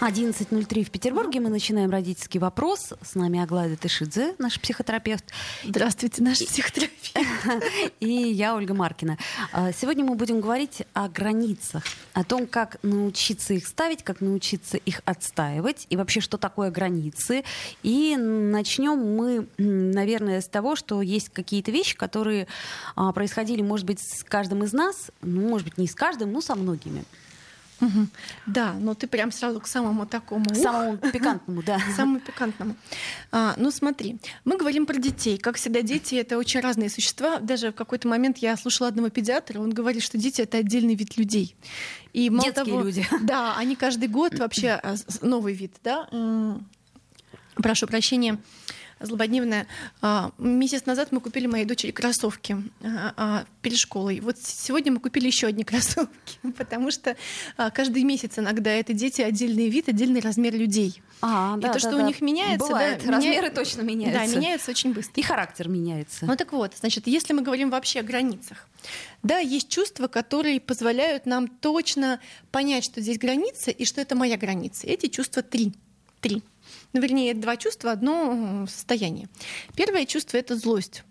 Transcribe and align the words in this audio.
11.03 0.00 0.84
в 0.84 0.90
Петербурге. 0.90 1.40
Мы 1.40 1.48
начинаем 1.48 1.90
родительский 1.90 2.38
вопрос. 2.38 2.92
С 3.02 3.14
нами 3.14 3.40
Аглая 3.40 3.76
Тышидзе, 3.76 4.34
наш 4.38 4.60
психотерапевт. 4.60 5.24
Здравствуйте, 5.64 6.22
наш 6.22 6.38
психотерапевт. 6.38 7.18
И 8.00 8.10
я, 8.10 8.54
Ольга 8.54 8.74
Маркина. 8.74 9.16
А, 9.52 9.72
сегодня 9.72 10.04
мы 10.04 10.14
будем 10.14 10.40
говорить 10.42 10.82
о 10.92 11.08
границах, 11.08 11.82
о 12.12 12.24
том, 12.24 12.46
как 12.46 12.76
научиться 12.82 13.54
их 13.54 13.66
ставить, 13.66 14.02
как 14.02 14.20
научиться 14.20 14.76
их 14.76 15.00
отстаивать, 15.06 15.86
и 15.88 15.96
вообще, 15.96 16.20
что 16.20 16.36
такое 16.36 16.70
границы. 16.70 17.42
И 17.82 18.16
начнем 18.16 18.98
мы, 18.98 19.48
наверное, 19.56 20.42
с 20.42 20.46
того, 20.46 20.76
что 20.76 21.00
есть 21.00 21.30
какие-то 21.30 21.70
вещи, 21.70 21.96
которые 21.96 22.48
а, 22.96 23.12
происходили, 23.12 23.62
может 23.62 23.86
быть, 23.86 24.00
с 24.00 24.22
каждым 24.24 24.62
из 24.62 24.74
нас, 24.74 25.10
ну, 25.22 25.48
может 25.48 25.66
быть, 25.66 25.78
не 25.78 25.86
с 25.86 25.94
каждым, 25.94 26.32
но 26.32 26.42
со 26.42 26.54
многими. 26.54 27.02
Угу. 27.80 28.06
Да, 28.46 28.74
но 28.74 28.94
ты 28.94 29.06
прям 29.06 29.30
сразу 29.30 29.60
к 29.60 29.66
самому 29.66 30.06
такому... 30.06 30.54
Самому 30.54 30.96
пикантному, 30.96 31.62
да. 31.62 31.78
Самому 31.96 32.20
пикантному. 32.20 32.76
А, 33.32 33.54
ну 33.58 33.70
смотри, 33.70 34.18
мы 34.44 34.56
говорим 34.56 34.86
про 34.86 34.96
детей. 34.96 35.36
Как 35.38 35.56
всегда, 35.56 35.82
дети— 35.82 36.14
это 36.16 36.38
очень 36.38 36.60
разные 36.60 36.88
существа. 36.88 37.38
Даже 37.38 37.72
в 37.72 37.74
какой-то 37.74 38.08
момент 38.08 38.38
я 38.38 38.56
слушала 38.56 38.88
одного 38.88 39.10
педиатра, 39.10 39.60
он 39.60 39.72
говорит, 39.72 40.02
что 40.02 40.16
дети— 40.16 40.40
это 40.42 40.58
отдельный 40.58 40.94
вид 40.94 41.16
людей. 41.16 41.54
И 42.12 42.30
мало 42.30 42.44
Детские 42.44 42.64
того, 42.64 42.82
люди. 42.82 43.06
Да, 43.22 43.56
они 43.56 43.76
каждый 43.76 44.08
год 44.08 44.38
вообще 44.38 44.80
а, 44.82 44.94
новый 45.20 45.52
вид, 45.54 45.74
да. 45.84 46.08
Прошу 47.56 47.86
прощения 47.86 48.38
злободневная. 49.00 49.66
А, 50.00 50.30
месяц 50.38 50.86
назад 50.86 51.12
мы 51.12 51.20
купили 51.20 51.46
моей 51.46 51.64
дочери 51.64 51.90
кроссовки 51.90 52.56
а, 52.82 53.12
а, 53.16 53.44
перед 53.62 53.78
школой. 53.78 54.20
Вот 54.20 54.38
сегодня 54.38 54.92
мы 54.92 55.00
купили 55.00 55.26
еще 55.26 55.46
одни 55.46 55.64
кроссовки, 55.64 56.38
потому 56.56 56.90
что 56.90 57.16
каждый 57.74 58.04
месяц 58.04 58.38
иногда 58.38 58.70
это 58.70 58.92
дети 58.92 59.22
отдельный 59.22 59.68
вид, 59.68 59.88
отдельный 59.88 60.20
размер 60.20 60.54
людей. 60.54 61.02
А, 61.20 61.56
да, 61.56 61.68
и 61.68 61.72
то, 61.72 61.74
да, 61.74 61.78
что 61.78 61.90
да. 61.92 62.04
у 62.04 62.06
них 62.06 62.20
меняется, 62.20 62.66
Бывает. 62.66 63.02
да, 63.04 63.12
размеры 63.12 63.46
меня... 63.46 63.50
точно 63.50 63.82
меняются. 63.82 64.34
Да, 64.34 64.38
меняется 64.38 64.70
очень 64.70 64.92
быстро. 64.92 65.20
И 65.20 65.22
характер 65.22 65.68
меняется. 65.68 66.26
Ну 66.26 66.36
так 66.36 66.52
вот, 66.52 66.74
значит, 66.78 67.06
если 67.06 67.32
мы 67.32 67.42
говорим 67.42 67.70
вообще 67.70 68.00
о 68.00 68.02
границах, 68.02 68.68
да, 69.22 69.38
есть 69.38 69.68
чувства, 69.68 70.08
которые 70.08 70.60
позволяют 70.60 71.26
нам 71.26 71.48
точно 71.48 72.20
понять, 72.50 72.84
что 72.84 73.00
здесь 73.00 73.18
граница 73.18 73.70
и 73.70 73.84
что 73.84 74.00
это 74.00 74.14
моя 74.14 74.36
граница. 74.36 74.86
Эти 74.86 75.06
чувства 75.06 75.42
три. 75.42 75.72
Три 76.20 76.42
ну, 76.92 77.00
вернее, 77.00 77.34
два 77.34 77.56
чувства, 77.56 77.92
одно 77.92 78.66
состояние. 78.68 79.28
Первое 79.74 80.06
чувство— 80.06 80.36
это 80.38 80.56
злость 80.56 81.04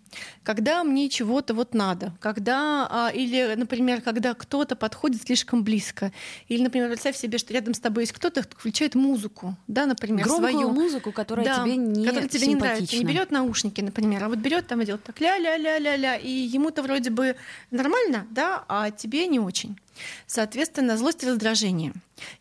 когда 0.44 0.84
мне 0.84 1.09
чего-то 1.09 1.54
вот 1.54 1.73
надо, 1.73 2.14
когда, 2.20 2.88
а, 2.90 3.09
или, 3.09 3.56
например, 3.56 4.02
когда 4.02 4.34
кто-то 4.34 4.76
подходит 4.76 5.23
слишком 5.23 5.64
близко, 5.64 6.12
или, 6.48 6.62
например, 6.62 6.90
представь 6.90 7.18
себе, 7.18 7.38
что 7.38 7.53
рядом 7.53 7.73
с 7.73 7.80
тобой 7.80 8.03
есть 8.03 8.14
кто-то, 8.14 8.44
кто 8.44 8.58
включает 8.58 8.96
музыку, 8.96 9.56
да, 9.68 9.86
например, 9.86 10.26
Громкую 10.26 10.52
свою 10.52 10.72
музыку, 10.72 11.12
которая 11.12 11.46
да, 11.46 11.64
тебе 11.64 11.76
не 11.78 12.06
которая 12.06 12.30
тебе 12.30 12.48
не 12.48 12.56
нравится, 12.56 12.98
не 12.98 13.03
берет 13.03 13.31
наушники, 13.31 13.81
например, 13.81 14.23
а 14.23 14.30
вот 14.30 14.40
берет 14.40 14.68
там 14.68 14.81
и 14.81 14.86
делает 14.86 15.03
так 15.03 15.20
ля-ля-ля-ля-ля, 15.20 16.18
и 16.18 16.30
ему-то 16.30 16.84
вроде 16.84 17.09
бы 17.09 17.36
нормально, 17.72 18.28
да, 18.31 18.64
а 18.68 18.92
тебе 18.92 19.28
не 19.28 19.40
очень. 19.40 19.78
Соответственно, 20.28 20.98
злость 20.98 21.24
и 21.24 21.28
раздражение. 21.28 21.94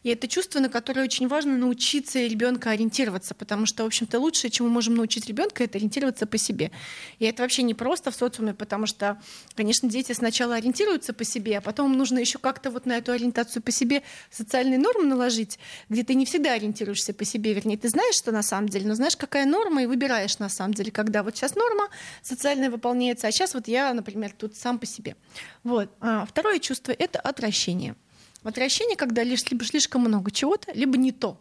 И 0.02 0.10
это 0.10 0.28
чувство, 0.28 0.60
на 0.60 0.68
которое 0.68 1.02
очень 1.02 1.26
важно 1.26 1.56
научиться 1.56 2.20
ребенка 2.20 2.70
ориентироваться, 2.70 3.34
потому 3.34 3.66
что, 3.66 3.82
в 3.82 3.86
общем-то, 3.86 4.20
лучшее, 4.20 4.50
чему 4.50 4.68
можем 4.68 4.94
научить 4.94 5.26
ребенка, 5.26 5.64
это 5.64 5.78
ориентироваться 5.78 6.26
по 6.26 6.38
себе. 6.38 6.70
И 7.18 7.24
это 7.24 7.42
вообще 7.42 7.62
не 7.62 7.74
просто 7.74 8.10
в 8.10 8.14
социуме, 8.14 8.54
потому 8.54 8.86
что, 8.86 9.20
конечно, 9.56 9.88
дети 9.88 10.12
сначала 10.12 10.54
ориентируются 10.54 11.12
по 11.12 11.24
себе, 11.24 11.58
а 11.58 11.60
потом 11.60 11.96
нужно 11.96 12.18
еще 12.18 12.38
как-то 12.38 12.70
вот 12.70 12.86
на 12.86 12.98
эту 12.98 13.12
ориентацию 13.12 13.62
по 13.62 13.72
себе 13.72 14.02
социальные 14.30 14.78
нормы 14.78 15.06
наложить, 15.06 15.58
где 15.88 16.04
ты 16.04 16.14
не 16.14 16.24
всегда 16.24 16.52
ориентируешься 16.52 17.12
по 17.12 17.24
себе, 17.24 17.52
вернее, 17.52 17.76
ты 17.76 17.88
знаешь, 17.88 18.14
что 18.14 18.30
на 18.32 18.42
самом 18.42 18.68
деле, 18.68 18.86
но 18.86 18.94
знаешь, 18.94 19.16
какая 19.16 19.46
норма, 19.46 19.82
и 19.82 19.86
выбираешь 19.86 20.38
на 20.38 20.48
самом 20.48 20.74
деле, 20.74 20.92
когда 20.92 21.22
вот 21.22 21.36
сейчас 21.36 21.56
норма 21.56 21.88
социальная 22.22 22.70
выполняется, 22.70 23.26
а 23.26 23.32
сейчас 23.32 23.54
вот 23.54 23.66
я, 23.68 23.92
например, 23.92 24.32
тут 24.36 24.56
сам 24.56 24.78
по 24.78 24.86
себе. 24.86 25.16
Вот. 25.64 25.90
А 26.00 26.26
второе 26.26 26.58
чувство— 26.58 26.92
это 26.98 27.18
отвращение. 27.44 27.94
Отвращение, 28.42 28.96
когда 28.96 29.22
лишь 29.22 29.44
либо 29.50 29.64
слишком 29.64 30.02
много 30.02 30.30
чего-то, 30.30 30.72
либо 30.72 30.96
не 30.96 31.12
то. 31.12 31.38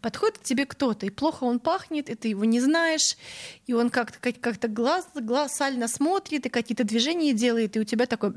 Подходит 0.00 0.38
к 0.38 0.42
тебе 0.42 0.64
кто-то, 0.64 1.06
и 1.06 1.10
плохо 1.10 1.42
он 1.44 1.58
пахнет, 1.58 2.08
и 2.08 2.14
ты 2.14 2.28
его 2.28 2.44
не 2.44 2.60
знаешь, 2.60 3.16
и 3.66 3.72
он 3.72 3.90
как-то 3.90 4.32
как 4.32 4.72
глаз, 4.72 5.08
глаз 5.14 5.56
сально 5.56 5.88
смотрит, 5.88 6.46
и 6.46 6.48
какие-то 6.48 6.84
движения 6.84 7.32
делает, 7.32 7.76
и 7.76 7.80
у 7.80 7.84
тебя 7.84 8.06
такой... 8.06 8.30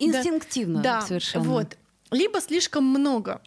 Инстинктивно 0.00 0.82
да, 0.82 1.02
совершенно. 1.02 1.44
Вот. 1.44 1.76
Либо 2.10 2.40
слишком 2.40 2.84
много 2.84 3.40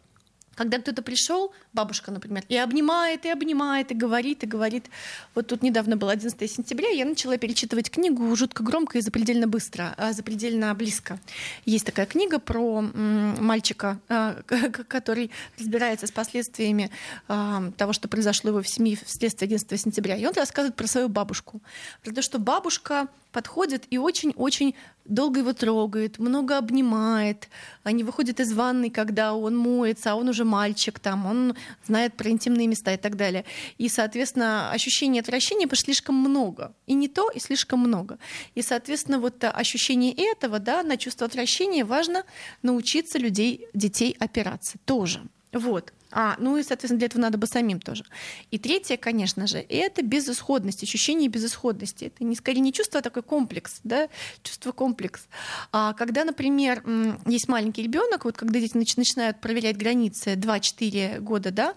когда 0.60 0.78
кто-то 0.78 1.02
пришел, 1.02 1.54
бабушка, 1.72 2.12
например, 2.12 2.44
и 2.50 2.58
обнимает, 2.58 3.26
и 3.26 3.30
обнимает, 3.30 3.92
и 3.92 3.94
говорит, 3.94 4.44
и 4.44 4.46
говорит. 4.46 4.88
Вот 5.34 5.48
тут 5.48 5.64
недавно 5.64 5.96
был 5.96 6.10
11 6.10 6.52
сентября, 6.52 6.90
я 6.90 7.06
начала 7.06 7.38
перечитывать 7.38 7.90
книгу 7.90 8.36
жутко 8.36 8.62
громко 8.62 8.98
и 8.98 9.02
запредельно 9.02 9.48
быстро, 9.48 9.96
а 9.98 10.12
запредельно 10.12 10.76
близко. 10.76 11.18
Есть 11.64 11.86
такая 11.86 12.06
книга 12.06 12.40
про 12.40 12.82
мальчика, 12.82 14.00
а, 14.10 14.42
который 14.90 15.32
разбирается 15.58 16.08
с 16.08 16.12
последствиями 16.12 16.92
а, 17.30 17.72
того, 17.78 17.94
что 17.94 18.10
произошло 18.10 18.50
его 18.50 18.62
в 18.62 18.68
семье 18.68 18.98
вследствие 19.06 19.48
11 19.48 19.80
сентября. 19.80 20.18
И 20.18 20.26
он 20.26 20.34
рассказывает 20.34 20.76
про 20.76 20.88
свою 20.88 21.08
бабушку. 21.08 21.62
Про 22.04 22.12
то, 22.12 22.22
что 22.22 22.38
бабушка 22.38 23.08
подходит 23.32 23.86
и 23.90 23.98
очень-очень 23.98 24.76
долго 25.06 25.40
его 25.40 25.54
трогает, 25.54 26.20
много 26.20 26.58
обнимает. 26.58 27.50
Они 27.84 28.04
выходят 28.04 28.40
из 28.40 28.54
ванной, 28.54 28.90
когда 28.90 29.34
он 29.34 29.58
моется, 29.58 30.12
а 30.12 30.16
он 30.16 30.30
уже 30.30 30.46
мальчик, 30.50 31.00
там, 31.00 31.26
он 31.26 31.56
знает 31.86 32.16
про 32.16 32.30
интимные 32.30 32.68
места 32.68 32.94
и 32.94 32.98
так 32.98 33.16
далее. 33.16 33.46
И, 33.78 33.88
соответственно, 33.90 34.72
ощущение 34.72 35.22
отвращения 35.22 35.68
потому 35.68 35.86
слишком 35.86 36.16
много. 36.16 36.74
И 36.88 36.94
не 36.94 37.08
то, 37.08 37.30
и 37.30 37.40
слишком 37.40 37.80
много. 37.80 38.18
И, 38.56 38.62
соответственно, 38.62 39.20
вот 39.20 39.44
ощущение 39.44 40.14
этого, 40.14 40.60
да, 40.60 40.84
на 40.84 40.98
чувство 40.98 41.28
отвращения 41.28 41.86
важно 41.86 42.24
научиться 42.62 43.18
людей, 43.18 43.68
детей 43.74 44.16
опираться 44.20 44.78
тоже. 44.86 45.22
Вот. 45.52 45.94
А, 46.12 46.36
ну 46.40 46.58
и, 46.58 46.64
соответственно, 46.64 47.00
для 47.00 47.08
этого 47.08 47.22
надо 47.22 47.38
бы 47.38 47.48
самим 47.48 47.80
тоже. 47.80 48.04
И 48.52 48.58
третье, 48.58 48.98
конечно 48.98 49.48
же, 49.48 49.58
это 49.58 50.02
безысходность, 50.02 50.84
ощущение 50.84 51.30
безысходности. 51.30 52.06
Это 52.06 52.24
не 52.24 52.36
скорее 52.36 52.62
не 52.62 52.74
чувство, 52.74 53.00
а 53.00 53.04
такой 53.04 53.24
комплекс, 53.24 53.80
да, 53.84 54.10
чувство 54.42 54.72
комплекс. 54.72 55.28
А 55.72 55.94
когда, 55.94 56.24
например, 56.24 56.84
есть 57.26 57.48
маленький 57.48 57.84
ребенок, 57.84 58.26
вот 58.26 58.38
когда 58.38 58.60
дети 58.60 58.78
начинают 58.78 59.40
проверять 59.40 59.78
границы 59.78 60.34
2-4 60.34 61.20
года, 61.20 61.52
да, 61.52 61.76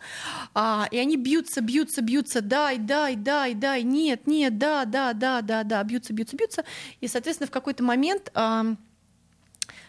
а, 0.55 0.89
и 0.91 0.99
они 0.99 1.17
бьются, 1.17 1.61
бьются, 1.61 2.01
бьются, 2.03 2.41
дай, 2.41 2.79
дай, 2.79 3.17
дай, 3.17 3.55
дай, 3.55 3.83
нет, 3.83 4.27
нет, 4.27 4.59
да, 4.59 4.85
да, 4.85 5.13
да, 5.13 5.43
да, 5.43 5.63
да, 5.63 5.83
бьются, 5.83 6.13
бьются, 6.13 6.37
бьются, 6.37 6.65
и, 7.01 7.09
соответственно, 7.09 7.49
в 7.49 7.51
какой-то 7.51 7.83
момент 7.85 8.31
а, 8.35 8.77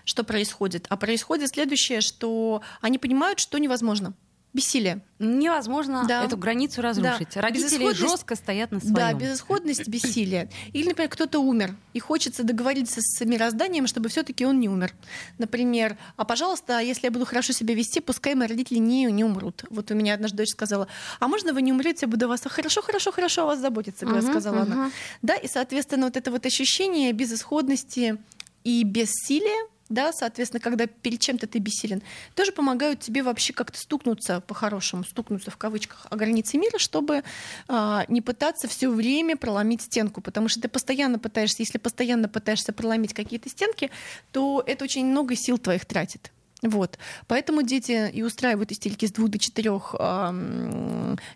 что 0.06 0.24
происходит? 0.24 0.86
А 0.90 0.98
происходит 0.98 1.50
следующее, 1.50 2.02
что 2.02 2.62
они 2.82 2.98
понимают, 2.98 3.40
что 3.40 3.58
невозможно 3.58 4.14
бессилие. 4.54 5.02
Невозможно 5.20 6.06
да. 6.08 6.24
эту 6.24 6.38
границу 6.38 6.82
разрушить. 6.82 7.30
Да. 7.34 7.42
Родители 7.42 7.92
жестко 7.94 8.36
стоят 8.36 8.72
на 8.72 8.80
своем. 8.80 8.96
Да, 8.96 9.14
безысходность, 9.14 9.88
бессилие. 9.88 10.50
Или, 10.74 10.90
например, 10.90 11.10
кто-то 11.10 11.40
умер, 11.40 11.76
и 11.94 12.00
хочется 12.00 12.44
договориться 12.44 13.00
с 13.02 13.26
мирозданием, 13.26 13.88
чтобы 13.88 14.10
все-таки 14.10 14.46
он 14.46 14.60
не 14.60 14.70
умер. 14.70 14.94
Например, 15.40 15.98
а 16.18 16.24
пожалуйста, 16.24 16.80
если 16.80 17.08
я 17.08 17.12
буду 17.12 17.26
хорошо 17.26 17.52
себя 17.52 17.74
вести, 17.74 18.00
пускай 18.00 18.36
мои 18.36 18.48
родители 18.48 18.78
не, 18.78 19.06
не 19.06 19.24
умрут. 19.24 19.66
Вот 19.70 19.90
у 19.90 19.96
меня 19.96 20.14
одна 20.14 20.28
дочь 20.28 20.50
сказала, 20.50 20.88
а 21.20 21.28
можно 21.28 21.54
вы 21.54 21.62
не 21.64 21.72
умрете, 21.72 22.00
я 22.04 22.08
буду 22.08 22.26
о 22.26 22.30
вас 22.30 22.42
хорошо, 22.44 22.82
хорошо, 22.82 23.12
хорошо 23.12 23.44
о 23.44 23.46
вас 23.48 23.60
заботиться, 23.60 24.06
uh-huh, 24.06 24.22
сказала 24.22 24.58
uh-huh. 24.58 24.72
она. 24.72 24.92
Да, 25.22 25.36
и, 25.36 25.48
соответственно, 25.48 26.06
вот 26.06 26.18
это 26.18 26.30
вот 26.32 26.46
ощущение 26.46 27.12
безысходности 27.12 28.18
и 28.64 28.84
бессилия, 28.84 29.68
да, 29.94 30.12
соответственно, 30.12 30.60
когда 30.60 30.88
перед 30.88 31.20
чем-то 31.20 31.48
ты 31.48 31.60
бессилен, 31.60 32.02
тоже 32.36 32.52
помогают 32.52 33.00
тебе 33.00 33.24
вообще 33.24 33.54
как-то 33.54 33.80
стукнуться 33.80 34.42
по-хорошему, 34.42 35.04
стукнуться 35.04 35.52
в 35.52 35.58
кавычках 35.58 36.08
о 36.10 36.16
границе 36.16 36.58
мира, 36.58 36.78
чтобы 36.78 37.24
а, 37.68 38.06
не 38.08 38.22
пытаться 38.22 38.68
все 38.68 38.90
время 38.90 39.38
проломить 39.38 39.82
стенку, 39.82 40.22
потому 40.22 40.48
что 40.50 40.62
ты 40.62 40.68
постоянно 40.68 41.20
пытаешься, 41.20 41.62
если 41.62 41.78
постоянно 41.78 42.28
пытаешься 42.28 42.74
проломить 42.74 43.14
какие-то 43.14 43.50
стенки, 43.50 43.92
то 44.32 44.64
это 44.66 44.84
очень 44.84 45.06
много 45.06 45.36
сил 45.36 45.58
твоих 45.58 45.86
тратит. 45.86 46.32
Вот. 46.64 46.98
Поэтому 47.28 47.62
дети 47.62 48.10
и 48.12 48.24
устраивают 48.24 48.72
истерики 48.72 49.06
с 49.06 49.12
двух 49.12 49.30
до 49.30 49.38
четырех 49.38 49.94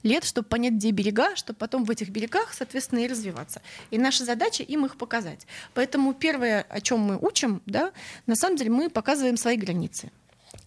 лет, 0.03 0.23
чтобы 0.23 0.47
понять, 0.47 0.73
где 0.73 0.91
берега, 0.91 1.35
чтобы 1.35 1.57
потом 1.59 1.83
в 1.83 1.91
этих 1.91 2.09
берегах, 2.09 2.53
соответственно, 2.53 2.99
и 2.99 3.07
развиваться. 3.07 3.61
И 3.91 3.97
наша 3.97 4.23
задача 4.25 4.63
им 4.63 4.85
их 4.85 4.95
показать. 4.95 5.45
Поэтому 5.73 6.13
первое, 6.13 6.65
о 6.69 6.81
чем 6.81 7.01
мы 7.01 7.17
учим, 7.17 7.61
да, 7.65 7.91
на 8.25 8.35
самом 8.35 8.55
деле 8.55 8.71
мы 8.71 8.89
показываем 8.89 9.37
свои 9.37 9.57
границы. 9.57 10.11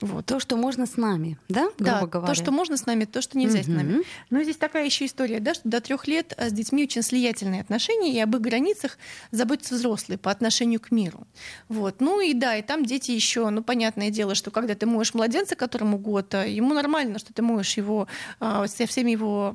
Вот. 0.01 0.27
То, 0.27 0.41
что 0.41 0.57
можно 0.57 0.87
с 0.87 0.97
нами, 0.97 1.39
да, 1.49 1.71
грубо 1.79 2.01
да, 2.01 2.07
говоря? 2.07 2.35
то, 2.35 2.35
что 2.35 2.51
можно 2.53 2.77
с 2.77 2.87
нами, 2.87 3.05
то, 3.05 3.21
что 3.21 3.37
нельзя 3.37 3.59
угу. 3.59 3.65
с 3.65 3.69
нами. 3.69 4.03
Но 4.31 4.43
здесь 4.43 4.57
такая 4.57 4.87
еще 4.87 5.05
история, 5.07 5.41
да, 5.41 5.55
что 5.55 5.69
до 5.69 5.81
трех 5.81 6.07
лет 6.09 6.35
с 6.39 6.53
детьми 6.53 6.85
очень 6.85 7.03
слиятельные 7.03 7.61
отношения, 7.61 8.13
и 8.13 8.19
об 8.21 8.35
их 8.35 8.41
границах 8.41 8.99
заботятся 9.31 9.75
взрослые 9.75 10.19
по 10.19 10.31
отношению 10.31 10.81
к 10.81 10.91
миру. 10.91 11.27
Вот. 11.69 12.01
Ну 12.01 12.21
и 12.21 12.33
да, 12.33 12.57
и 12.57 12.63
там 12.63 12.85
дети 12.85 13.11
еще, 13.11 13.49
ну, 13.51 13.63
понятное 13.63 14.11
дело, 14.11 14.35
что 14.35 14.51
когда 14.51 14.75
ты 14.75 14.87
моешь 14.87 15.13
младенца, 15.13 15.55
которому 15.55 15.99
год, 15.99 16.35
а 16.35 16.47
ему 16.47 16.73
нормально, 16.73 17.19
что 17.19 17.35
ты 17.35 17.43
моешь 17.43 17.77
его 17.77 18.09
а, 18.39 18.67
со 18.67 18.87
всеми 18.87 19.11
его 19.11 19.55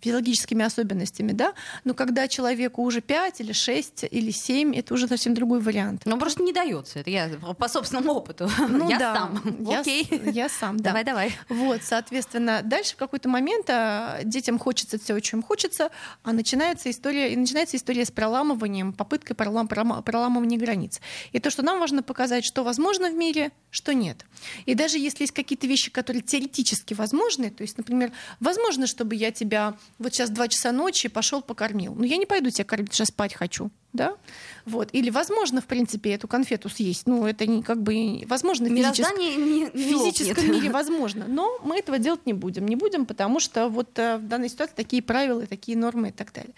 физиологическими 0.00 0.64
особенностями, 0.64 1.32
да, 1.32 1.52
но 1.84 1.94
когда 1.94 2.26
человеку 2.26 2.82
уже 2.82 3.00
5 3.00 3.40
или 3.40 3.52
6 3.52 4.06
или 4.10 4.30
7, 4.32 4.74
это 4.74 4.94
уже 4.94 5.06
совсем 5.06 5.34
другой 5.34 5.60
вариант. 5.60 6.02
Ну, 6.04 6.18
просто 6.18 6.42
не 6.42 6.52
дается 6.52 6.98
это, 6.98 7.10
я 7.10 7.28
по 7.58 7.68
собственному 7.68 8.12
опыту. 8.12 8.50
Ну, 8.68 8.88
я 8.88 8.98
да. 8.98 9.14
сам. 9.14 9.42
Я, 9.60 9.80
Окей. 9.80 10.08
я 10.32 10.48
сам, 10.48 10.76
да. 10.76 10.90
Давай, 10.90 11.04
давай. 11.04 11.32
Вот, 11.48 11.82
соответственно, 11.82 12.62
дальше 12.62 12.94
в 12.94 12.96
какой-то 12.96 13.28
момент 13.28 13.66
а, 13.68 14.20
детям 14.24 14.58
хочется 14.58 14.98
все, 14.98 15.18
чем 15.20 15.42
хочется, 15.42 15.90
а 16.22 16.32
начинается 16.32 16.90
история, 16.90 17.32
и 17.32 17.36
начинается 17.36 17.76
история 17.76 18.04
с 18.04 18.10
проламыванием, 18.10 18.92
попыткой 18.92 19.36
пролам, 19.36 19.68
проламывания 19.68 20.58
границ. 20.58 21.00
И 21.32 21.38
то, 21.38 21.50
что 21.50 21.62
нам 21.62 21.80
важно 21.80 22.02
показать, 22.02 22.44
что 22.44 22.64
возможно 22.64 23.10
в 23.10 23.14
мире, 23.14 23.52
что 23.70 23.92
нет. 23.92 24.24
И 24.66 24.74
даже 24.74 24.98
если 24.98 25.24
есть 25.24 25.32
какие-то 25.32 25.66
вещи, 25.66 25.90
которые 25.90 26.22
теоретически 26.22 26.94
возможны, 26.94 27.50
то 27.50 27.62
есть, 27.62 27.78
например, 27.78 28.12
возможно, 28.40 28.86
чтобы 28.86 29.14
я 29.14 29.30
тебя 29.30 29.76
вот 29.98 30.14
сейчас 30.14 30.30
два 30.30 30.48
часа 30.48 30.72
ночи 30.72 31.08
пошел 31.08 31.42
покормил, 31.42 31.94
но 31.94 32.04
я 32.04 32.16
не 32.16 32.26
пойду 32.26 32.50
тебя 32.50 32.64
кормить, 32.64 32.92
сейчас 32.92 33.08
спать 33.08 33.34
хочу 33.34 33.70
да, 33.92 34.16
вот, 34.64 34.88
или 34.92 35.10
возможно, 35.10 35.60
в 35.60 35.66
принципе, 35.66 36.12
эту 36.12 36.28
конфету 36.28 36.68
съесть, 36.68 37.06
ну, 37.06 37.26
это 37.26 37.46
не 37.46 37.62
как 37.62 37.82
бы, 37.82 38.24
возможно, 38.26 38.68
в 38.68 38.74
физическом, 38.74 39.18
не, 39.18 39.36
не 39.36 39.66
в 39.66 39.76
физическом 39.76 40.50
мире 40.50 40.70
возможно, 40.70 41.26
но 41.28 41.58
мы 41.62 41.78
этого 41.78 41.98
делать 41.98 42.24
не 42.26 42.32
будем, 42.32 42.66
не 42.66 42.76
будем, 42.76 43.06
потому 43.06 43.40
что 43.40 43.68
вот 43.68 43.98
э, 43.98 44.16
в 44.16 44.26
данной 44.26 44.48
ситуации 44.48 44.74
такие 44.74 45.02
правила, 45.02 45.46
такие 45.46 45.76
нормы 45.76 46.08
и 46.08 46.12
так 46.12 46.32
далее, 46.32 46.54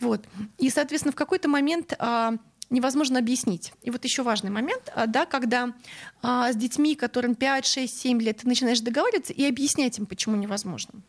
вот, 0.00 0.22
и, 0.58 0.70
соответственно, 0.70 1.12
в 1.12 1.16
какой-то 1.16 1.48
момент 1.48 1.94
а, 1.98 2.34
невозможно 2.70 3.18
объяснить. 3.18 3.72
И 3.82 3.90
вот 3.90 4.04
еще 4.04 4.22
важный 4.22 4.50
момент, 4.50 4.90
а, 4.94 5.06
да, 5.06 5.26
когда 5.26 5.74
а, 6.22 6.52
с 6.52 6.56
детьми, 6.56 6.94
которым 6.94 7.34
5, 7.34 7.66
6, 7.66 8.00
7 8.00 8.22
лет, 8.22 8.38
ты 8.38 8.48
начинаешь 8.48 8.80
договариваться 8.80 9.32
и 9.32 9.44
объяснять 9.44 9.98
им, 9.98 10.06
почему 10.06 10.36
невозможно 10.36 11.02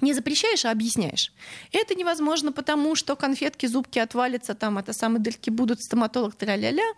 не 0.00 0.14
запрещаешь, 0.14 0.64
а 0.64 0.70
объясняешь. 0.70 1.32
Это 1.72 1.94
невозможно, 1.94 2.52
потому 2.52 2.94
что 2.94 3.16
конфетки, 3.16 3.66
зубки 3.66 3.98
отвалятся, 3.98 4.54
там 4.54 4.78
это 4.78 4.92
самые 4.92 5.20
дырки 5.20 5.50
будут, 5.50 5.82
стоматолог, 5.82 6.34
тра-ля-ля. 6.34 6.94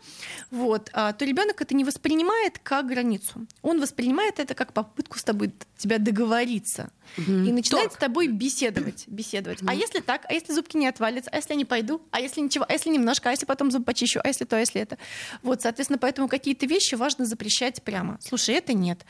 Вот. 0.51 0.91
А, 0.93 1.13
то 1.13 1.25
ребенок 1.25 1.61
это 1.61 1.75
не 1.75 1.85
воспринимает 1.85 2.59
как 2.59 2.87
границу. 2.87 3.47
Он 3.63 3.81
воспринимает 3.81 4.39
это 4.41 4.55
как 4.55 4.73
попытку 4.73 5.19
с 5.19 5.25
тобой 5.25 5.53
тебя 5.77 5.99
договориться. 5.99 6.91
Угу. 7.19 7.33
И 7.33 7.53
начинает 7.53 7.89
Торг. 7.89 7.95
с 7.95 7.99
тобой 7.99 8.29
беседовать. 8.29 9.05
беседовать. 9.09 9.63
Угу. 9.63 9.71
А 9.71 9.75
если 9.75 10.01
так? 10.01 10.25
А 10.29 10.33
если 10.33 10.53
зубки 10.53 10.77
не 10.77 10.87
отвалятся? 10.87 11.31
А 11.31 11.37
если 11.37 11.51
я 11.51 11.57
не 11.57 11.65
пойду? 11.65 12.01
А 12.11 12.21
если 12.21 12.41
ничего? 12.41 12.65
А 12.69 12.73
если 12.73 12.91
немножко? 12.91 13.29
А 13.29 13.33
если 13.33 13.47
потом 13.47 13.71
зуб 13.71 13.85
почищу? 13.85 14.21
А 14.23 14.29
если 14.29 14.45
то, 14.45 14.57
а 14.57 14.61
если 14.61 14.81
это? 14.81 14.99
Вот, 15.43 15.63
соответственно, 15.63 15.99
поэтому 15.99 16.29
какие-то 16.29 16.67
вещи 16.67 16.95
важно 16.95 17.27
запрещать 17.27 17.83
прямо. 17.83 18.19
Слушай, 18.23 18.55
это 18.57 18.73
нет. 18.73 19.05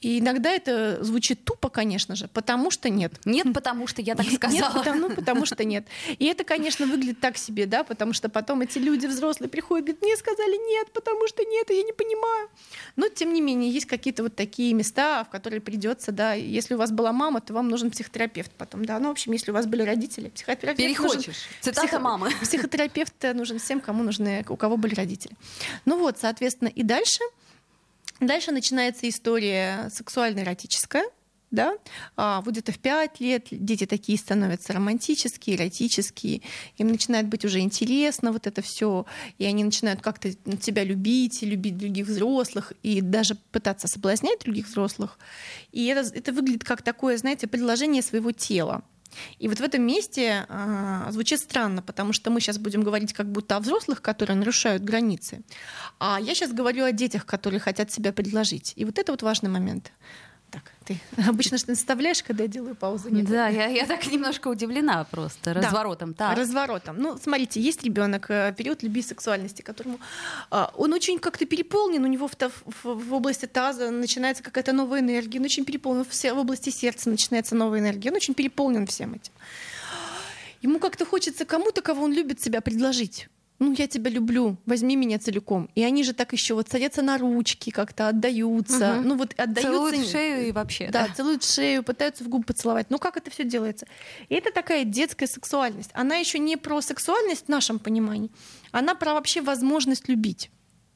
И 0.00 0.20
иногда 0.20 0.50
это 0.50 1.02
звучит 1.02 1.44
тупо, 1.44 1.68
конечно 1.68 2.14
же, 2.14 2.28
потому 2.28 2.70
что 2.70 2.90
нет. 2.90 3.14
Нет, 3.44 3.54
потому 3.54 3.86
что 3.86 4.02
я 4.02 4.14
так 4.14 4.26
сказала. 4.30 4.72
Нет, 4.72 4.72
потому, 4.72 5.10
потому 5.10 5.46
что 5.46 5.64
нет. 5.64 5.86
И 6.18 6.24
это, 6.26 6.44
конечно, 6.44 6.86
выглядит 6.86 7.20
так 7.20 7.36
себе, 7.36 7.66
да, 7.66 7.84
потому 7.84 8.12
что 8.12 8.28
потом 8.28 8.60
эти 8.62 8.78
люди 8.78 9.06
взрослые 9.06 9.48
приходят, 9.48 9.86
говорят, 9.86 10.02
мне 10.02 10.16
сказали 10.16 10.56
нет, 10.70 10.92
потому 10.92 11.26
что 11.28 11.44
нет, 11.44 11.70
я 11.70 11.82
не 11.82 11.92
понимаю. 11.92 12.48
Но, 12.96 13.08
тем 13.08 13.32
не 13.32 13.40
менее, 13.40 13.70
есть 13.70 13.86
какие-то 13.86 14.22
вот 14.22 14.36
такие 14.36 14.74
места, 14.74 15.24
в 15.24 15.30
которые 15.30 15.60
придется, 15.60 16.12
да, 16.12 16.34
если 16.34 16.74
у 16.74 16.78
вас 16.78 16.90
была 16.90 17.12
мама, 17.12 17.40
то 17.40 17.52
вам 17.52 17.68
нужен 17.68 17.90
психотерапевт 17.90 18.52
потом, 18.52 18.84
да. 18.84 18.98
Ну, 18.98 19.08
в 19.08 19.12
общем, 19.12 19.32
если 19.32 19.50
у 19.50 19.54
вас 19.54 19.66
были 19.66 19.82
родители, 19.82 20.28
психотерапевт 20.28 20.76
Переходишь. 20.76 21.26
нужен. 21.26 21.34
Цитата 21.60 21.86
психо... 21.86 21.98
мамы. 22.00 22.30
Психотерапевт 22.42 23.14
нужен 23.34 23.58
всем, 23.58 23.80
кому 23.80 24.02
нужны, 24.02 24.44
у 24.48 24.56
кого 24.56 24.76
были 24.76 24.94
родители. 24.94 25.36
Ну 25.84 25.98
вот, 25.98 26.18
соответственно, 26.18 26.68
и 26.68 26.82
дальше 26.82 27.20
Дальше 28.20 28.50
начинается 28.50 29.08
история 29.08 29.88
сексуально-эротическая, 29.90 31.04
да, 31.50 31.74
а, 32.16 32.40
вот 32.42 32.52
где-то 32.52 32.72
в 32.72 32.78
пять 32.78 33.20
лет 33.20 33.46
дети 33.50 33.86
такие 33.86 34.18
становятся 34.18 34.72
романтические, 34.72 35.56
эротические, 35.56 36.42
им 36.76 36.88
начинает 36.88 37.26
быть 37.26 37.44
уже 37.44 37.60
интересно 37.60 38.32
вот 38.32 38.46
это 38.46 38.62
все, 38.62 39.06
и 39.38 39.44
они 39.44 39.64
начинают 39.64 40.00
как-то 40.00 40.32
тебя 40.32 40.84
любить, 40.84 41.42
любить 41.42 41.78
других 41.78 42.06
взрослых, 42.06 42.72
и 42.82 43.00
даже 43.00 43.34
пытаться 43.50 43.88
соблазнять 43.88 44.40
других 44.40 44.66
взрослых. 44.66 45.18
И 45.72 45.86
это, 45.86 46.00
это 46.14 46.32
выглядит 46.32 46.64
как 46.64 46.82
такое, 46.82 47.16
знаете, 47.16 47.46
предложение 47.46 48.02
своего 48.02 48.32
тела. 48.32 48.82
И 49.38 49.48
вот 49.48 49.58
в 49.58 49.62
этом 49.62 49.82
месте 49.82 50.46
э, 50.48 51.06
звучит 51.10 51.40
странно, 51.40 51.82
потому 51.82 52.12
что 52.12 52.30
мы 52.30 52.40
сейчас 52.40 52.58
будем 52.58 52.82
говорить 52.82 53.12
как 53.12 53.30
будто 53.30 53.56
о 53.56 53.60
взрослых, 53.60 54.02
которые 54.02 54.36
нарушают 54.36 54.82
границы. 54.82 55.42
А 55.98 56.18
я 56.20 56.34
сейчас 56.34 56.52
говорю 56.52 56.84
о 56.84 56.92
детях, 56.92 57.24
которые 57.24 57.60
хотят 57.60 57.90
себя 57.90 58.12
предложить. 58.12 58.72
И 58.76 58.84
вот 58.84 58.98
это 58.98 59.12
вот 59.12 59.22
важный 59.22 59.50
момент. 59.50 59.92
Так, 60.50 60.62
ты 60.84 60.98
обычно 61.28 61.58
что 61.58 61.70
наставляешь, 61.70 62.22
когда 62.22 62.44
я 62.44 62.48
делаю 62.48 62.74
паузу? 62.74 63.10
Нет? 63.10 63.26
Да, 63.26 63.48
я, 63.48 63.66
я 63.66 63.86
так 63.86 64.06
немножко 64.06 64.48
удивлена 64.48 65.04
просто 65.04 65.54
разворотом. 65.54 66.12
Да, 66.12 66.28
так. 66.28 66.38
разворотом. 66.38 66.96
Ну, 66.98 67.18
смотрите, 67.18 67.60
есть 67.60 67.82
ребенок, 67.82 68.30
э, 68.30 68.54
период 68.56 68.82
любви 68.82 69.00
и 69.00 69.04
сексуальности, 69.04 69.62
которому 69.62 70.00
а, 70.50 70.72
он 70.76 70.92
очень 70.92 71.18
как-то 71.18 71.44
переполнен, 71.44 72.02
у 72.02 72.06
него 72.06 72.28
в, 72.28 72.34
в, 72.34 72.84
в 72.84 73.14
области 73.14 73.46
таза 73.46 73.90
начинается 73.90 74.42
какая-то 74.42 74.72
новая 74.72 75.00
энергия, 75.00 75.38
он 75.38 75.44
очень 75.44 75.64
переполнен, 75.64 76.04
в, 76.04 76.12
в 76.12 76.38
области 76.38 76.70
сердца 76.70 77.10
начинается 77.10 77.54
новая 77.54 77.80
энергия, 77.80 78.10
он 78.10 78.16
очень 78.16 78.34
переполнен 78.34 78.86
всем 78.86 79.14
этим. 79.14 79.32
Ему 80.62 80.78
как-то 80.78 81.04
хочется 81.04 81.44
кому-то, 81.44 81.82
кого 81.82 82.04
он 82.04 82.12
любит, 82.12 82.40
себя 82.40 82.60
предложить 82.60 83.28
ну, 83.58 83.72
я 83.72 83.88
тебя 83.88 84.10
люблю, 84.10 84.56
возьми 84.66 84.94
меня 84.94 85.18
целиком. 85.18 85.68
И 85.74 85.82
они 85.82 86.04
же 86.04 86.12
так 86.12 86.32
еще 86.32 86.54
вот 86.54 86.68
садятся 86.68 87.02
на 87.02 87.18
ручки, 87.18 87.70
как-то 87.70 88.08
отдаются. 88.08 88.98
Угу. 88.98 89.08
Ну, 89.08 89.16
вот 89.16 89.34
отдаются. 89.36 89.62
Целуют 89.62 89.96
в 89.96 90.10
шею 90.10 90.48
и 90.48 90.52
вообще. 90.52 90.88
Да, 90.90 91.08
да, 91.08 91.14
целуют 91.14 91.42
в 91.42 91.52
шею, 91.52 91.82
пытаются 91.82 92.22
в 92.22 92.28
губы 92.28 92.44
поцеловать. 92.44 92.86
Ну, 92.90 92.98
как 92.98 93.16
это 93.16 93.30
все 93.30 93.44
делается? 93.44 93.86
И 94.28 94.34
это 94.34 94.52
такая 94.52 94.84
детская 94.84 95.26
сексуальность. 95.26 95.90
Она 95.92 96.16
еще 96.16 96.38
не 96.38 96.56
про 96.56 96.80
сексуальность 96.80 97.46
в 97.46 97.48
нашем 97.48 97.78
понимании, 97.78 98.30
она 98.70 98.94
про 98.94 99.14
вообще 99.14 99.40
возможность 99.40 100.08
любить. 100.08 100.50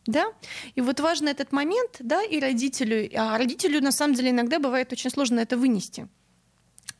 Да? 0.06 0.26
И 0.75 0.80
вот 0.80 0.98
важно 1.00 1.28
этот 1.28 1.52
момент, 1.52 1.96
да, 2.00 2.22
и 2.25 2.40
родителю. 2.40 3.08
А 3.16 3.38
родителю, 3.38 3.80
на 3.80 3.92
самом 3.92 4.14
деле, 4.14 4.30
иногда 4.30 4.58
бывает 4.58 4.92
очень 4.92 5.10
сложно 5.10 5.38
это 5.40 5.56
вынести. 5.56 6.08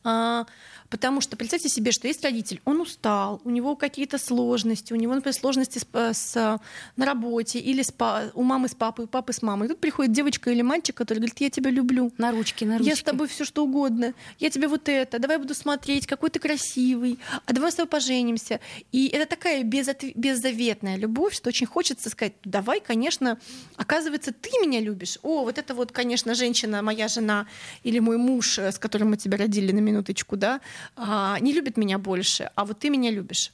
А, 0.03 0.45
Потому 0.93 1.21
что 1.21 1.35
представьте 1.35 1.69
себе, 1.69 1.91
что 1.91 2.07
есть 2.07 2.23
родитель, 2.23 2.61
он 2.65 2.79
устал, 2.79 3.41
у 3.45 3.49
него 3.49 3.75
какие-то 3.75 4.19
сложности, 4.19 4.93
у 4.93 4.95
него, 4.95 5.15
например, 5.15 5.33
сложности 5.33 5.79
с, 5.79 5.87
э, 5.91 6.13
с, 6.13 6.59
на 6.97 7.05
работе 7.07 7.57
или 7.57 7.81
с, 7.81 7.91
у 8.35 8.43
мамы 8.43 8.67
с 8.67 8.75
папой, 8.75 9.05
у 9.05 9.07
папы 9.07 9.33
с 9.33 9.41
мамой. 9.41 9.65
И 9.65 9.69
тут 9.69 9.79
приходит 9.79 10.11
девочка 10.11 10.51
или 10.51 10.61
мальчик, 10.61 10.95
который 10.95 11.17
говорит, 11.17 11.39
я 11.39 11.49
тебя 11.49 11.71
люблю. 11.71 12.11
На 12.19 12.31
ручки, 12.31 12.63
на 12.63 12.77
ручки. 12.77 12.89
Я 12.89 12.95
с 12.95 13.01
тобой 13.01 13.27
все 13.27 13.43
что 13.43 13.63
угодно. 13.63 14.13
Я 14.37 14.51
тебе 14.51 14.67
вот 14.67 14.87
это, 14.87 15.17
давай 15.17 15.39
буду 15.39 15.55
смотреть, 15.55 16.05
какой 16.05 16.29
ты 16.29 16.37
красивый, 16.37 17.17
а 17.47 17.53
давай 17.53 17.71
с 17.71 17.75
тобой 17.75 17.89
поженимся. 17.89 18.59
И 18.91 19.07
это 19.07 19.25
такая 19.25 19.63
безотв... 19.63 20.05
беззаветная 20.13 20.97
любовь, 20.97 21.33
что 21.33 21.49
очень 21.49 21.65
хочется 21.65 22.11
сказать, 22.11 22.33
давай, 22.43 22.79
конечно, 22.79 23.39
оказывается, 23.77 24.31
ты 24.31 24.51
меня 24.61 24.79
любишь. 24.79 25.17
О, 25.23 25.43
вот 25.43 25.57
это 25.57 25.73
вот, 25.73 25.91
конечно, 25.91 26.35
женщина, 26.35 26.83
моя 26.83 27.07
жена 27.07 27.47
или 27.81 27.97
мой 27.97 28.17
муж, 28.17 28.59
э, 28.59 28.71
с 28.71 28.77
которым 28.77 29.09
мы 29.09 29.17
тебя 29.17 29.39
родили 29.39 29.71
на 29.71 29.79
минуточку, 29.93 30.37
да, 30.37 30.59
а, 30.95 31.37
не 31.39 31.53
любит 31.53 31.77
меня 31.77 31.97
больше, 31.97 32.49
а 32.55 32.65
вот 32.65 32.79
ты 32.79 32.89
меня 32.89 33.11
любишь. 33.11 33.51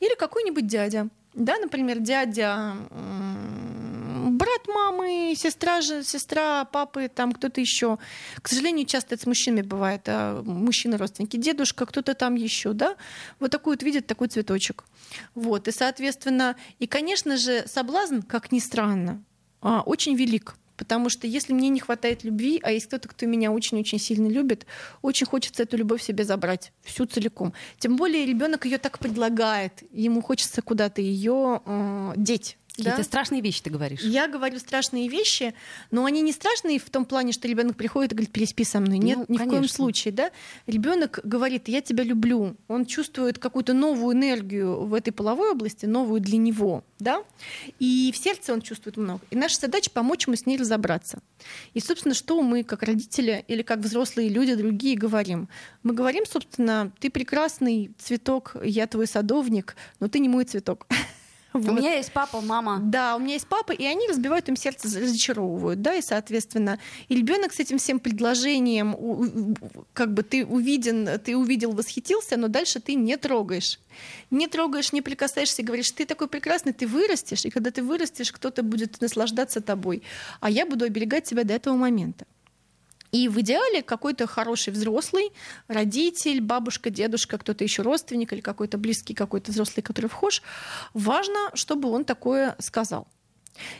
Или 0.00 0.14
какой-нибудь 0.16 0.66
дядя. 0.66 1.08
Да, 1.34 1.58
например, 1.58 1.98
дядя, 1.98 2.74
брат 4.30 4.68
мамы, 4.68 5.34
сестра, 5.36 5.82
сестра 5.82 6.64
папы, 6.64 7.10
там 7.12 7.32
кто-то 7.32 7.60
еще. 7.60 7.98
К 8.40 8.48
сожалению, 8.48 8.86
часто 8.86 9.14
это 9.14 9.24
с 9.24 9.26
мужчинами 9.26 9.62
бывает, 9.62 10.02
а 10.06 10.42
мужчины 10.42 10.96
родственники, 10.96 11.36
дедушка, 11.36 11.86
кто-то 11.86 12.14
там 12.14 12.36
еще, 12.36 12.72
да. 12.72 12.96
Вот 13.40 13.50
такой 13.50 13.74
вот 13.74 13.82
видит 13.82 14.06
такой 14.06 14.28
цветочек. 14.28 14.84
Вот, 15.34 15.66
и, 15.66 15.72
соответственно, 15.72 16.56
и, 16.78 16.86
конечно 16.86 17.36
же, 17.36 17.64
соблазн, 17.66 18.20
как 18.20 18.52
ни 18.52 18.60
странно, 18.60 19.22
а, 19.60 19.80
очень 19.80 20.14
велик. 20.14 20.54
Потому 20.76 21.08
что 21.08 21.26
если 21.26 21.52
мне 21.52 21.68
не 21.68 21.80
хватает 21.80 22.24
любви, 22.24 22.60
а 22.62 22.72
есть 22.72 22.86
кто-то, 22.86 23.08
кто 23.08 23.26
меня 23.26 23.52
очень-очень 23.52 23.98
сильно 23.98 24.28
любит, 24.28 24.66
очень 25.02 25.26
хочется 25.26 25.62
эту 25.62 25.76
любовь 25.76 26.02
себе 26.02 26.24
забрать 26.24 26.72
всю 26.82 27.06
целиком. 27.06 27.52
Тем 27.78 27.96
более 27.96 28.26
ребенок 28.26 28.64
ее 28.64 28.78
так 28.78 28.98
предлагает, 28.98 29.82
ему 29.92 30.20
хочется 30.20 30.62
куда-то 30.62 31.00
ее 31.00 31.60
э, 31.64 32.12
деть. 32.16 32.58
Какие-то 32.76 32.98
да? 32.98 33.04
страшные 33.04 33.40
вещи 33.40 33.62
ты 33.62 33.70
говоришь. 33.70 34.00
Я 34.00 34.26
говорю 34.26 34.58
страшные 34.58 35.08
вещи, 35.08 35.54
но 35.92 36.04
они 36.06 36.22
не 36.22 36.32
страшные 36.32 36.80
в 36.80 36.90
том 36.90 37.04
плане, 37.04 37.32
что 37.32 37.46
ребенок 37.46 37.76
приходит 37.76 38.12
и 38.12 38.14
говорит, 38.16 38.32
переспи 38.32 38.64
со 38.64 38.80
мной. 38.80 38.98
Нет, 38.98 39.18
Ну, 39.18 39.26
ни 39.28 39.38
в 39.38 39.48
коем 39.48 39.68
случае, 39.68 40.12
да. 40.12 40.32
Ребенок 40.66 41.20
говорит, 41.22 41.68
я 41.68 41.80
тебя 41.82 42.02
люблю. 42.02 42.56
Он 42.66 42.84
чувствует 42.84 43.38
какую-то 43.38 43.74
новую 43.74 44.16
энергию 44.16 44.86
в 44.86 44.94
этой 44.94 45.12
половой 45.12 45.52
области, 45.52 45.86
новую 45.86 46.20
для 46.20 46.36
него, 46.36 46.82
да. 46.98 47.22
И 47.78 48.10
в 48.12 48.16
сердце 48.16 48.52
он 48.52 48.60
чувствует 48.60 48.96
много. 48.96 49.20
И 49.30 49.36
наша 49.36 49.60
задача 49.60 49.90
помочь 49.90 50.26
ему 50.26 50.34
с 50.34 50.44
ней 50.44 50.56
разобраться. 50.56 51.20
И, 51.74 51.80
собственно, 51.80 52.14
что 52.14 52.42
мы, 52.42 52.64
как 52.64 52.82
родители 52.82 53.44
или 53.46 53.62
как 53.62 53.78
взрослые 53.80 54.28
люди 54.28 54.56
другие, 54.56 54.96
говорим? 54.96 55.48
Мы 55.84 55.94
говорим, 55.94 56.24
собственно, 56.26 56.90
ты 56.98 57.08
прекрасный 57.08 57.92
цветок, 57.98 58.56
я 58.64 58.88
твой 58.88 59.06
садовник, 59.06 59.76
но 60.00 60.08
ты 60.08 60.18
не 60.18 60.28
мой 60.28 60.44
цветок. 60.44 60.88
У 61.54 61.58
Вот. 61.58 61.78
меня 61.78 61.94
есть 61.94 62.10
папа, 62.10 62.40
мама. 62.40 62.80
Да, 62.82 63.14
у 63.14 63.20
меня 63.20 63.34
есть 63.34 63.46
папа, 63.46 63.70
и 63.70 63.84
они 63.84 64.08
разбивают 64.08 64.48
им 64.48 64.56
сердце, 64.56 64.88
разочаровывают, 65.00 65.80
да, 65.80 65.94
и 65.94 66.02
соответственно, 66.02 66.80
и 67.08 67.14
ребенок 67.14 67.52
с 67.52 67.60
этим 67.60 67.78
всем 67.78 68.00
предложением, 68.00 69.54
как 69.92 70.12
бы 70.12 70.24
ты 70.24 70.44
увиден, 70.44 71.08
ты 71.24 71.36
увидел, 71.36 71.70
восхитился, 71.70 72.36
но 72.36 72.48
дальше 72.48 72.80
ты 72.80 72.94
не 72.94 73.16
трогаешь, 73.16 73.78
не 74.32 74.48
трогаешь, 74.48 74.92
не 74.92 75.00
прикасаешься, 75.00 75.62
и 75.62 75.64
говоришь, 75.64 75.92
ты 75.92 76.06
такой 76.06 76.26
прекрасный, 76.26 76.72
ты 76.72 76.88
вырастешь, 76.88 77.44
и 77.44 77.50
когда 77.50 77.70
ты 77.70 77.84
вырастешь, 77.84 78.32
кто-то 78.32 78.64
будет 78.64 79.00
наслаждаться 79.00 79.60
тобой, 79.60 80.02
а 80.40 80.50
я 80.50 80.66
буду 80.66 80.84
оберегать 80.84 81.22
тебя 81.22 81.44
до 81.44 81.54
этого 81.54 81.76
момента. 81.76 82.26
И 83.14 83.28
в 83.28 83.40
идеале 83.42 83.80
какой-то 83.82 84.26
хороший 84.26 84.72
взрослый, 84.72 85.30
родитель, 85.68 86.40
бабушка, 86.40 86.90
дедушка, 86.90 87.38
кто-то 87.38 87.62
еще 87.62 87.82
родственник 87.82 88.32
или 88.32 88.40
какой-то 88.40 88.76
близкий, 88.76 89.14
какой-то 89.14 89.52
взрослый, 89.52 89.84
который 89.84 90.08
вхож, 90.08 90.42
важно, 90.94 91.52
чтобы 91.54 91.90
он 91.90 92.04
такое 92.04 92.56
сказал. 92.58 93.06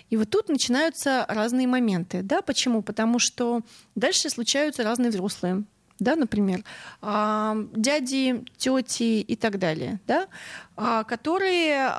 И 0.09 0.17
вот 0.17 0.31
тут 0.31 0.49
начинаются 0.49 1.27
разные 1.29 1.67
моменты. 1.67 2.23
Да? 2.23 2.43
Почему? 2.43 2.81
Потому 2.81 3.19
что 3.19 3.63
дальше 3.97 4.31
случаются 4.31 4.85
разные 4.85 5.11
взрослые. 5.11 5.65
Да, 5.99 6.15
например, 6.15 6.63
а, 7.03 7.57
дяди, 7.75 8.45
тети 8.57 9.21
и 9.21 9.35
так 9.35 9.59
далее, 9.59 9.99
да, 10.07 10.29
а, 10.77 11.03
которые 11.05 11.91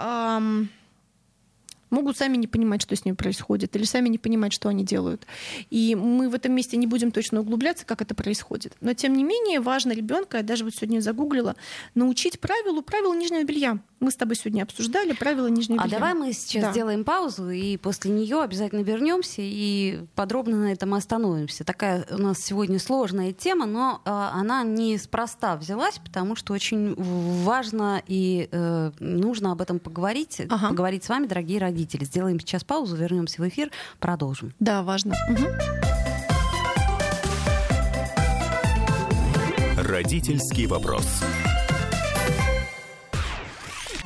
могут 1.95 2.17
сами 2.17 2.37
не 2.37 2.47
понимать, 2.47 2.81
что 2.81 2.95
с 2.95 3.05
ними 3.05 3.15
происходит, 3.15 3.75
или 3.75 3.83
сами 3.85 4.09
не 4.09 4.17
понимать, 4.17 4.53
что 4.53 4.69
они 4.69 4.83
делают. 4.83 5.25
И 5.69 5.95
мы 5.95 6.29
в 6.29 6.35
этом 6.35 6.51
месте 6.53 6.77
не 6.77 6.87
будем 6.87 7.11
точно 7.11 7.39
углубляться, 7.39 7.85
как 7.85 8.01
это 8.01 8.13
происходит. 8.15 8.73
Но 8.81 8.93
тем 8.93 9.13
не 9.13 9.23
менее 9.23 9.59
важно 9.59 9.91
ребенка, 9.93 10.37
я 10.37 10.43
даже 10.43 10.63
вот 10.65 10.75
сегодня 10.75 10.99
загуглила, 11.01 11.55
научить 11.95 12.39
правилу 12.39 12.81
правил 12.81 13.13
нижнего 13.13 13.43
белья. 13.43 13.79
Мы 14.01 14.11
с 14.11 14.15
тобой 14.15 14.35
сегодня 14.35 14.63
обсуждали 14.63 15.13
правила 15.13 15.47
нижнего 15.47 15.81
А 15.81 15.85
белья. 15.85 15.97
давай 15.99 16.13
мы 16.13 16.33
сейчас 16.33 16.63
Да. 16.65 16.71
сделаем 16.71 17.03
паузу 17.03 17.49
и 17.49 17.77
после 17.77 18.11
нее 18.11 18.41
обязательно 18.41 18.81
вернемся 18.81 19.41
и 19.41 19.99
подробно 20.15 20.57
на 20.57 20.71
этом 20.73 20.93
остановимся. 20.93 21.63
Такая 21.63 22.05
у 22.11 22.17
нас 22.17 22.39
сегодня 22.39 22.77
сложная 22.79 23.31
тема, 23.33 23.65
но 23.65 24.01
э, 24.03 24.09
она 24.09 24.63
неспроста 24.63 25.55
взялась, 25.55 25.97
потому 26.03 26.35
что 26.35 26.53
очень 26.53 26.93
важно 27.43 28.01
и 28.07 28.49
э, 28.51 28.91
нужно 28.99 29.51
об 29.53 29.61
этом 29.61 29.79
поговорить, 29.79 30.41
Ага. 30.49 30.69
поговорить 30.69 31.03
с 31.03 31.09
вами, 31.09 31.27
дорогие 31.27 31.59
родители. 31.59 31.84
Сделаем 31.93 32.39
сейчас 32.39 32.63
паузу, 32.63 32.95
вернемся 32.95 33.41
в 33.41 33.47
эфир, 33.47 33.69
продолжим. 33.99 34.53
Да, 34.59 34.83
важно. 34.83 35.15
Мгм. 35.29 35.47
Родительский 39.77 40.65
вопрос. 40.65 41.05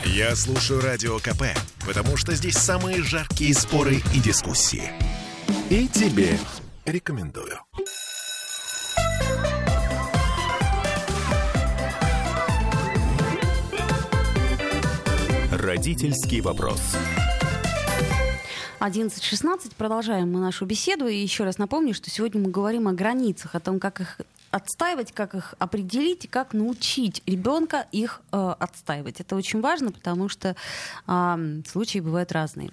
Я 0.06 0.36
слушаю 0.36 0.82
Радио 0.82 1.20
КП, 1.20 1.44
потому 1.86 2.18
что 2.18 2.34
здесь 2.34 2.58
самые 2.58 3.04
жаркие 3.04 3.54
споры 3.54 4.02
и 4.14 4.20
дискуссии. 4.20 4.92
И 5.70 5.88
тебе 5.88 6.38
рекомендую. 6.86 7.60
Родительский 15.52 16.42
вопрос. 16.42 16.82
11.16, 18.80 19.74
продолжаем 19.78 20.32
мы 20.32 20.40
нашу 20.40 20.66
беседу. 20.66 21.06
И 21.08 21.18
еще 21.18 21.44
раз 21.44 21.58
напомню, 21.58 21.94
что 21.94 22.10
сегодня 22.10 22.40
мы 22.42 22.50
говорим 22.50 22.88
о 22.88 22.94
границах, 22.94 23.54
о 23.54 23.60
том, 23.60 23.78
как 23.78 24.00
их 24.00 24.22
отстаивать, 24.52 25.12
как 25.12 25.36
их 25.36 25.54
определить 25.60 26.26
и 26.26 26.28
как 26.28 26.54
научить 26.54 27.22
ребенка 27.26 27.88
их 27.92 28.22
э, 28.32 28.54
отстаивать. 28.60 29.20
Это 29.20 29.36
очень 29.36 29.62
важно, 29.62 29.92
потому 29.92 30.30
что 30.30 30.56
э, 31.08 31.62
случаи 31.68 32.00
бывают 32.00 32.32
разные. 32.32 32.72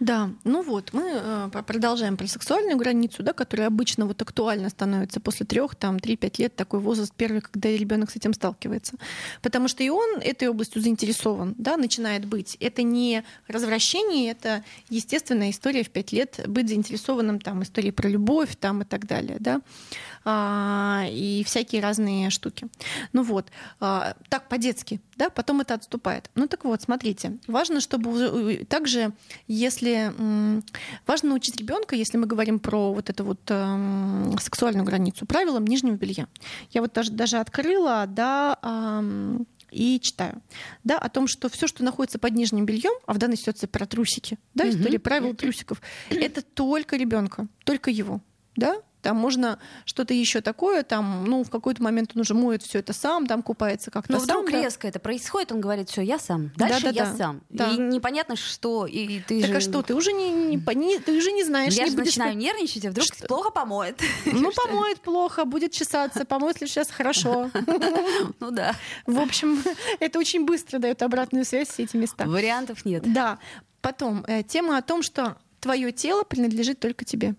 Да, 0.00 0.30
ну 0.44 0.62
вот, 0.62 0.92
мы 0.92 1.02
э, 1.06 1.50
продолжаем 1.66 2.16
про 2.16 2.26
сексуальную 2.26 2.76
границу, 2.76 3.22
да, 3.22 3.32
которая 3.32 3.66
обычно 3.66 4.06
вот 4.06 4.20
актуально 4.22 4.70
становится 4.70 5.20
после 5.20 5.44
трех, 5.44 5.74
там, 5.74 5.96
3-5 5.96 6.34
лет, 6.38 6.56
такой 6.56 6.80
возраст 6.80 7.12
первый, 7.14 7.40
когда 7.40 7.68
ребенок 7.68 8.10
с 8.10 8.16
этим 8.16 8.32
сталкивается. 8.32 8.94
Потому 9.42 9.68
что 9.68 9.82
и 9.82 9.90
он 9.90 10.20
этой 10.20 10.48
областью 10.48 10.82
заинтересован, 10.82 11.54
да, 11.58 11.76
начинает 11.76 12.24
быть. 12.24 12.56
Это 12.60 12.82
не 12.82 13.24
развращение, 13.48 14.30
это 14.30 14.64
естественная 14.88 15.50
история 15.50 15.82
в 15.82 15.90
5 15.90 16.12
лет 16.12 16.40
быть 16.46 16.68
заинтересованным, 16.68 17.40
там, 17.40 17.62
историей 17.62 17.92
про 17.92 18.08
любовь, 18.08 18.56
там, 18.56 18.82
и 18.82 18.84
так 18.84 19.06
далее, 19.06 19.36
да, 19.40 19.60
А, 20.24 21.06
и 21.18 21.42
всякие 21.44 21.82
разные 21.82 22.30
штуки. 22.30 22.68
Ну 23.12 23.22
вот, 23.22 23.46
а, 23.80 24.14
так 24.28 24.48
по-детски, 24.48 25.00
да, 25.16 25.30
потом 25.30 25.60
это 25.60 25.74
отступает. 25.74 26.30
Ну 26.34 26.46
так 26.46 26.64
вот, 26.64 26.80
смотрите, 26.82 27.38
важно, 27.46 27.80
чтобы 27.80 28.10
уже- 28.12 28.30
у- 28.30 28.64
также, 28.66 29.12
если 29.46 30.12
важно 31.06 31.28
научить 31.30 31.56
ребенка, 31.56 31.96
если 31.96 32.16
мы 32.18 32.26
говорим 32.26 32.58
про 32.58 32.92
вот 32.92 33.10
эту 33.10 33.24
вот 33.24 33.40
эм, 33.48 34.36
сексуальную 34.40 34.84
границу, 34.84 35.26
правилам 35.26 35.66
нижнего 35.66 35.94
белья. 35.94 36.28
Я 36.70 36.80
вот 36.82 36.92
даже, 36.92 37.10
даже 37.12 37.38
открыла, 37.38 38.06
да, 38.06 38.58
и 39.70 40.00
читаю, 40.00 40.40
да, 40.82 40.96
о 40.98 41.08
том, 41.10 41.26
что 41.26 41.50
все, 41.50 41.66
что 41.66 41.84
находится 41.84 42.18
под 42.18 42.32
нижним 42.32 42.64
бельем, 42.64 42.92
а 43.06 43.12
в 43.12 43.18
данной 43.18 43.36
ситуации 43.36 43.66
про 43.66 43.84
трусики, 43.86 44.38
да, 44.54 44.64
история 44.70 44.98
правил 44.98 45.34
трусиков, 45.34 45.82
это 46.10 46.40
только 46.42 46.96
ребенка, 46.96 47.48
только 47.64 47.90
его, 47.90 48.22
да, 48.56 48.76
там 49.02 49.16
можно 49.16 49.58
что-то 49.84 50.12
еще 50.14 50.40
такое, 50.40 50.82
там, 50.82 51.24
ну, 51.24 51.44
в 51.44 51.50
какой-то 51.50 51.82
момент 51.82 52.12
он 52.14 52.22
уже 52.22 52.34
моет 52.34 52.62
все 52.62 52.80
это 52.80 52.92
сам, 52.92 53.26
там 53.26 53.42
купается 53.42 53.90
как-то 53.90 54.12
Но 54.12 54.18
сам. 54.18 54.26
вдруг 54.26 54.50
да. 54.50 54.62
резко 54.62 54.88
это 54.88 54.98
происходит, 54.98 55.52
он 55.52 55.60
говорит, 55.60 55.88
все, 55.88 56.02
я 56.02 56.18
сам. 56.18 56.50
Дальше 56.56 56.86
я 56.86 56.92
Да-да-да. 56.92 57.16
сам. 57.16 57.40
Да. 57.48 57.70
И 57.70 57.78
непонятно, 57.78 58.36
что. 58.36 58.86
И, 58.86 59.20
ты 59.20 59.40
Так 59.40 59.50
же... 59.50 59.56
а 59.56 59.60
что, 59.60 59.82
ты 59.82 59.94
уже 59.94 60.12
не, 60.12 60.30
не, 60.30 60.56
не- 60.56 60.98
ты 60.98 61.16
уже 61.16 61.32
не 61.32 61.44
знаешь, 61.44 61.74
Я 61.74 61.84
не 61.84 61.90
же 61.90 61.96
будешь- 61.96 62.16
начинаю 62.16 62.36
нервничать, 62.36 62.84
а 62.86 62.90
вдруг 62.90 63.06
Что? 63.06 63.26
плохо 63.26 63.50
помоет. 63.50 64.00
Ну, 64.26 64.50
помоет 64.52 65.00
плохо, 65.00 65.44
будет 65.44 65.72
чесаться, 65.72 66.24
помоет 66.24 66.60
ли 66.60 66.66
сейчас 66.66 66.90
хорошо. 66.90 67.50
Ну 68.40 68.50
да. 68.50 68.74
В 69.06 69.18
общем, 69.20 69.62
это 70.00 70.18
очень 70.18 70.44
быстро 70.44 70.78
дает 70.78 71.02
обратную 71.02 71.44
связь 71.44 71.68
все 71.68 71.84
эти 71.84 71.96
места. 71.96 72.26
Вариантов 72.26 72.84
нет. 72.84 73.10
Да. 73.12 73.38
Потом, 73.80 74.24
э, 74.26 74.42
тема 74.42 74.76
о 74.78 74.82
том, 74.82 75.02
что 75.02 75.36
твое 75.60 75.92
тело 75.92 76.24
принадлежит 76.24 76.80
только 76.80 77.04
тебе. 77.04 77.34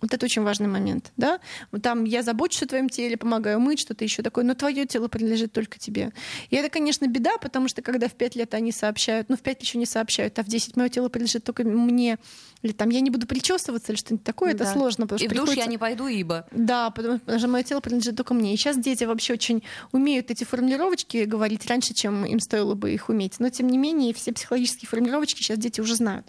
Вот 0.00 0.14
это 0.14 0.24
очень 0.24 0.42
важный 0.42 0.66
момент, 0.68 1.12
да? 1.16 1.40
Вот 1.72 1.82
там 1.82 2.04
я 2.04 2.22
забочусь 2.22 2.62
о 2.62 2.66
твоем 2.66 2.88
теле, 2.88 3.16
помогаю 3.16 3.60
мыть, 3.60 3.80
что-то 3.80 4.04
еще 4.04 4.22
такое, 4.22 4.44
но 4.44 4.54
твое 4.54 4.86
тело 4.86 5.08
принадлежит 5.08 5.52
только 5.52 5.78
тебе. 5.78 6.12
И 6.48 6.56
это, 6.56 6.70
конечно, 6.70 7.06
беда, 7.06 7.36
потому 7.38 7.68
что 7.68 7.82
когда 7.82 8.08
в 8.08 8.14
5 8.14 8.34
лет 8.36 8.54
они 8.54 8.72
сообщают, 8.72 9.28
ну 9.28 9.36
в 9.36 9.40
5 9.40 9.60
еще 9.62 9.78
не 9.78 9.86
сообщают, 9.86 10.38
а 10.38 10.42
в 10.42 10.46
10 10.46 10.76
мое 10.76 10.88
тело 10.88 11.08
принадлежит 11.10 11.44
только 11.44 11.64
мне, 11.64 12.18
или 12.62 12.72
там 12.72 12.88
я 12.90 13.00
не 13.00 13.10
буду 13.10 13.26
причесываться 13.26 13.92
или 13.92 13.98
что-нибудь 13.98 14.24
такое, 14.24 14.50
это 14.52 14.64
Да. 14.64 14.72
сложно, 14.72 15.06
потому 15.06 15.24
И 15.24 15.28
что 15.28 15.42
в 15.42 15.46
душ 15.46 15.56
я 15.56 15.66
не 15.66 15.78
пойду, 15.78 16.06
ибо. 16.06 16.46
да, 16.50 16.90
потому 16.90 17.20
что 17.38 17.48
мое 17.48 17.62
тело 17.62 17.80
принадлежит 17.80 18.16
только 18.16 18.32
мне. 18.34 18.54
И 18.54 18.56
сейчас 18.56 18.78
дети 18.78 19.04
вообще 19.04 19.34
очень 19.34 19.62
умеют 19.92 20.30
эти 20.30 20.44
формулировочки 20.44 21.24
говорить 21.24 21.66
раньше, 21.66 21.92
чем 21.94 22.24
им 22.24 22.40
стоило 22.40 22.74
бы 22.74 22.92
их 22.92 23.08
уметь. 23.10 23.38
Но 23.38 23.50
тем 23.50 23.68
не 23.68 23.76
менее, 23.78 24.14
все 24.14 24.32
психологические 24.32 24.88
формулировочки 24.88 25.42
сейчас 25.42 25.58
дети 25.58 25.80
уже 25.80 25.94
знают. 25.96 26.26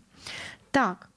Так. 0.72 1.10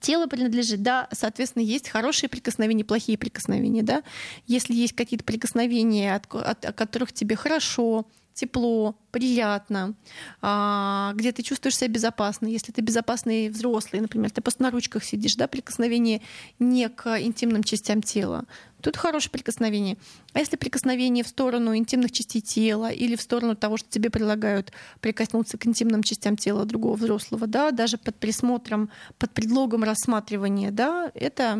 Тело 0.00 0.26
принадлежит, 0.26 0.82
да, 0.82 1.08
соответственно, 1.12 1.62
есть 1.62 1.88
хорошие 1.88 2.28
прикосновения, 2.28 2.84
плохие 2.84 3.18
прикосновения, 3.18 3.82
да. 3.82 4.02
Если 4.46 4.74
есть 4.74 4.94
какие-то 4.94 5.24
прикосновения, 5.24 6.14
от, 6.14 6.32
от- 6.34 6.64
от 6.64 6.76
которых 6.76 7.12
тебе 7.12 7.36
хорошо, 7.36 8.06
тепло, 8.34 8.96
приятно, 9.12 9.94
а, 10.40 11.12
где 11.14 11.30
ты 11.30 11.42
чувствуешь 11.42 11.76
себя 11.76 11.88
безопасно. 11.88 12.46
Если 12.48 12.72
ты 12.72 12.80
безопасный 12.80 13.48
взрослый, 13.50 14.00
например, 14.00 14.30
ты 14.32 14.40
просто 14.40 14.62
на 14.62 14.70
ручках 14.70 15.04
сидишь, 15.04 15.36
да, 15.36 15.46
прикосновение 15.46 16.22
не 16.58 16.88
к 16.88 17.20
интимным 17.20 17.62
частям 17.62 18.02
тела. 18.02 18.44
Тут 18.80 18.96
хорошее 18.96 19.30
прикосновение. 19.30 19.96
А 20.32 20.40
если 20.40 20.56
прикосновение 20.56 21.22
в 21.22 21.28
сторону 21.28 21.76
интимных 21.76 22.10
частей 22.10 22.40
тела 22.40 22.90
или 22.90 23.14
в 23.14 23.22
сторону 23.22 23.54
того, 23.54 23.76
что 23.76 23.88
тебе 23.88 24.10
предлагают 24.10 24.72
прикоснуться 25.00 25.56
к 25.56 25.66
интимным 25.66 26.02
частям 26.02 26.36
тела 26.36 26.64
другого 26.64 26.96
взрослого, 26.96 27.46
да, 27.46 27.70
даже 27.70 27.96
под 27.96 28.16
присмотром, 28.16 28.90
под 29.18 29.30
предлогом 29.32 29.84
рассматривания, 29.84 30.72
да, 30.72 31.12
это 31.14 31.56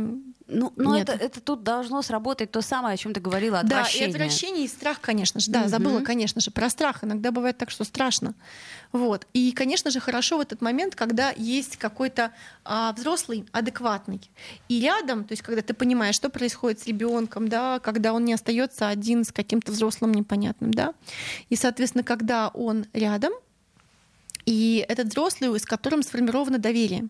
Ну, 0.49 0.73
но 0.76 0.97
Нет. 0.97 1.09
это, 1.09 1.25
это 1.25 1.40
тут 1.40 1.62
должно 1.62 2.02
сработать 2.02 2.50
то 2.50 2.61
самое, 2.61 2.94
о 2.94 2.97
чем 2.97 3.14
ты 3.14 3.21
говорила, 3.21 3.61
Да, 3.62 3.78
отвращение. 3.78 4.09
и 4.09 4.11
отвращение, 4.11 4.64
и 4.64 4.68
страх, 4.68 5.00
конечно 5.00 5.40
же. 5.40 5.50
Да, 5.50 5.61
Мгм. 5.61 5.68
забыла, 5.68 6.00
конечно 6.00 6.40
же, 6.42 6.50
про 6.50 6.68
страх. 6.68 7.04
Иногда 7.04 7.30
бывает 7.30 7.41
так, 7.50 7.70
что 7.70 7.84
страшно. 7.84 8.34
Вот. 8.92 9.26
И, 9.32 9.52
конечно 9.52 9.90
же, 9.90 10.00
хорошо 10.00 10.38
в 10.38 10.40
этот 10.40 10.61
момент, 10.61 10.94
когда 10.94 11.32
есть 11.37 11.76
какой-то 11.76 12.32
а, 12.64 12.92
взрослый, 12.92 13.46
адекватный. 13.52 14.20
И 14.68 14.80
рядом, 14.80 15.25
то 15.25 15.32
есть 15.32 15.42
когда 15.42 15.62
ты 15.62 15.75
понимаешь, 15.75 16.14
что 16.14 16.28
происходит 16.30 16.80
с 16.80 16.87
ребенком, 16.87 17.49
да, 17.49 17.80
когда 17.80 18.12
он 18.12 18.25
не 18.25 18.34
остается 18.34 18.88
один 18.88 19.25
с 19.25 19.32
каким-то 19.32 19.72
взрослым 19.72 20.12
непонятным, 20.12 20.72
да. 20.72 20.94
И, 21.49 21.56
соответственно, 21.56 22.04
когда 22.04 22.49
он 22.49 22.87
рядом, 22.92 23.32
и 24.44 24.84
этот 24.88 25.08
взрослый, 25.08 25.58
с 25.58 25.64
которым 25.64 26.02
сформировано 26.02 26.58
доверие. 26.58 27.08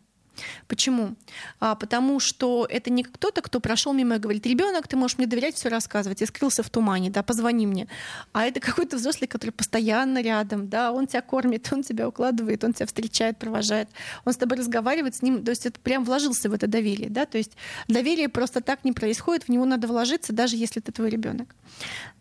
Почему? 0.66 1.14
А, 1.60 1.74
потому 1.74 2.20
что 2.20 2.66
это 2.68 2.90
не 2.90 3.02
кто-то, 3.02 3.42
кто 3.42 3.60
прошел 3.60 3.92
мимо 3.92 4.16
и 4.16 4.18
говорит, 4.18 4.46
ребенок, 4.46 4.88
ты 4.88 4.96
можешь 4.96 5.18
мне 5.18 5.26
доверять, 5.26 5.56
все 5.56 5.68
рассказывать, 5.68 6.20
я 6.20 6.26
скрылся 6.26 6.62
в 6.62 6.70
тумане, 6.70 7.10
да, 7.10 7.22
позвони 7.22 7.66
мне. 7.66 7.88
А 8.32 8.44
это 8.44 8.60
какой-то 8.60 8.96
взрослый, 8.96 9.28
который 9.28 9.50
постоянно 9.50 10.22
рядом, 10.22 10.68
да, 10.68 10.92
он 10.92 11.06
тебя 11.06 11.22
кормит, 11.22 11.68
он 11.72 11.82
тебя 11.82 12.08
укладывает, 12.08 12.64
он 12.64 12.72
тебя 12.72 12.86
встречает, 12.86 13.38
провожает, 13.38 13.88
он 14.24 14.32
с 14.32 14.36
тобой 14.36 14.58
разговаривает 14.58 15.14
с 15.14 15.22
ним, 15.22 15.44
то 15.44 15.50
есть 15.50 15.66
это 15.66 15.78
прям 15.80 16.04
вложился 16.04 16.48
в 16.48 16.54
это 16.54 16.66
доверие, 16.66 17.10
да, 17.10 17.26
то 17.26 17.38
есть 17.38 17.52
доверие 17.88 18.28
просто 18.28 18.60
так 18.60 18.84
не 18.84 18.92
происходит, 18.92 19.44
в 19.44 19.48
него 19.48 19.64
надо 19.64 19.86
вложиться, 19.86 20.32
даже 20.32 20.56
если 20.56 20.80
это 20.80 20.92
твой 20.92 21.10
ребенок. 21.10 21.54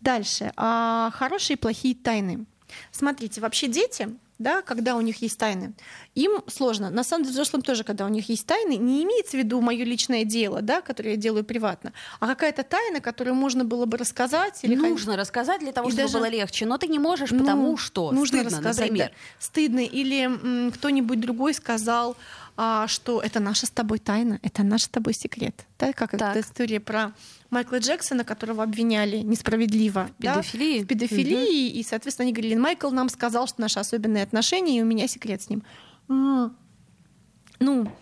Дальше. 0.00 0.52
А, 0.56 1.10
хорошие 1.14 1.56
и 1.56 1.58
плохие 1.58 1.94
тайны. 1.94 2.46
Смотрите, 2.90 3.40
вообще 3.40 3.68
дети, 3.68 4.08
да, 4.42 4.62
когда 4.62 4.96
у 4.96 5.00
них 5.00 5.22
есть 5.22 5.38
тайны, 5.38 5.72
им 6.14 6.42
сложно. 6.48 6.90
На 6.90 7.04
самом 7.04 7.24
деле, 7.24 7.32
взрослым 7.32 7.62
тоже, 7.62 7.84
когда 7.84 8.04
у 8.04 8.08
них 8.08 8.28
есть 8.28 8.46
тайны, 8.46 8.76
не 8.76 9.02
имеется 9.04 9.36
в 9.36 9.40
виду 9.40 9.60
мое 9.60 9.84
личное 9.84 10.24
дело, 10.24 10.60
да, 10.62 10.80
которое 10.80 11.10
я 11.12 11.16
делаю 11.16 11.44
приватно, 11.44 11.92
а 12.20 12.26
какая-то 12.26 12.62
тайна, 12.64 13.00
которую 13.00 13.34
можно 13.36 13.64
было 13.64 13.86
бы 13.86 13.96
рассказать. 13.96 14.60
Или 14.62 14.74
Нужно 14.76 15.16
рассказать 15.16 15.60
для 15.60 15.72
того, 15.72 15.88
И 15.88 15.92
чтобы 15.92 16.02
даже- 16.04 16.18
было 16.18 16.28
легче, 16.28 16.66
но 16.66 16.76
ты 16.76 16.88
не 16.88 16.98
можешь, 16.98 17.30
Ну, 17.30 17.38
потому 17.40 17.76
что 17.76 18.10
нужно 18.12 18.38
стыдно, 18.40 18.58
рассказать, 18.58 18.90
например. 18.90 19.08
да. 19.08 19.14
Стыдно. 19.38 19.80
Или 19.80 20.22
м, 20.24 20.72
кто-нибудь 20.72 21.20
другой 21.20 21.54
сказал, 21.54 22.16
а, 22.56 22.86
что 22.88 23.20
это 23.20 23.40
наша 23.40 23.66
с 23.66 23.70
тобой 23.70 23.98
тайна, 23.98 24.38
это 24.42 24.62
наш 24.62 24.82
с 24.82 24.88
тобой 24.88 25.14
секрет. 25.14 25.66
Да, 25.78 25.92
как 25.92 26.10
Так. 26.12 26.36
эта 26.36 26.40
история 26.40 26.80
про 26.80 27.12
Майкла 27.50 27.78
Джексона, 27.78 28.24
которого 28.24 28.62
обвиняли 28.62 29.18
несправедливо. 29.18 30.10
да, 30.18 30.34
Педофилии? 30.36 30.82
в 30.82 30.86
педофилии. 30.86 31.68
И, 31.70 31.82
соответственно, 31.82 32.24
они 32.26 32.32
говорили, 32.32 32.56
Майкл 32.56 32.90
нам 32.90 33.08
сказал, 33.08 33.46
что 33.46 33.60
наши 33.60 33.78
особенные 33.80 34.22
отношения, 34.22 34.78
и 34.78 34.82
у 34.82 34.86
меня 34.86 35.08
секрет 35.08 35.42
с 35.42 35.48
ним. 35.50 35.62
Ну, 36.08 37.92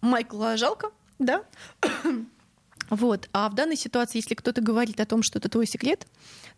Майкла 0.00 0.56
жалко, 0.56 0.90
да? 1.18 1.42
Вот. 2.90 3.28
А 3.32 3.48
в 3.48 3.54
данной 3.54 3.76
ситуации, 3.76 4.18
если 4.18 4.34
кто-то 4.34 4.60
говорит 4.60 5.00
о 5.00 5.06
том, 5.06 5.22
что 5.22 5.38
это 5.38 5.48
твой 5.48 5.66
секрет, 5.66 6.06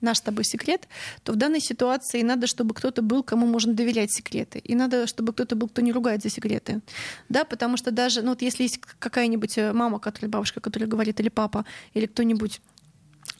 наш 0.00 0.18
с 0.18 0.20
тобой 0.20 0.44
секрет, 0.44 0.88
то 1.24 1.32
в 1.32 1.36
данной 1.36 1.60
ситуации 1.60 2.22
надо, 2.22 2.46
чтобы 2.46 2.74
кто-то 2.74 3.02
был, 3.02 3.22
кому 3.22 3.46
можно 3.46 3.74
доверять 3.74 4.12
секреты. 4.12 4.58
И 4.58 4.74
надо, 4.74 5.06
чтобы 5.06 5.32
кто-то 5.32 5.56
был, 5.56 5.68
кто 5.68 5.82
не 5.82 5.92
ругает 5.92 6.22
за 6.22 6.30
секреты. 6.30 6.80
Да, 7.28 7.44
потому 7.44 7.76
что 7.76 7.90
даже, 7.90 8.22
ну 8.22 8.30
вот 8.30 8.42
если 8.42 8.64
есть 8.64 8.78
какая-нибудь 8.78 9.58
э, 9.58 9.72
мама, 9.72 9.98
которая, 9.98 10.30
бабушка, 10.30 10.60
которая 10.60 10.88
говорит, 10.88 11.20
или 11.20 11.28
папа, 11.28 11.64
или 11.94 12.06
кто-нибудь, 12.06 12.60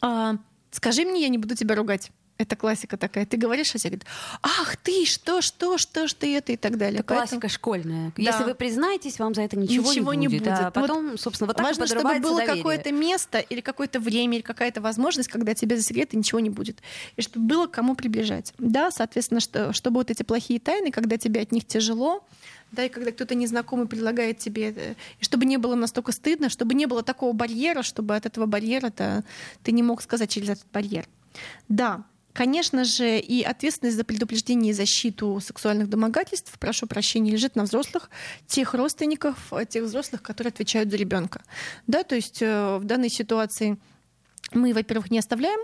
«А, 0.01 0.37
скажи 0.71 1.05
мне, 1.05 1.23
я 1.23 1.29
не 1.29 1.39
буду 1.39 1.55
тебя 1.55 1.75
ругать. 1.75 2.11
Это 2.41 2.57
классика 2.57 2.97
такая. 2.97 3.27
Ты 3.27 3.37
говоришь, 3.37 3.75
а 3.75 3.79
тебе 3.79 3.99
говорят, 3.99 4.07
ах 4.41 4.77
ты, 4.79 5.05
что, 5.05 5.43
что, 5.43 5.77
что, 5.77 6.09
что 6.09 6.27
это 6.27 6.53
и 6.53 6.57
так 6.57 6.79
далее. 6.79 7.01
Это 7.01 7.15
классика 7.15 7.51
школьная. 7.51 8.15
Да. 8.17 8.23
Если 8.23 8.45
вы 8.45 8.55
признаетесь, 8.55 9.19
вам 9.19 9.35
за 9.35 9.43
это 9.43 9.59
ничего, 9.59 9.91
Ничего 9.91 10.15
не 10.15 10.27
не 10.27 10.39
будет. 10.39 10.49
А 10.49 10.63
будет. 10.63 10.73
потом, 10.73 11.19
собственно, 11.19 11.49
вот 11.49 11.59
так 11.59 11.67
Важно, 11.67 11.87
чтобы 11.87 12.19
было 12.21 12.41
какое-то 12.41 12.93
место 12.93 13.41
или 13.41 13.61
какое-то 13.61 14.01
время, 14.01 14.39
или 14.39 14.43
какая-то 14.43 14.81
возможность, 14.81 15.29
когда 15.29 15.53
тебе 15.53 15.77
за 15.77 15.83
секреты 15.83 16.17
ничего 16.17 16.41
не 16.41 16.49
будет. 16.49 16.79
И 17.17 17.21
чтобы 17.21 17.47
было 17.47 17.67
к 17.67 17.73
кому 17.73 17.95
приближать. 17.95 18.55
Да, 18.57 18.91
соответственно, 18.91 19.41
что, 19.41 19.75
чтобы 19.75 19.99
вот 19.99 20.11
эти 20.11 20.23
плохие 20.23 20.61
тайны, 20.61 20.91
когда 20.91 21.19
тебе 21.19 21.43
от 21.43 21.53
них 21.53 21.67
тяжело, 21.67 22.25
да, 22.73 22.85
и 22.85 22.89
когда 22.89 23.11
кто-то 23.11 23.35
незнакомый 23.35 23.87
предлагает 23.87 24.39
тебе, 24.39 24.71
это, 24.71 24.81
и 25.19 25.25
чтобы 25.25 25.45
не 25.45 25.59
было 25.59 25.75
настолько 25.75 26.13
стыдно, 26.13 26.49
чтобы 26.49 26.73
не 26.75 26.87
было 26.87 27.03
такого 27.03 27.33
барьера, 27.33 27.83
чтобы 27.83 28.17
от 28.17 28.25
этого 28.25 28.47
барьера 28.47 28.91
ты 29.63 29.73
не 29.73 29.83
мог 29.83 30.01
сказать 30.01 30.31
через 30.31 30.51
этот 30.51 30.67
барьер. 30.73 31.07
Да, 31.69 32.05
Конечно 32.33 32.85
же, 32.85 33.19
и 33.19 33.43
ответственность 33.43 33.97
за 33.97 34.05
предупреждение 34.05 34.71
и 34.71 34.75
защиту 34.75 35.41
сексуальных 35.45 35.89
домогательств, 35.89 36.57
прошу 36.59 36.87
прощения, 36.87 37.33
лежит 37.33 37.57
на 37.57 37.65
взрослых, 37.65 38.09
тех 38.47 38.75
родственников, 38.75 39.53
э, 39.53 39.67
тех 39.67 39.85
взрослых, 39.85 40.23
которые 40.23 40.51
отвечают 40.51 40.91
за 40.91 40.97
ребенка. 40.97 41.43
Да, 41.87 42.05
то 42.05 42.15
есть 42.15 42.41
э, 42.41 42.79
в 42.79 42.85
данной 42.85 43.11
ситуации 43.11 43.79
мы, 44.53 44.73
во-первых, 44.73 45.11
не 45.11 45.19
оставляем 45.19 45.61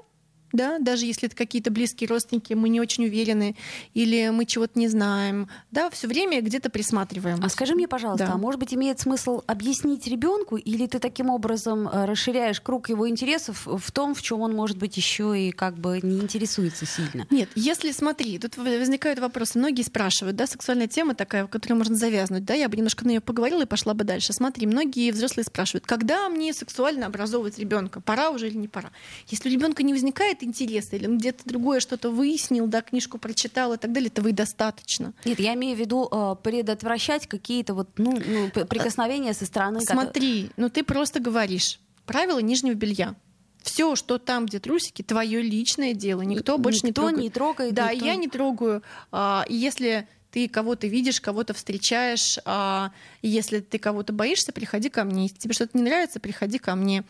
да, 0.57 0.79
даже 0.79 1.07
если 1.07 1.29
это 1.29 1.37
какие-то 1.37 1.71
близкие 1.71 2.09
родственники, 2.09 2.55
мы 2.55 2.69
не 2.69 2.81
очень 2.81 3.05
уверены, 3.05 3.57
или 3.95 4.31
мы 4.31 4.45
чего-то 4.47 4.79
не 4.79 4.89
знаем, 4.89 5.49
да, 5.71 5.91
все 5.91 6.09
время 6.09 6.41
где-то 6.41 6.71
присматриваем. 6.71 7.39
А 7.43 7.49
скажи 7.49 7.75
мне, 7.75 7.87
пожалуйста, 7.89 8.27
Да. 8.27 8.33
а 8.33 8.37
может 8.37 8.59
быть 8.59 8.75
имеет 8.75 8.99
смысл 9.01 9.43
объяснить 9.47 10.07
ребенку, 10.07 10.57
или 10.57 10.87
ты 10.87 10.99
таким 10.99 11.31
образом 11.31 11.87
э, 11.89 12.05
расширяешь 12.07 12.61
круг 12.61 12.89
его 12.89 13.09
интересов 13.09 13.67
в 13.67 13.93
том, 13.93 14.15
в 14.15 14.23
чем 14.23 14.41
он 14.41 14.55
может 14.55 14.79
быть 14.79 14.97
еще 14.97 15.39
и 15.39 15.53
как 15.53 15.77
бы 15.79 16.01
не 16.03 16.19
интересуется 16.21 16.87
сильно? 16.87 17.27
Нет, 17.31 17.49
если 17.55 17.93
смотри, 17.93 18.39
тут 18.39 18.57
возникают 18.57 19.19
вопросы. 19.19 19.59
Многие 19.59 19.83
спрашивают, 19.83 20.37
да, 20.37 20.47
сексуальная 20.47 20.87
тема 20.89 21.15
такая, 21.15 21.45
в 21.45 21.49
которой 21.49 21.75
можно 21.75 21.95
завязнуть, 21.95 22.45
да, 22.45 22.55
я 22.55 22.69
бы 22.69 22.77
немножко 22.77 23.05
на 23.05 23.11
нее 23.11 23.21
поговорила 23.21 23.63
и 23.63 23.67
пошла 23.67 23.95
бы 23.95 24.05
дальше. 24.05 24.33
Смотри, 24.33 24.67
многие 24.67 25.11
взрослые 25.11 25.45
спрашивают, 25.45 25.87
когда 25.87 26.29
мне 26.29 26.53
сексуально 26.55 27.07
образовывать 27.07 27.59
ребенка, 27.59 28.01
пора 28.01 28.31
уже 28.31 28.49
или 28.49 28.57
не 28.57 28.69
пора? 28.69 28.91
Если 29.29 29.49
у 29.49 29.53
ребенка 29.53 29.83
не 29.83 29.93
возникает 29.93 30.43
интереса, 30.47 30.97
или 30.97 31.07
он 31.07 31.19
где-то 31.19 31.43
другое 31.45 31.81
что-то 31.81 32.11
выяснил, 32.11 32.67
да, 32.67 32.81
книжку 32.83 33.19
прочитал 33.19 33.73
и 33.75 33.77
так 33.77 33.93
далее, 33.93 34.09
этого 34.09 34.29
и 34.29 34.33
достаточно. 34.33 35.13
Нет, 35.25 35.39
я 35.41 35.55
имею 35.55 35.77
в 35.77 35.81
виду 35.81 36.09
э, 36.11 36.37
предотвращать 36.43 37.27
какие-то 37.27 37.75
вот 37.75 37.91
ну, 37.99 38.19
ну, 38.27 38.51
п- 38.51 38.65
прикосновения 38.65 39.35
со 39.35 39.45
стороны. 39.47 39.81
Смотри, 39.81 40.51
ну 40.57 40.71
ты 40.71 40.83
просто 40.85 41.21
говоришь 41.21 41.81
правила 42.07 42.39
нижнего 42.39 42.75
белья. 42.75 43.15
Все, 43.63 43.97
что 43.97 44.19
там, 44.19 44.47
где 44.47 44.61
трусики, 44.61 45.03
твое 45.03 45.43
личное 45.43 45.93
дело. 45.93 46.23
Никто 46.23 46.57
больше 46.57 46.81
не 46.85 46.91
Никто 46.91 47.03
трогает. 47.03 47.21
не 47.23 47.31
трогает. 47.31 47.75
Да, 47.75 47.93
никто- 47.93 48.07
я 48.07 48.15
не 48.15 48.29
трогаю. 48.29 48.83
А, 49.11 49.45
и 49.49 49.57
если 49.57 50.07
ты 50.31 50.49
кого-то 50.49 50.87
видишь, 50.87 51.21
кого-то 51.21 51.53
встречаешь, 51.53 52.39
а, 52.45 52.93
и 53.23 53.29
если 53.29 53.59
ты 53.61 53.79
кого-то 53.81 54.13
боишься, 54.13 54.53
приходи 54.53 54.89
ко 54.89 55.03
мне. 55.03 55.25
Если 55.25 55.37
тебе 55.39 55.55
что-то 55.55 55.77
не 55.77 55.83
нравится, 55.83 56.21
приходи 56.21 56.59
ко 56.59 56.77
мне. 56.77 57.03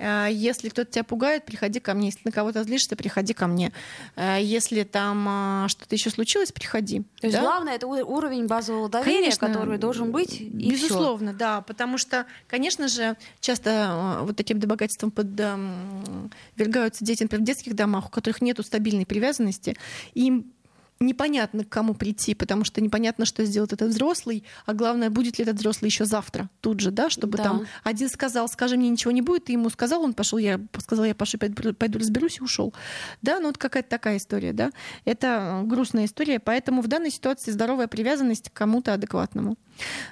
А, 0.00 0.26
Если 0.28 0.68
кто-то 0.68 0.90
тебя 0.90 1.04
пугает, 1.04 1.44
приходи 1.44 1.80
ко 1.80 1.94
мне. 1.94 2.06
Если 2.06 2.20
на 2.24 2.32
кого-то 2.32 2.62
злишься, 2.64 2.96
приходи 2.96 3.34
ко 3.34 3.46
мне. 3.46 3.72
А, 4.16 4.38
Если 4.38 4.82
там 4.84 5.26
а, 5.28 5.66
что-то 5.68 5.94
еще 5.94 6.10
случилось, 6.10 6.52
приходи. 6.52 7.02
То 7.20 7.26
есть 7.26 7.36
Да? 7.38 7.42
главное 7.42 7.74
это 7.74 7.86
уровень 7.86 8.46
базового 8.46 8.88
доверия, 8.88 9.18
Конечно, 9.20 9.46
который 9.48 9.78
должен 9.78 10.10
быть. 10.12 10.40
и 10.40 10.74
всё. 10.74 10.86
Безусловно, 10.86 11.32
да, 11.34 11.60
потому 11.60 11.98
что, 11.98 12.26
конечно 12.48 12.88
же, 12.88 13.16
часто 13.40 14.18
э, 14.20 14.24
вот 14.24 14.36
таким 14.36 14.58
домогательством 14.58 15.10
подвергаются 15.10 17.04
дети, 17.04 17.22
например, 17.24 17.42
в 17.42 17.46
детских 17.46 17.74
домах, 17.74 18.06
у 18.06 18.08
которых 18.10 18.40
нет 18.42 18.58
стабильной 18.64 19.06
привязанности, 19.06 19.76
им 20.14 20.52
непонятно, 21.00 21.64
к 21.64 21.68
кому 21.70 21.94
прийти, 21.94 22.34
потому 22.34 22.64
что 22.64 22.80
непонятно, 22.80 23.24
что 23.24 23.44
сделает 23.44 23.72
этот 23.72 23.88
взрослый, 23.88 24.44
а 24.66 24.74
главное, 24.74 25.08
будет 25.08 25.38
ли 25.38 25.44
этот 25.44 25.56
взрослый 25.56 25.88
еще 25.88 26.04
завтра 26.04 26.50
тут 26.60 26.80
же, 26.80 26.90
да, 26.90 27.08
чтобы 27.08 27.38
Да. 27.38 27.44
там 27.44 27.66
один 27.84 28.08
сказал, 28.10 28.48
скажи 28.48 28.76
мне, 28.76 28.90
ничего 28.90 29.10
не 29.10 29.22
будет, 29.22 29.44
ты 29.44 29.52
ему 29.52 29.70
сказал, 29.70 30.02
он 30.02 30.12
пошел, 30.12 30.38
я 30.38 30.60
сказала, 30.78 31.06
я 31.06 31.14
пошел, 31.14 31.40
пойду, 31.40 31.72
пойду 31.72 31.98
разберусь 31.98 32.38
и 32.38 32.42
ушел. 32.42 32.74
Да, 33.22 33.40
ну 33.40 33.46
вот 33.46 33.56
какая-то 33.56 33.88
такая 33.88 34.18
история, 34.18 34.52
да. 34.52 34.72
Это 35.06 35.62
э, 35.62 35.66
грустная 35.66 36.04
история, 36.04 36.38
поэтому 36.38 36.82
в 36.82 36.88
данной 36.88 37.10
ситуации 37.10 37.50
здоровая 37.50 37.88
привязанность 37.88 38.50
к 38.50 38.52
кому-то 38.52 38.92
адекватному. 38.92 39.56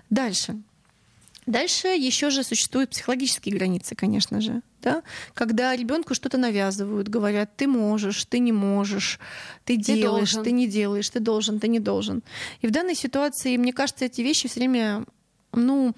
Дальше. 0.08 0.58
Дальше 1.48 1.88
еще 1.88 2.28
же 2.28 2.42
существуют 2.44 2.90
психологические 2.90 3.56
границы, 3.56 3.94
конечно 3.94 4.38
же, 4.42 4.60
да? 4.82 5.02
когда 5.32 5.74
ребенку 5.74 6.12
что-то 6.12 6.36
навязывают, 6.36 7.08
говорят, 7.08 7.56
ты 7.56 7.66
можешь, 7.66 8.26
ты 8.26 8.38
не 8.38 8.52
можешь, 8.52 9.18
ты, 9.64 9.76
Ты 9.76 9.82
делаешь, 9.82 10.34
должен. 10.34 10.44
ты 10.44 10.50
не 10.52 10.68
делаешь, 10.68 11.08
ты 11.08 11.20
должен, 11.20 11.58
ты 11.58 11.68
не 11.68 11.80
должен. 11.80 12.22
И 12.60 12.66
в 12.66 12.70
данной 12.70 12.94
ситуации, 12.94 13.56
мне 13.56 13.72
кажется, 13.72 14.04
эти 14.04 14.20
вещи 14.20 14.46
все 14.46 14.60
время, 14.60 15.06
ну, 15.54 15.94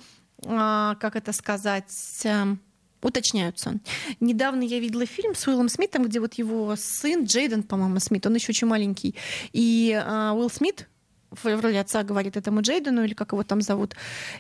а, 0.47 0.95
как 1.01 1.17
это 1.17 1.33
сказать, 1.33 2.21
эм, 2.23 2.61
уточняются. 3.03 3.75
Недавно 4.21 4.63
я 4.63 4.79
видела 4.79 5.05
фильм 5.05 5.35
с 5.35 5.49
Уиллом 5.49 5.69
Смитом, 5.69 6.05
где 6.05 6.21
вот 6.21 6.35
его 6.35 6.77
сын 6.77 7.25
Джейден, 7.25 7.65
по-моему, 7.65 7.99
Смит, 7.99 8.25
он 8.25 8.37
еще 8.37 8.51
очень 8.51 8.69
маленький, 8.69 9.17
и 9.53 10.01
а, 10.01 10.33
Уилл 10.33 10.49
Смит 10.49 10.87
в 11.31 11.61
роли 11.61 11.77
отца 11.77 12.03
говорит 12.03 12.37
этому 12.37 12.63
Джейдену, 12.63 13.05
или 13.05 13.15
как 13.15 13.33
его 13.33 13.45
там 13.45 13.61
зовут, 13.61 13.95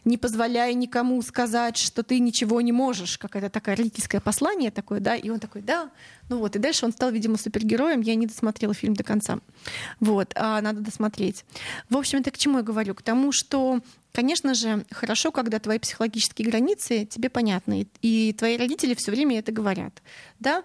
не 0.05 0.16
позволяй 0.16 0.74
никому 0.74 1.20
сказать, 1.22 1.76
что 1.76 2.03
ты 2.03 2.18
ничего 2.18 2.61
не 2.61 2.72
можешь, 2.72 3.18
как 3.18 3.37
это 3.37 3.48
такое 3.48 3.76
родительское 3.76 4.20
послание 4.20 4.70
такое, 4.70 5.00
да, 5.00 5.14
и 5.14 5.29
он 5.31 5.38
такой, 5.38 5.62
да, 5.62 5.90
ну 6.29 6.38
вот, 6.38 6.57
и 6.57 6.59
дальше 6.59 6.87
он 6.87 6.92
стал, 6.92 7.11
видимо, 7.11 7.37
супергероем, 7.37 8.00
я 8.00 8.14
не 8.14 8.26
досмотрела 8.26 8.74
фильм 8.74 8.94
до 8.94 9.05
конца, 9.05 9.38
вот, 10.00 10.33
а 10.35 10.61
надо 10.61 10.81
досмотреть. 10.81 11.44
В 11.88 11.96
общем, 11.96 12.20
это 12.20 12.31
к 12.31 12.38
чему 12.38 12.59
я 12.59 12.64
говорю? 12.64 12.94
К 12.94 13.03
тому, 13.03 13.33
что 13.33 13.81
Конечно 14.12 14.55
же, 14.55 14.85
хорошо, 14.90 15.31
когда 15.31 15.61
твои 15.61 15.79
психологические 15.79 16.48
границы 16.48 17.05
тебе 17.05 17.31
понятны, 17.31 17.87
и 18.03 18.33
твои 18.33 18.57
родители 18.57 18.94
все 18.94 19.12
время 19.12 19.38
это 19.38 19.53
говорят, 19.53 20.03
да. 20.40 20.64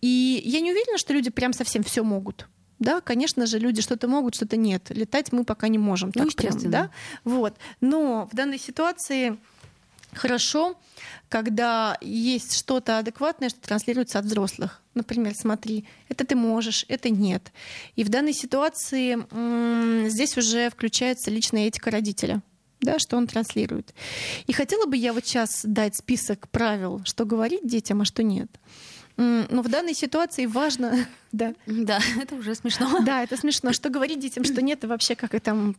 И 0.00 0.42
я 0.44 0.60
не 0.60 0.72
уверена, 0.72 0.96
что 0.96 1.12
люди 1.12 1.28
прям 1.28 1.52
совсем 1.52 1.82
все 1.82 2.02
могут. 2.02 2.48
Да, 2.78 3.00
конечно 3.00 3.46
же, 3.46 3.58
люди 3.58 3.80
что-то 3.80 4.08
могут, 4.08 4.34
что-то 4.34 4.56
нет. 4.56 4.90
Летать 4.90 5.32
мы 5.32 5.44
пока 5.44 5.68
не 5.68 5.78
можем. 5.78 6.12
Ну, 6.14 6.24
так 6.24 6.34
прям, 6.34 6.70
да? 6.70 6.90
Вот. 7.24 7.56
Но 7.80 8.28
в 8.30 8.36
данной 8.36 8.58
ситуации 8.58 9.38
хорошо, 10.12 10.78
когда 11.28 11.96
есть 12.00 12.56
что-то 12.56 12.98
адекватное, 12.98 13.48
что 13.48 13.60
транслируется 13.60 14.18
от 14.18 14.26
взрослых. 14.26 14.82
Например, 14.94 15.34
смотри, 15.34 15.86
это 16.08 16.26
ты 16.26 16.36
можешь, 16.36 16.84
это 16.88 17.10
нет. 17.10 17.52
И 17.96 18.04
в 18.04 18.08
данной 18.08 18.32
ситуации 18.32 19.18
здесь 20.08 20.36
уже 20.36 20.70
включается 20.70 21.30
личная 21.30 21.68
этика 21.68 21.90
родителя 21.90 22.42
да, 22.80 22.98
что 22.98 23.16
он 23.16 23.26
транслирует. 23.26 23.94
И 24.46 24.52
хотела 24.52 24.86
бы 24.86 24.96
я 24.96 25.12
вот 25.12 25.26
сейчас 25.26 25.62
дать 25.64 25.96
список 25.96 26.48
правил, 26.48 27.00
что 27.04 27.24
говорить 27.24 27.66
детям, 27.66 28.02
а 28.02 28.04
что 28.04 28.22
нет. 28.22 28.48
Но 29.16 29.62
в 29.62 29.68
данной 29.68 29.94
ситуации 29.94 30.46
важно, 30.46 31.06
да. 31.32 31.54
Да, 31.66 32.00
это 32.20 32.34
уже 32.34 32.54
смешно. 32.54 33.00
Да, 33.00 33.22
это 33.22 33.36
смешно. 33.36 33.72
Что 33.72 33.88
говорить 33.88 34.20
детям, 34.20 34.44
что 34.44 34.62
нет, 34.62 34.84
и 34.84 34.86
вообще 34.86 35.14
как 35.14 35.34
это... 35.34 35.74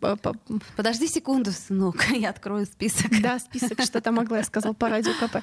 Подожди 0.75 1.07
секунду, 1.07 1.51
сынок, 1.51 2.05
я 2.15 2.29
открою 2.29 2.65
список. 2.65 3.21
Да, 3.21 3.39
список, 3.39 3.81
что 3.81 4.01
там 4.01 4.15
могла, 4.15 4.37
я 4.37 4.43
сказал 4.43 4.73
по 4.73 4.89
радио 4.89 5.11
КП. 5.13 5.37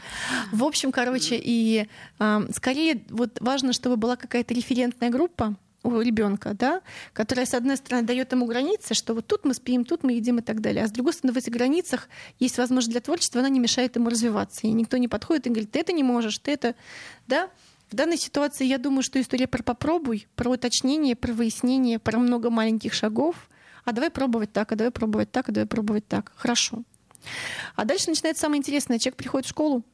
В 0.52 0.64
общем, 0.64 0.92
короче, 0.92 1.40
и 1.42 1.88
э, 2.18 2.40
скорее 2.54 3.04
вот 3.10 3.38
важно, 3.40 3.72
чтобы 3.72 3.96
была 3.96 4.16
какая-то 4.16 4.54
референтная 4.54 5.10
группа, 5.10 5.54
у 5.84 6.00
ребенка, 6.00 6.54
да, 6.54 6.80
которая, 7.12 7.46
с 7.46 7.54
одной 7.54 7.76
стороны, 7.76 8.06
дает 8.06 8.32
ему 8.32 8.46
границы, 8.46 8.94
что 8.94 9.14
вот 9.14 9.26
тут 9.26 9.44
мы 9.44 9.52
спим, 9.52 9.84
тут 9.84 10.02
мы 10.02 10.14
едим 10.14 10.38
и 10.38 10.42
так 10.42 10.60
далее. 10.60 10.82
А 10.82 10.88
с 10.88 10.90
другой 10.90 11.12
стороны, 11.12 11.34
в 11.34 11.36
этих 11.36 11.52
границах 11.52 12.08
есть 12.40 12.56
возможность 12.56 12.90
для 12.90 13.00
творчества, 13.00 13.40
она 13.40 13.50
не 13.50 13.60
мешает 13.60 13.94
ему 13.96 14.08
развиваться. 14.08 14.66
И 14.66 14.70
никто 14.70 14.96
не 14.96 15.08
подходит 15.08 15.46
и 15.46 15.50
говорит, 15.50 15.70
ты 15.70 15.80
это 15.80 15.92
не 15.92 16.02
можешь, 16.02 16.38
ты 16.38 16.52
это, 16.52 16.74
да. 17.26 17.50
В 17.94 17.96
данной 17.96 18.16
ситуации 18.16 18.66
я 18.66 18.78
думаю, 18.78 19.04
что 19.04 19.20
история 19.20 19.46
про 19.46 19.62
попробуй, 19.62 20.26
про 20.34 20.50
уточнение, 20.50 21.14
про 21.14 21.32
выяснение, 21.32 22.00
про 22.00 22.18
много 22.18 22.50
маленьких 22.50 22.92
шагов. 22.92 23.48
А 23.84 23.92
давай 23.92 24.10
пробовать 24.10 24.52
так, 24.52 24.72
а 24.72 24.74
давай 24.74 24.90
пробовать 24.90 25.30
так, 25.30 25.48
а 25.48 25.52
давай 25.52 25.68
пробовать 25.68 26.04
так. 26.08 26.32
Хорошо. 26.34 26.82
А 27.76 27.84
дальше 27.84 28.08
начинается 28.08 28.40
самое 28.40 28.58
интересное. 28.58 28.98
Человек 28.98 29.16
приходит 29.16 29.46
в 29.46 29.50
школу, 29.50 29.84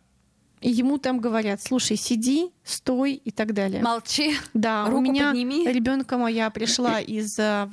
и 0.62 0.70
ему 0.70 0.96
там 0.96 1.20
говорят, 1.20 1.62
слушай, 1.62 1.98
сиди, 1.98 2.50
стой 2.64 3.14
и 3.14 3.30
так 3.30 3.52
далее. 3.52 3.82
Молчи. 3.82 4.34
Да, 4.54 4.86
Руку 4.86 4.96
у 4.96 5.00
меня 5.02 5.28
подними. 5.28 5.66
ребенка 5.66 6.16
моя 6.16 6.48
пришла 6.48 7.00
из 7.00 7.38
э, 7.38 7.68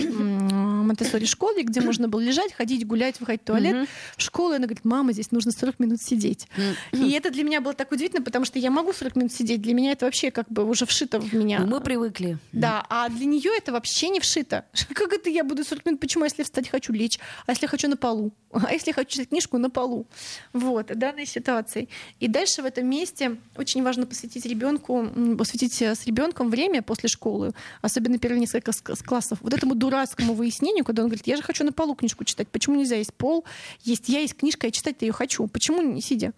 Монтессори 0.88 1.26
школы, 1.26 1.63
где 1.63 1.82
можно 1.82 2.08
было 2.08 2.19
лежать, 2.19 2.54
ходить, 2.54 2.86
гулять, 2.86 3.19
выходить 3.19 3.41
в 3.41 3.45
туалет. 3.45 3.88
В 4.15 4.21
школу 4.21 4.54
она 4.54 4.65
говорит, 4.65 4.86
мама, 4.86 5.13
здесь 5.13 5.32
нужно 5.32 5.52
40 5.52 5.80
минут 5.80 6.02
сидеть. 6.02 6.47
И 6.91 7.12
это 7.12 7.30
для 7.30 7.43
меня 7.43 7.62
было 7.62 7.73
так 7.73 7.91
удивительно, 7.91 8.23
потому 8.23 8.45
что 8.45 8.60
я 8.60 8.71
могу 8.71 8.93
40 8.93 9.15
минут 9.15 9.34
сидеть. 9.34 9.62
Для 9.62 9.73
меня 9.73 9.91
это 9.91 10.06
вообще 10.06 10.32
как 10.32 10.50
бы 10.50 10.63
уже 10.63 10.86
вшито 10.86 11.19
в 11.19 11.34
меня. 11.34 11.60
Мы 11.60 11.82
привыкли. 11.82 12.38
Да, 12.52 12.86
а 12.89 13.10
для 13.10 13.26
нее 13.26 13.52
это 13.58 13.71
вообще 13.71 14.10
не 14.10 14.19
вшито. 14.19 14.65
Как 14.93 15.13
это 15.13 15.30
я 15.30 15.43
буду 15.43 15.63
40 15.63 15.86
минут? 15.86 16.00
Почему, 16.00 16.23
если 16.23 16.43
встать 16.43 16.69
хочу 16.69 16.93
лечь? 16.93 17.19
А 17.45 17.52
если 17.52 17.67
хочу 17.67 17.88
на 17.88 17.97
полу? 17.97 18.32
А 18.67 18.73
если 18.73 18.91
хочу 18.91 19.10
читать 19.10 19.30
книжку 19.30 19.58
на 19.58 19.69
полу? 19.69 20.08
Вот, 20.54 20.88
данной 20.88 21.26
ситуации. 21.26 21.89
И 22.19 22.28
дальше 22.28 22.62
в 22.62 22.65
этом 22.65 22.88
месте 22.88 23.38
очень 23.56 23.84
важно 23.84 24.06
посвятить 24.06 24.45
ребенку, 24.45 25.08
посвятить 25.38 25.82
э, 25.82 25.95
с 25.95 26.06
ребенком 26.06 26.50
время 26.50 26.82
после 26.82 27.10
школы, 27.10 27.54
особенно 27.82 28.17
первые 28.17 28.39
несколько 28.39 28.71
с 28.71 28.82
классов, 28.82 29.39
вот 29.41 29.54
этому 29.54 29.76
дурацкому 29.76 30.34
выяснению, 30.34 30.76
когда 30.83 31.03
он 31.03 31.09
говорит, 31.09 31.27
я 31.27 31.35
же 31.35 31.43
хочу 31.43 31.63
на 31.63 31.71
полу 31.71 31.95
книжку 31.95 32.23
читать, 32.23 32.47
почему 32.47 32.75
нельзя 32.75 32.95
есть 32.95 33.13
пол, 33.13 33.45
есть 33.83 34.09
я, 34.09 34.19
есть 34.19 34.35
книжка, 34.35 34.67
я 34.67 34.71
читать-то 34.71 35.05
ее 35.05 35.11
хочу, 35.11 35.47
почему 35.47 35.81
не 35.81 36.01
сидя? 36.01 36.33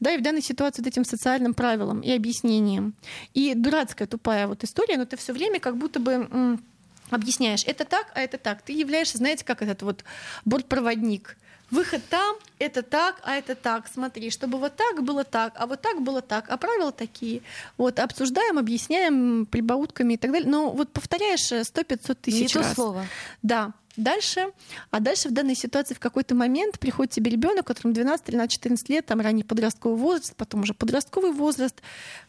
Да, 0.00 0.12
и 0.12 0.18
в 0.18 0.22
данной 0.22 0.42
ситуации 0.42 0.82
вот 0.82 0.88
этим 0.88 1.04
социальным 1.04 1.54
правилам 1.54 2.00
и 2.00 2.10
объяснением. 2.10 2.94
И 3.34 3.54
дурацкая 3.54 4.08
тупая 4.08 4.46
вот 4.46 4.64
история, 4.64 4.96
но 4.96 5.04
ты 5.04 5.16
все 5.16 5.32
время 5.32 5.60
как 5.60 5.76
будто 5.76 6.00
бы 6.00 6.58
объясняешь, 7.10 7.64
это 7.64 7.84
так, 7.84 8.12
а 8.14 8.20
это 8.20 8.38
так. 8.38 8.62
Ты 8.62 8.72
являешься, 8.72 9.18
знаете, 9.18 9.44
как 9.44 9.62
этот 9.62 9.82
вот 9.82 10.04
бортпроводник. 10.44 11.36
Выход 11.70 12.00
там, 12.08 12.36
это 12.58 12.82
так, 12.82 13.20
а 13.24 13.34
это 13.34 13.54
так. 13.54 13.88
Смотри, 13.92 14.30
чтобы 14.30 14.58
вот 14.58 14.76
так 14.76 15.02
было 15.02 15.24
так, 15.24 15.52
а 15.56 15.66
вот 15.66 15.82
так 15.82 16.00
было 16.00 16.22
так, 16.22 16.46
а 16.48 16.56
правила 16.56 16.92
такие. 16.92 17.42
Вот, 17.76 17.98
обсуждаем, 17.98 18.58
объясняем 18.58 19.44
прибаутками 19.44 20.14
и 20.14 20.16
так 20.16 20.32
далее. 20.32 20.48
Но 20.48 20.70
вот 20.70 20.90
повторяешь 20.92 21.52
э, 21.52 21.64
сто 21.64 21.84
пятьсот 21.84 22.18
Не 22.26 22.32
тысяч 22.32 22.52
то 22.52 22.60
раз. 22.60 22.74
слово. 22.74 23.06
Да. 23.42 23.72
Дальше, 23.98 24.52
а 24.92 25.00
дальше 25.00 25.28
в 25.28 25.32
данной 25.32 25.56
ситуации 25.56 25.92
в 25.92 25.98
какой-то 25.98 26.36
момент 26.36 26.78
приходит 26.78 27.12
тебе 27.12 27.32
ребенок, 27.32 27.66
которому 27.66 27.92
12, 27.92 28.26
13, 28.26 28.52
14 28.52 28.88
лет, 28.90 29.04
там 29.04 29.20
ранний 29.20 29.42
подростковый 29.42 29.98
возраст, 29.98 30.36
потом 30.36 30.60
уже 30.60 30.72
подростковый 30.72 31.32
возраст. 31.32 31.74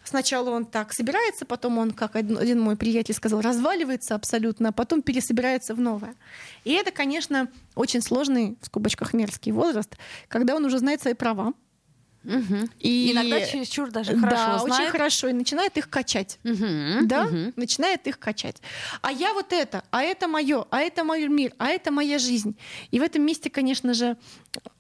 Сначала 0.03 0.49
он 0.49 0.65
так 0.65 0.93
собирается, 0.93 1.45
потом 1.45 1.77
он, 1.77 1.91
как 1.91 2.15
один, 2.15 2.59
мой 2.59 2.75
приятель 2.75 3.13
сказал, 3.13 3.41
разваливается 3.41 4.15
абсолютно, 4.15 4.69
а 4.69 4.71
потом 4.71 5.03
пересобирается 5.03 5.75
в 5.75 5.79
новое. 5.79 6.15
И 6.63 6.71
это, 6.71 6.89
конечно, 6.89 7.49
очень 7.75 8.01
сложный, 8.01 8.57
в 8.61 8.65
скобочках, 8.65 9.13
мерзкий 9.13 9.51
возраст, 9.51 9.95
когда 10.27 10.55
он 10.55 10.65
уже 10.65 10.79
знает 10.79 11.03
свои 11.03 11.13
права. 11.13 11.53
Мгм. 12.23 12.69
И 12.79 13.11
Иногда 13.13 13.41
чересчур 13.45 13.91
даже 13.91 14.13
да, 14.13 14.19
хорошо 14.19 14.63
очень 14.63 14.75
знает. 14.75 14.91
хорошо, 14.91 15.27
и 15.29 15.33
начинает 15.33 15.77
их 15.77 15.89
качать 15.89 16.39
Мгм, 16.43 17.07
да, 17.07 17.23
мгм. 17.23 17.53
начинает 17.55 18.05
их 18.07 18.19
качать. 18.19 18.57
А 19.01 19.11
я 19.11 19.33
вот 19.33 19.53
это, 19.53 19.83
а 19.91 20.01
это 20.03 20.27
мое, 20.27 20.65
а 20.69 20.81
это 20.81 21.03
мой 21.03 21.27
мир, 21.27 21.53
а 21.57 21.69
это 21.69 21.91
моя 21.91 22.19
жизнь. 22.19 22.57
И 22.91 22.99
в 22.99 23.03
этом 23.03 23.21
месте, 23.23 23.49
конечно 23.49 23.93
же, 23.93 24.17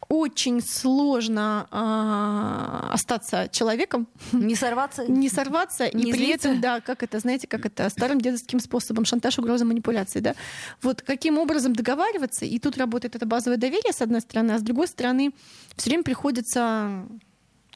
очень 0.09 0.59
сложно 0.61 1.67
а, 1.71 2.89
остаться 2.91 3.47
человеком, 3.51 4.07
Не 4.33 4.55
сорваться. 4.55 5.05
не 5.07 5.29
сорваться, 5.29 5.85
и 5.85 5.95
Не 5.95 6.11
при 6.11 6.25
злиться. 6.25 6.49
этом, 6.49 6.61
да, 6.61 6.81
как 6.81 7.03
это, 7.03 7.19
знаете, 7.19 7.47
как 7.47 7.65
это, 7.65 7.87
старым 7.89 8.19
дедовским 8.19 8.59
способом, 8.59 9.05
шантаж, 9.05 9.37
угроза, 9.39 9.65
манипуляции, 9.65 10.19
да. 10.19 10.35
Вот 10.81 11.03
каким 11.03 11.37
образом 11.37 11.73
договариваться, 11.73 12.45
и 12.45 12.57
тут 12.59 12.77
работает 12.77 13.15
это 13.15 13.25
базовое 13.25 13.57
доверие, 13.57 13.93
с 13.93 14.01
одной 14.01 14.21
стороны, 14.21 14.53
а 14.53 14.57
с 14.57 14.61
другой 14.63 14.87
стороны, 14.87 15.31
все 15.77 15.89
время 15.91 16.03
приходится, 16.03 17.05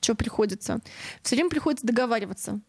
что 0.04 0.16
приходится? 0.16 0.80
Все 1.24 1.36
время 1.36 1.50
приходится 1.50 1.86
договариваться. 1.88 2.60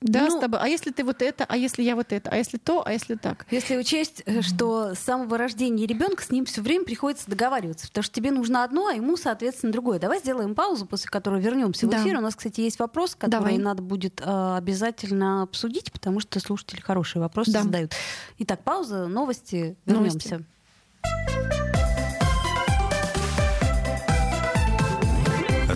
Да, 0.00 0.24
Ну, 0.26 0.36
с 0.36 0.38
тобой. 0.38 0.60
А 0.60 0.68
если 0.68 0.90
ты 0.90 1.02
вот 1.02 1.22
это, 1.22 1.46
а 1.48 1.56
если 1.56 1.82
я 1.82 1.96
вот 1.96 2.12
это, 2.12 2.28
а 2.28 2.36
если 2.36 2.58
то, 2.58 2.86
а 2.86 2.92
если 2.92 3.14
так? 3.14 3.46
Если 3.50 3.74
учесть, 3.78 4.22
э, 4.26 4.42
что 4.42 4.94
с 4.94 4.98
самого 4.98 5.38
рождения 5.38 5.86
ребенка 5.86 6.22
с 6.22 6.28
ним 6.30 6.44
все 6.44 6.60
время 6.60 6.84
приходится 6.84 7.30
договариваться, 7.30 7.88
потому 7.88 8.02
что 8.04 8.14
тебе 8.14 8.30
нужно 8.30 8.64
одно, 8.64 8.88
а 8.88 8.92
ему, 8.92 9.16
соответственно, 9.16 9.72
другое. 9.72 9.98
Давай 9.98 10.18
сделаем 10.18 10.54
паузу, 10.54 10.84
после 10.84 11.08
которой 11.08 11.40
вернемся 11.40 11.86
в 11.86 11.90
Да. 11.90 12.02
эфир. 12.02 12.18
У 12.18 12.20
нас, 12.20 12.36
кстати, 12.36 12.60
есть 12.60 12.78
вопрос, 12.78 13.14
который 13.14 13.30
Давай. 13.30 13.56
надо 13.56 13.82
будет 13.82 14.20
э, 14.20 14.56
обязательно 14.58 15.42
обсудить, 15.42 15.90
потому 15.90 16.20
что 16.20 16.38
слушатели 16.38 16.80
хорошие 16.82 17.22
вопросы 17.22 17.52
Да. 17.52 17.62
задают. 17.62 17.92
Итак, 18.40 18.62
пауза, 18.62 19.06
новости, 19.06 19.74
Новости. 19.86 20.44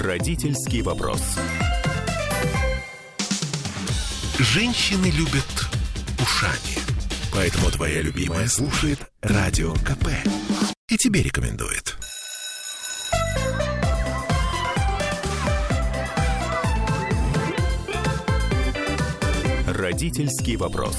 Родительский 0.09 0.81
вопрос. 0.81 1.21
Женщины 4.39 5.11
любят 5.11 5.45
ушами. 6.19 6.79
Поэтому 7.31 7.71
твоя 7.71 8.01
любимая 8.01 8.47
слушает 8.47 9.01
Радио 9.21 9.75
КП. 9.75 10.09
И 10.89 10.97
тебе 10.97 11.23
рекомендует. 11.23 11.99
Родительский 19.67 20.57
вопрос. 20.57 20.97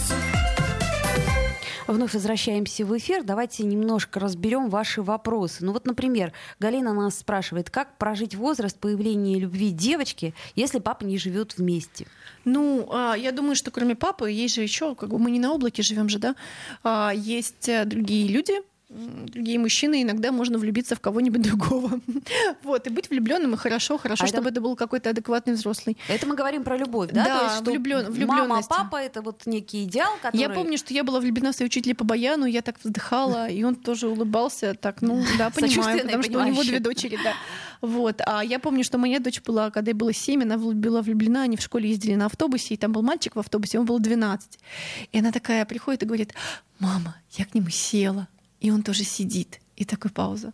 Вновь 1.89 2.13
возвращаемся 2.13 2.85
в 2.85 2.95
эфир. 2.95 3.23
Давайте 3.23 3.63
немножко 3.63 4.19
разберем 4.19 4.69
ваши 4.69 5.01
вопросы. 5.01 5.65
Ну 5.65 5.73
вот, 5.73 5.87
например, 5.87 6.33
Галина 6.59 6.93
нас 6.93 7.17
спрашивает, 7.17 7.71
как 7.71 7.97
прожить 7.97 8.35
возраст 8.35 8.77
появления 8.77 9.39
любви 9.39 9.71
девочки, 9.71 10.35
если 10.53 10.77
папа 10.77 11.03
не 11.03 11.17
живет 11.17 11.57
вместе? 11.57 12.05
Ну, 12.45 12.87
а, 12.91 13.15
я 13.15 13.31
думаю, 13.31 13.55
что 13.55 13.71
кроме 13.71 13.95
папы 13.95 14.29
есть 14.29 14.53
же 14.53 14.61
еще, 14.61 14.93
как 14.93 15.09
бы 15.09 15.17
мы 15.17 15.31
не 15.31 15.39
на 15.39 15.51
облаке 15.51 15.81
живем 15.81 16.09
же, 16.09 16.19
да, 16.19 16.35
а, 16.83 17.11
есть 17.11 17.67
э, 17.67 17.85
другие 17.85 18.27
люди, 18.27 18.53
другие 18.89 19.59
мужчины, 19.59 20.01
иногда 20.01 20.31
можно 20.31 20.57
влюбиться 20.57 20.95
в 20.95 20.99
кого-нибудь 20.99 21.41
другого. 21.49 21.99
Вот, 22.63 22.87
и 22.87 22.89
быть 22.89 23.09
влюбленным 23.09 23.53
и 23.53 23.57
хорошо, 23.57 23.97
хорошо, 23.97 24.23
А 24.23 24.27
чтобы 24.27 24.49
это- 24.49 24.55
это 24.55 24.61
был 24.61 24.75
какой-то 24.75 25.11
адекватный 25.11 25.53
взрослый. 25.53 25.95
Это 26.07 26.25
мы 26.27 26.35
говорим 26.35 26.63
про 26.63 26.75
любовь, 26.77 27.11
да? 27.11 27.23
Да, 27.25 27.37
То 27.39 27.43
есть, 27.45 27.55
что 27.61 27.71
влюблён- 27.71 28.25
Мама, 28.25 28.61
папа— 28.67 28.95
это 29.01 29.21
вот 29.21 29.45
некий 29.45 29.83
идеал, 29.83 30.13
который... 30.21 30.39
Я 30.41 30.49
помню, 30.49 30.77
что 30.77 30.93
я 30.93 31.03
была 31.03 31.19
влюблена 31.19 31.51
в 31.51 31.55
своего 31.55 31.67
учителя 31.67 31.93
по 31.95 32.03
баяну, 32.03 32.45
я 32.45 32.61
так 32.61 32.77
вздыхала, 32.83 33.47
и 33.49 33.63
он 33.63 33.75
тоже 33.75 34.07
улыбался, 34.07 34.73
так, 34.73 35.01
ну, 35.01 35.23
да, 35.37 35.49
понимаю, 35.55 36.01
потому 36.03 36.23
что 36.23 36.39
у 36.39 36.43
него 36.45 36.63
две 36.63 36.79
дочери, 36.79 37.17
да. 37.23 37.33
Вот, 37.81 38.21
а 38.25 38.43
я 38.43 38.59
помню, 38.59 38.83
что 38.83 38.97
моя 38.97 39.19
дочь 39.19 39.41
была, 39.41 39.69
когда 39.71 39.91
ей 39.91 39.95
было 39.95 40.11
7, 40.13 40.41
она 40.43 40.57
была 40.57 41.01
влюблена, 41.01 41.43
они 41.43 41.55
в 41.57 41.61
школе 41.61 41.89
ездили 41.89 42.15
на 42.15 42.25
автобусе, 42.25 42.73
и 42.73 42.77
там 42.77 42.91
был 42.91 43.03
мальчик 43.03 43.35
в 43.35 43.39
автобусе, 43.39 43.77
ему 43.77 43.85
было 43.85 43.99
12. 43.99 44.59
И 45.13 45.19
она 45.19 45.31
такая 45.31 45.63
приходит 45.65 46.03
и 46.03 46.05
говорит, 46.05 46.33
мама, 46.79 47.15
я 47.37 47.45
к 47.45 47.53
нему 47.55 47.69
села, 47.69 48.27
и 48.59 48.71
он 48.71 48.83
тоже 48.83 49.03
сидит. 49.03 49.59
И 49.75 49.85
такая 49.85 50.11
пауза. 50.11 50.53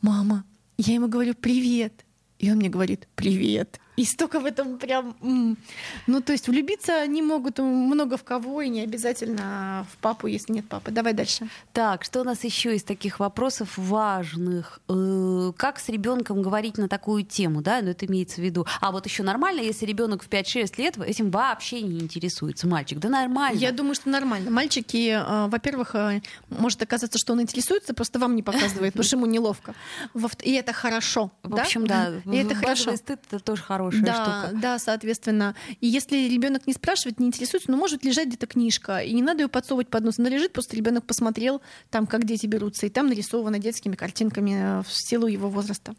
Мама, 0.00 0.44
я 0.78 0.94
ему 0.94 1.08
говорю 1.08 1.34
привет, 1.34 2.04
и 2.38 2.50
он 2.50 2.56
мне 2.56 2.68
говорит 2.68 3.08
привет. 3.14 3.78
И 4.00 4.04
столько 4.06 4.40
в 4.40 4.46
этом 4.46 4.78
прям... 4.78 5.14
Ну, 6.06 6.20
то 6.22 6.32
есть 6.32 6.48
влюбиться 6.48 7.02
они 7.02 7.20
могут 7.20 7.58
много 7.58 8.16
в 8.16 8.24
кого, 8.24 8.62
и 8.62 8.70
не 8.70 8.80
обязательно 8.80 9.86
в 9.92 9.98
папу, 9.98 10.26
если 10.26 10.54
нет 10.54 10.66
папы. 10.66 10.90
Давай 10.90 11.12
дальше. 11.12 11.48
Так, 11.74 12.04
что 12.04 12.22
у 12.22 12.24
нас 12.24 12.42
еще 12.42 12.74
из 12.74 12.82
таких 12.82 13.20
вопросов 13.20 13.76
важных? 13.76 14.80
Э, 14.88 15.52
Как 15.54 15.78
с 15.78 15.90
ребенком 15.90 16.40
говорить 16.40 16.78
на 16.78 16.88
такую 16.88 17.24
тему, 17.24 17.60
да? 17.60 17.82
Ну, 17.82 17.90
это 17.90 18.06
имеется 18.06 18.40
в 18.40 18.44
виду. 18.44 18.66
А 18.80 18.90
вот 18.90 19.04
еще 19.04 19.22
нормально, 19.22 19.60
если 19.60 19.84
ребенок 19.84 20.22
в 20.22 20.30
5-6 20.30 20.74
лет 20.78 20.96
этим 20.96 21.30
вообще 21.30 21.82
не 21.82 22.00
интересуется, 22.00 22.66
мальчик. 22.66 22.98
Да 23.00 23.10
нормально. 23.10 23.58
Я 23.58 23.70
думаю, 23.70 23.94
что 23.94 24.08
нормально. 24.08 24.50
Мальчики, 24.50 25.10
э, 25.10 25.46
во-первых, 25.48 25.94
э, 25.94 26.22
может 26.48 26.80
оказаться, 26.80 27.18
что 27.18 27.34
он 27.34 27.42
интересуется, 27.42 27.92
просто 27.92 28.18
вам 28.18 28.34
не 28.34 28.42
показывает, 28.42 28.94
потому 28.94 29.04
что 29.04 29.16
ему 29.16 29.26
неловко. 29.26 29.74
И 30.42 30.52
это 30.52 30.72
хорошо. 30.72 31.30
В 31.42 31.54
общем, 31.54 31.86
да. 31.86 32.14
И 32.24 32.36
это 32.36 32.54
хорошо. 32.54 32.96
стыд 32.96 33.20
это 33.30 33.40
тоже 33.40 33.62
хорошая 33.90 34.24
да, 34.24 34.42
штука. 34.46 34.60
да, 34.60 34.78
соответственно. 34.78 35.54
И 35.80 35.86
если 35.86 36.28
ребенок 36.28 36.66
не 36.66 36.72
спрашивает, 36.72 37.20
не 37.20 37.26
интересуется, 37.26 37.70
ну, 37.70 37.76
может 37.76 38.04
лежать 38.04 38.28
где-то 38.28 38.46
книжка, 38.46 38.98
и 38.98 39.12
не 39.12 39.22
надо 39.22 39.42
ее 39.42 39.48
подсовывать 39.48 39.88
под 39.88 40.04
нос. 40.04 40.18
Она 40.18 40.28
лежит, 40.28 40.52
просто 40.52 40.76
ребенок 40.76 41.04
посмотрел, 41.04 41.60
там, 41.90 42.06
как 42.06 42.24
дети 42.24 42.46
берутся, 42.46 42.86
и 42.86 42.90
там 42.90 43.08
нарисовано 43.08 43.58
детскими 43.58 43.96
картинками 43.96 44.80
э, 44.80 44.82
в 44.82 44.92
силу 44.92 45.26
его 45.26 45.48
возраста. 45.48 45.94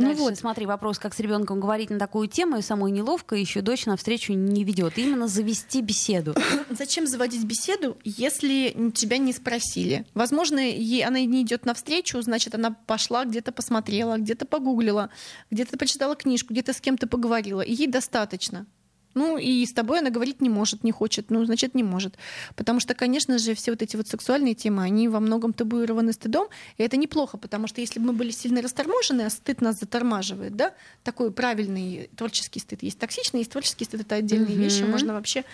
Ну 0.00 0.14
вот, 0.14 0.36
смотри, 0.36 0.66
вопрос, 0.66 0.98
как 0.98 1.14
с 1.14 1.20
ребенком 1.20 1.60
говорить 1.60 1.90
на 1.90 1.98
такую 1.98 2.28
тему, 2.28 2.58
и 2.58 2.62
самой 2.62 2.90
неловко, 2.90 3.36
еще 3.36 3.60
дочь 3.60 3.86
навстречу 3.86 4.32
не 4.32 4.64
ведет. 4.64 4.98
Именно 4.98 5.28
завести 5.28 5.82
беседу. 5.82 6.34
зачем 6.70 7.06
заводить 7.06 7.44
беседу, 7.44 7.96
если 8.04 8.92
тебя 8.94 9.18
не 9.18 9.32
спросили? 9.32 10.06
Возможно, 10.14 10.58
ей 10.58 11.04
она 11.04 11.20
не 11.20 11.42
идет 11.42 11.66
навстречу, 11.66 12.20
значит, 12.22 12.54
она 12.54 12.70
пошла 12.86 13.24
где-то 13.24 13.52
посмотрела, 13.52 14.16
где-то 14.16 14.46
погуглила, 14.46 15.10
где-то 15.50 15.76
почитала 15.76 16.16
книжку, 16.16 16.52
где-то 16.52 16.72
с 16.72 16.80
кем-то 16.80 17.06
поговорила, 17.06 17.60
и 17.60 17.74
ей 17.74 17.86
достаточно. 17.86 18.66
Ну, 19.14 19.38
и 19.38 19.64
с 19.66 19.72
тобой 19.72 19.98
она 20.00 20.10
говорить 20.10 20.40
не 20.40 20.48
может, 20.48 20.84
не 20.84 20.92
хочет, 20.92 21.30
ну, 21.30 21.44
значит, 21.44 21.74
не 21.74 21.82
может. 21.82 22.16
Потому 22.56 22.80
что, 22.80 22.94
конечно 22.94 23.38
же, 23.38 23.54
все 23.54 23.72
вот 23.72 23.82
эти 23.82 23.96
вот 23.96 24.08
сексуальные 24.08 24.54
темы, 24.54 24.82
они 24.82 25.08
во 25.08 25.20
многом 25.20 25.52
табуированы 25.52 26.12
стыдом, 26.12 26.48
и 26.76 26.82
это 26.82 26.96
неплохо, 26.96 27.36
потому 27.36 27.66
что 27.66 27.80
если 27.80 27.98
бы 27.98 28.06
мы 28.06 28.12
были 28.12 28.30
сильно 28.30 28.62
расторможены, 28.62 29.22
а 29.22 29.30
стыд 29.30 29.60
нас 29.60 29.80
затормаживает, 29.80 30.54
да, 30.56 30.74
такой 31.02 31.32
правильный 31.32 32.08
творческий 32.16 32.60
стыд. 32.60 32.82
Есть 32.82 32.98
токсичный, 32.98 33.40
есть 33.40 33.50
творческий 33.50 33.84
стыд, 33.84 34.02
это 34.02 34.14
отдельные 34.14 34.54
Мгм. 34.54 34.62
вещи, 34.62 34.84
можно 34.84 35.12
вообще 35.14 35.44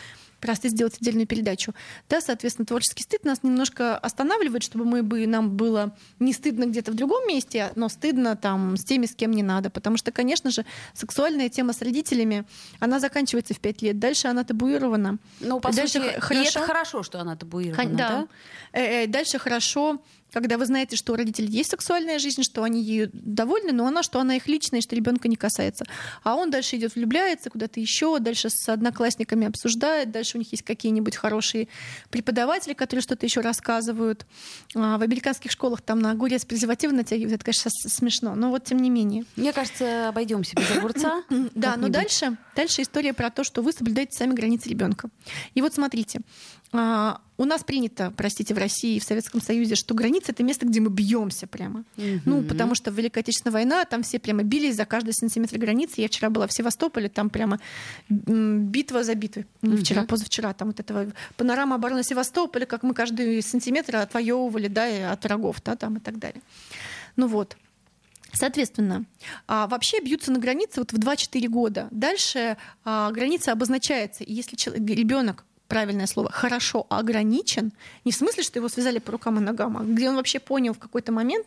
просто 0.41 0.69
сделать 0.69 0.97
отдельную 1.01 1.27
передачу. 1.27 1.75
Да, 2.09 2.21
соответственно, 2.21 2.67
творческий 2.67 3.03
стыд 3.03 3.25
нас 3.25 3.43
немножко 3.43 3.97
останавливает, 3.97 4.63
чтобы 4.63 4.85
мы 4.85 5.03
бы, 5.03 5.27
нам 5.27 5.57
было 5.57 5.97
не 6.19 6.33
стыдно 6.33 6.65
где-то 6.67 6.93
в 6.93 6.95
другом 6.95 7.27
месте, 7.27 7.73
но 7.75 7.89
стыдно 7.89 8.37
там 8.37 8.77
с 8.77 8.85
теми, 8.85 9.07
с 9.07 9.15
кем 9.15 9.31
не 9.33 9.43
надо. 9.43 9.71
Потому 9.71 9.97
что, 9.97 10.13
конечно 10.13 10.51
же, 10.51 10.65
сексуальная 10.95 11.49
тема 11.49 11.73
с 11.73 11.83
родителями, 11.83 12.45
она 12.81 13.01
заканчивается 13.01 13.55
в 13.55 13.61
пять 13.61 13.83
лет. 13.83 13.99
Дальше 13.99 14.29
она 14.29 14.45
табуирована. 14.45 15.19
Ну, 15.41 15.61
по 15.61 15.73
Дальше 15.73 15.95
сути, 16.01 16.05
х- 16.05 16.17
и 16.17 16.21
хорошо. 16.21 16.49
это 16.51 16.61
хорошо, 16.67 17.03
что 17.03 17.21
она 17.21 17.37
табуирована, 17.37 17.91
да? 17.91 18.09
да. 18.09 18.29
Э, 18.73 19.05
э, 19.05 19.07
Дальше 19.07 19.39
хорошо, 19.39 20.01
когда 20.33 20.59
вы 20.59 20.67
знаете, 20.67 20.97
что 20.97 21.13
у 21.13 21.17
родителей 21.17 21.49
есть 21.49 21.71
сексуальная 21.71 22.19
жизнь, 22.19 22.43
что 22.43 22.63
они 22.63 22.83
ею 22.83 23.11
довольны, 23.13 23.73
но 23.73 23.87
она, 23.87 24.03
что 24.03 24.21
она 24.21 24.37
их 24.37 24.47
личная, 24.47 24.81
и 24.81 24.83
что 24.83 24.95
ребенка 24.95 25.29
не 25.29 25.37
касается. 25.37 25.85
А 26.23 26.35
он 26.35 26.51
дальше 26.51 26.77
идет, 26.77 26.95
влюбляется 26.95 27.51
куда-то 27.51 27.81
еще, 27.81 28.19
дальше 28.19 28.51
с 28.51 28.69
одноклассниками 28.69 29.47
обсуждает, 29.47 30.11
дальше 30.11 30.37
у 30.37 30.39
них 30.39 30.51
есть 30.53 30.63
какие-нибудь 30.63 31.17
хорошие 31.17 31.69
преподаватели, 32.11 32.75
которые 32.75 33.03
что-то 33.03 33.27
еще 33.27 33.41
рассказывают. 33.41 34.27
А 34.75 34.99
В 34.99 35.03
американских 35.03 35.51
школах 35.51 35.81
там 35.81 36.01
на 36.01 36.11
огурец 36.11 36.45
презервативы 36.45 36.93
натягивают, 36.93 37.35
это, 37.35 37.45
конечно, 37.45 37.71
смешно, 37.71 38.35
но 38.35 38.51
вот 38.51 38.65
тем 38.65 38.79
не 38.79 38.91
менее. 38.91 39.25
Мне 39.37 39.53
кажется, 39.53 40.09
обойдемся 40.09 40.55
без 40.57 40.71
огурца. 40.77 41.23
Да, 41.55 41.77
но 41.77 41.89
дальше, 41.89 42.37
дальше 42.55 42.83
история 42.83 43.13
про 43.13 43.31
то, 43.31 43.45
что 43.45 43.63
вы 43.63 43.73
соблюдаете 43.73 44.17
сами 44.17 44.35
границы 44.35 44.69
ребенка. 44.69 45.09
И 45.55 45.63
вот 45.63 45.75
смотрите, 45.75 46.21
у 46.73 47.45
нас 47.45 47.63
принято, 47.65 48.13
простите, 48.17 48.55
в 48.55 48.59
России 48.59 48.97
и 48.97 49.01
в 49.01 49.05
Советском 49.05 49.41
Союзе, 49.41 49.75
что 49.77 49.95
граница 49.95 50.33
это 50.33 50.43
место, 50.43 50.67
где 50.67 50.81
мы 50.81 50.91
бьемся 50.91 51.47
прямо. 51.47 51.85
Ну, 51.97 52.39
Мгм. 52.39 52.49
потому 52.49 52.75
что 52.75 52.91
Великая 52.91 53.21
Отечественная 53.21 53.53
война, 53.53 53.85
там 53.85 54.03
все 54.03 54.19
прямо 54.19 54.43
бились 54.43 54.77
за 54.77 54.85
каждый 54.85 55.13
сантиметр 55.15 55.59
границы. 55.59 56.01
Я 56.01 56.09
вчера 56.09 56.29
была 56.31 56.47
в 56.47 56.53
Севастополе, 56.53 57.09
там 57.09 57.31
прямо 57.31 57.59
битва 58.09 59.05
за 59.05 59.15
битвой. 59.15 59.47
Не 59.63 59.77
вчера, 59.77 60.01
Мгм. 60.03 60.09
позавчера, 60.09 60.53
там 60.55 60.69
вот 60.69 60.81
этого 60.81 61.13
панорама 61.37 61.77
обороны 61.77 62.03
Севастополя, 62.03 62.67
как 62.67 62.83
мы 62.83 62.95
каждый 62.95 63.43
сантиметр 63.43 63.97
отвоевывали, 63.97 64.69
да, 64.69 64.89
и 64.89 65.01
от 65.01 65.23
врагов, 65.25 65.63
да, 65.65 65.77
там 65.77 65.97
и 65.97 66.01
так 66.01 66.19
далее. 66.19 66.43
Ну 67.17 67.27
вот. 67.29 67.57
Соответственно, 68.33 69.05
а, 69.47 69.67
вообще 69.67 70.01
бьются 70.01 70.31
на 70.31 70.39
границе 70.39 70.81
вот 70.81 70.93
в 70.93 70.99
2-4 70.99 71.49
года. 71.49 71.89
Дальше 71.91 72.57
а, 72.85 73.11
граница 73.13 73.53
обозначается. 73.53 74.25
И 74.25 74.33
если 74.35 74.57
ребенок 74.95 75.45
правильное 75.69 76.07
слово, 76.07 76.31
хорошо 76.31 76.87
ограничен, 76.89 77.73
не 78.05 78.13
в 78.13 78.17
смысле, 78.17 78.43
что 78.43 78.59
его 78.59 78.69
связали 78.69 78.99
по 78.99 79.13
рукам 79.13 79.39
и 79.39 79.41
ногам, 79.41 79.77
а 79.77 79.83
где 79.83 80.09
он 80.09 80.17
вообще 80.17 80.41
понял 80.41 80.75
в 80.75 80.79
какой-то 80.79 81.13
момент, 81.13 81.47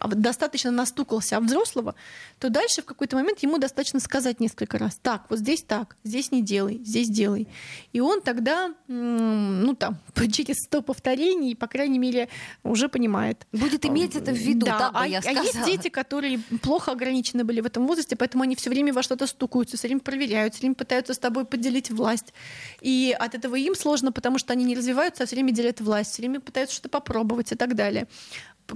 достаточно 0.00 0.70
настукался 0.70 1.36
от 1.36 1.44
взрослого, 1.44 1.94
то 2.38 2.50
дальше 2.50 2.82
в 2.82 2.84
какой-то 2.84 3.16
момент 3.16 3.40
ему 3.40 3.58
достаточно 3.58 4.00
сказать 4.00 4.40
несколько 4.40 4.78
раз, 4.78 4.98
так, 5.00 5.26
вот 5.28 5.38
здесь 5.38 5.62
так, 5.62 5.96
здесь 6.04 6.32
не 6.32 6.42
делай, 6.42 6.80
здесь 6.84 7.08
делай. 7.08 7.48
И 7.92 8.00
он 8.00 8.20
тогда, 8.20 8.74
ну 8.88 9.74
там, 9.74 9.98
через 10.32 10.56
100 10.64 10.82
повторений, 10.82 11.56
по 11.56 11.66
крайней 11.66 11.98
мере, 11.98 12.28
уже 12.62 12.88
понимает. 12.88 13.46
Будет 13.52 13.84
иметь 13.86 14.16
это 14.16 14.32
в 14.32 14.36
виду, 14.36 14.66
Да, 14.66 14.90
а, 14.92 15.02
а 15.02 15.06
есть 15.06 15.64
дети, 15.64 15.88
которые 15.88 16.38
плохо 16.62 16.92
ограничены 16.92 17.44
были 17.44 17.60
в 17.60 17.66
этом 17.66 17.86
возрасте, 17.86 18.16
поэтому 18.16 18.44
они 18.44 18.56
все 18.56 18.70
время 18.70 18.92
во 18.92 19.02
что-то 19.02 19.26
стукаются, 19.26 19.76
все 19.76 19.88
время 19.88 20.00
проверяют, 20.00 20.54
все 20.54 20.62
время 20.62 20.74
пытаются 20.74 21.14
с 21.14 21.18
тобой 21.18 21.44
поделить 21.44 21.90
власть. 21.90 22.32
И 22.80 23.16
от 23.18 23.34
этого 23.34 23.56
им 23.56 23.74
сложно, 23.74 24.12
потому 24.12 24.38
что 24.38 24.52
они 24.52 24.64
не 24.64 24.74
развиваются, 24.74 25.22
а 25.22 25.26
все 25.26 25.36
время 25.36 25.52
делят 25.52 25.80
власть, 25.80 26.12
все 26.12 26.22
время 26.22 26.40
пытаются 26.40 26.74
что-то 26.76 26.88
попробовать 26.88 27.52
и 27.52 27.54
так 27.54 27.74
далее 27.74 28.06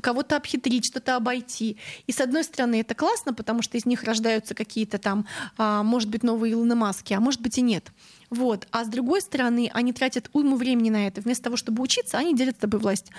кого-то 0.00 0.36
обхитрить, 0.36 0.84
что-то 0.86 1.16
обойти. 1.16 1.76
И 2.06 2.12
с 2.12 2.20
одной 2.20 2.44
стороны 2.44 2.80
это 2.80 2.94
классно, 2.94 3.34
потому 3.34 3.62
что 3.62 3.76
из 3.76 3.86
них 3.86 4.04
рождаются 4.04 4.54
какие-то 4.54 4.98
там, 4.98 5.26
а, 5.58 5.82
может 5.82 6.08
быть, 6.08 6.22
новые 6.22 6.52
Илоны 6.52 6.74
Маски, 6.74 7.12
а 7.12 7.20
может 7.20 7.40
быть 7.40 7.58
и 7.58 7.62
нет. 7.62 7.90
Вот. 8.30 8.68
А 8.70 8.84
с 8.84 8.88
другой 8.88 9.20
стороны, 9.20 9.70
они 9.74 9.92
тратят 9.92 10.30
уйму 10.32 10.54
времени 10.56 10.90
на 10.90 11.06
это. 11.08 11.20
Вместо 11.20 11.44
того, 11.44 11.56
чтобы 11.56 11.82
учиться, 11.82 12.16
они 12.16 12.34
делят 12.34 12.56
с 12.56 12.60
тобой 12.60 12.78
власть. 12.80 13.10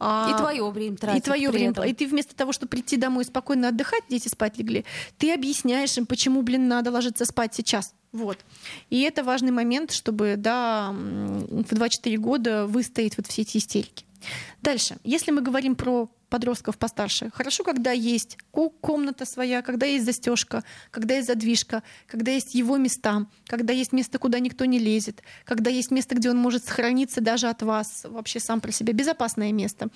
А, 0.00 0.32
И 0.32 0.36
твое 0.36 0.68
время 0.70 0.96
тратить 0.96 1.20
и 1.20 1.24
твое 1.24 1.50
время. 1.50 1.70
этом. 1.70 1.84
И 1.84 1.92
ты 1.94 2.06
вместо 2.06 2.34
того, 2.34 2.52
чтобы 2.52 2.70
прийти 2.70 2.96
домой 2.96 3.22
и 3.22 3.26
спокойно 3.26 3.68
отдыхать, 3.68 4.02
дети 4.08 4.28
спать 4.28 4.58
легли, 4.58 4.84
ты 5.18 5.32
объясняешь 5.32 5.96
им, 5.96 6.06
почему, 6.06 6.42
блин, 6.42 6.66
надо 6.66 6.90
ложиться 6.90 7.24
спать 7.24 7.54
сейчас. 7.54 7.94
Вот. 8.12 8.38
И 8.90 9.02
это 9.02 9.22
важный 9.22 9.52
момент, 9.52 9.92
чтобы 9.92 10.34
да, 10.36 10.90
в 10.90 11.72
2-4 11.72 12.16
года 12.16 12.66
выстоять 12.66 13.16
вот 13.16 13.26
все 13.28 13.42
эти 13.42 13.58
истерики. 13.58 14.04
Дальше. 14.62 14.96
Если 15.04 15.30
мы 15.30 15.42
говорим 15.42 15.76
про 15.76 16.08
подростков 16.28 16.76
постарше. 16.78 17.30
Хорошо, 17.32 17.62
когда 17.64 17.92
есть 17.92 18.36
комната 18.80 19.24
своя, 19.24 19.62
когда 19.62 19.86
есть 19.86 20.04
застежка, 20.04 20.64
когда 20.90 21.14
есть 21.16 21.28
задвижка, 21.28 21.82
когда 22.06 22.32
есть 22.32 22.54
его 22.54 22.76
места, 22.76 23.26
когда 23.46 23.72
есть 23.72 23.92
место, 23.92 24.18
куда 24.18 24.38
никто 24.40 24.64
не 24.64 24.78
лезет, 24.78 25.22
когда 25.44 25.70
есть 25.70 25.90
место, 25.90 26.14
где 26.16 26.30
он 26.30 26.36
может 26.38 26.64
сохраниться 26.64 27.20
даже 27.20 27.48
от 27.48 27.62
вас, 27.62 28.02
вообще 28.04 28.40
сам 28.40 28.60
про 28.60 28.72
себя, 28.72 28.92
безопасное 28.92 29.52
место, 29.52 29.88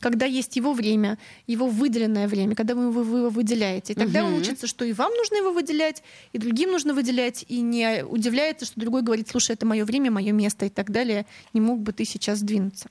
когда 0.00 0.26
есть 0.26 0.56
его 0.56 0.72
время, 0.72 1.18
его 1.46 1.66
выделенное 1.68 2.28
время, 2.28 2.54
когда 2.54 2.74
вы, 2.74 2.90
вы- 2.90 3.04
вы 3.04 3.18
его 3.20 3.30
выделяете. 3.30 3.94
И 3.94 3.96
тогда 3.96 4.24
он 4.24 4.32
Мгм. 4.32 4.40
учится, 4.42 4.66
что 4.66 4.84
и 4.84 4.92
вам 4.92 5.12
нужно 5.14 5.36
его 5.36 5.52
выделять, 5.52 6.02
и 6.32 6.38
другим 6.38 6.70
нужно 6.72 6.92
выделять, 6.94 7.44
и 7.48 7.60
не 7.60 8.04
удивляется, 8.04 8.66
что 8.66 8.78
другой 8.78 9.02
говорит, 9.02 9.28
слушай, 9.28 9.52
это 9.52 9.64
мое 9.66 9.84
время, 9.84 10.10
мое 10.10 10.32
место 10.32 10.66
и 10.66 10.70
так 10.70 10.90
далее, 10.90 11.24
не 11.54 11.60
мог 11.60 11.80
бы 11.80 11.92
ты 11.92 12.04
сейчас 12.04 12.38
сдвинуться. 12.40 12.88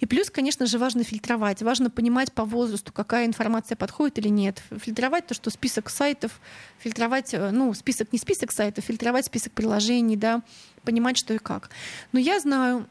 И 0.00 0.06
плюс, 0.06 0.30
конечно 0.30 0.66
же, 0.66 0.78
важно 0.78 1.04
фильтровать, 1.04 1.62
важно 1.62 1.90
понимать 1.90 2.32
по 2.32 2.44
возрасту, 2.44 2.92
какая 2.92 3.26
информация 3.26 3.76
подходит 3.76 4.18
или 4.18 4.28
нет. 4.28 4.62
Фильтровать 4.80 5.26
то, 5.26 5.34
что 5.34 5.50
список 5.50 5.90
сайтов, 5.90 6.40
фильтровать, 6.78 7.34
э, 7.34 7.50
ну, 7.50 7.72
список, 7.74 8.12
не 8.12 8.18
список 8.18 8.52
сайтов, 8.52 8.84
фильтровать 8.84 9.26
список 9.26 9.52
приложений, 9.52 10.16
да, 10.16 10.42
понимать, 10.84 11.16
что 11.16 11.34
и 11.34 11.38
как. 11.38 11.70
Но 12.12 12.18
я 12.18 12.40
знаю 12.40 12.86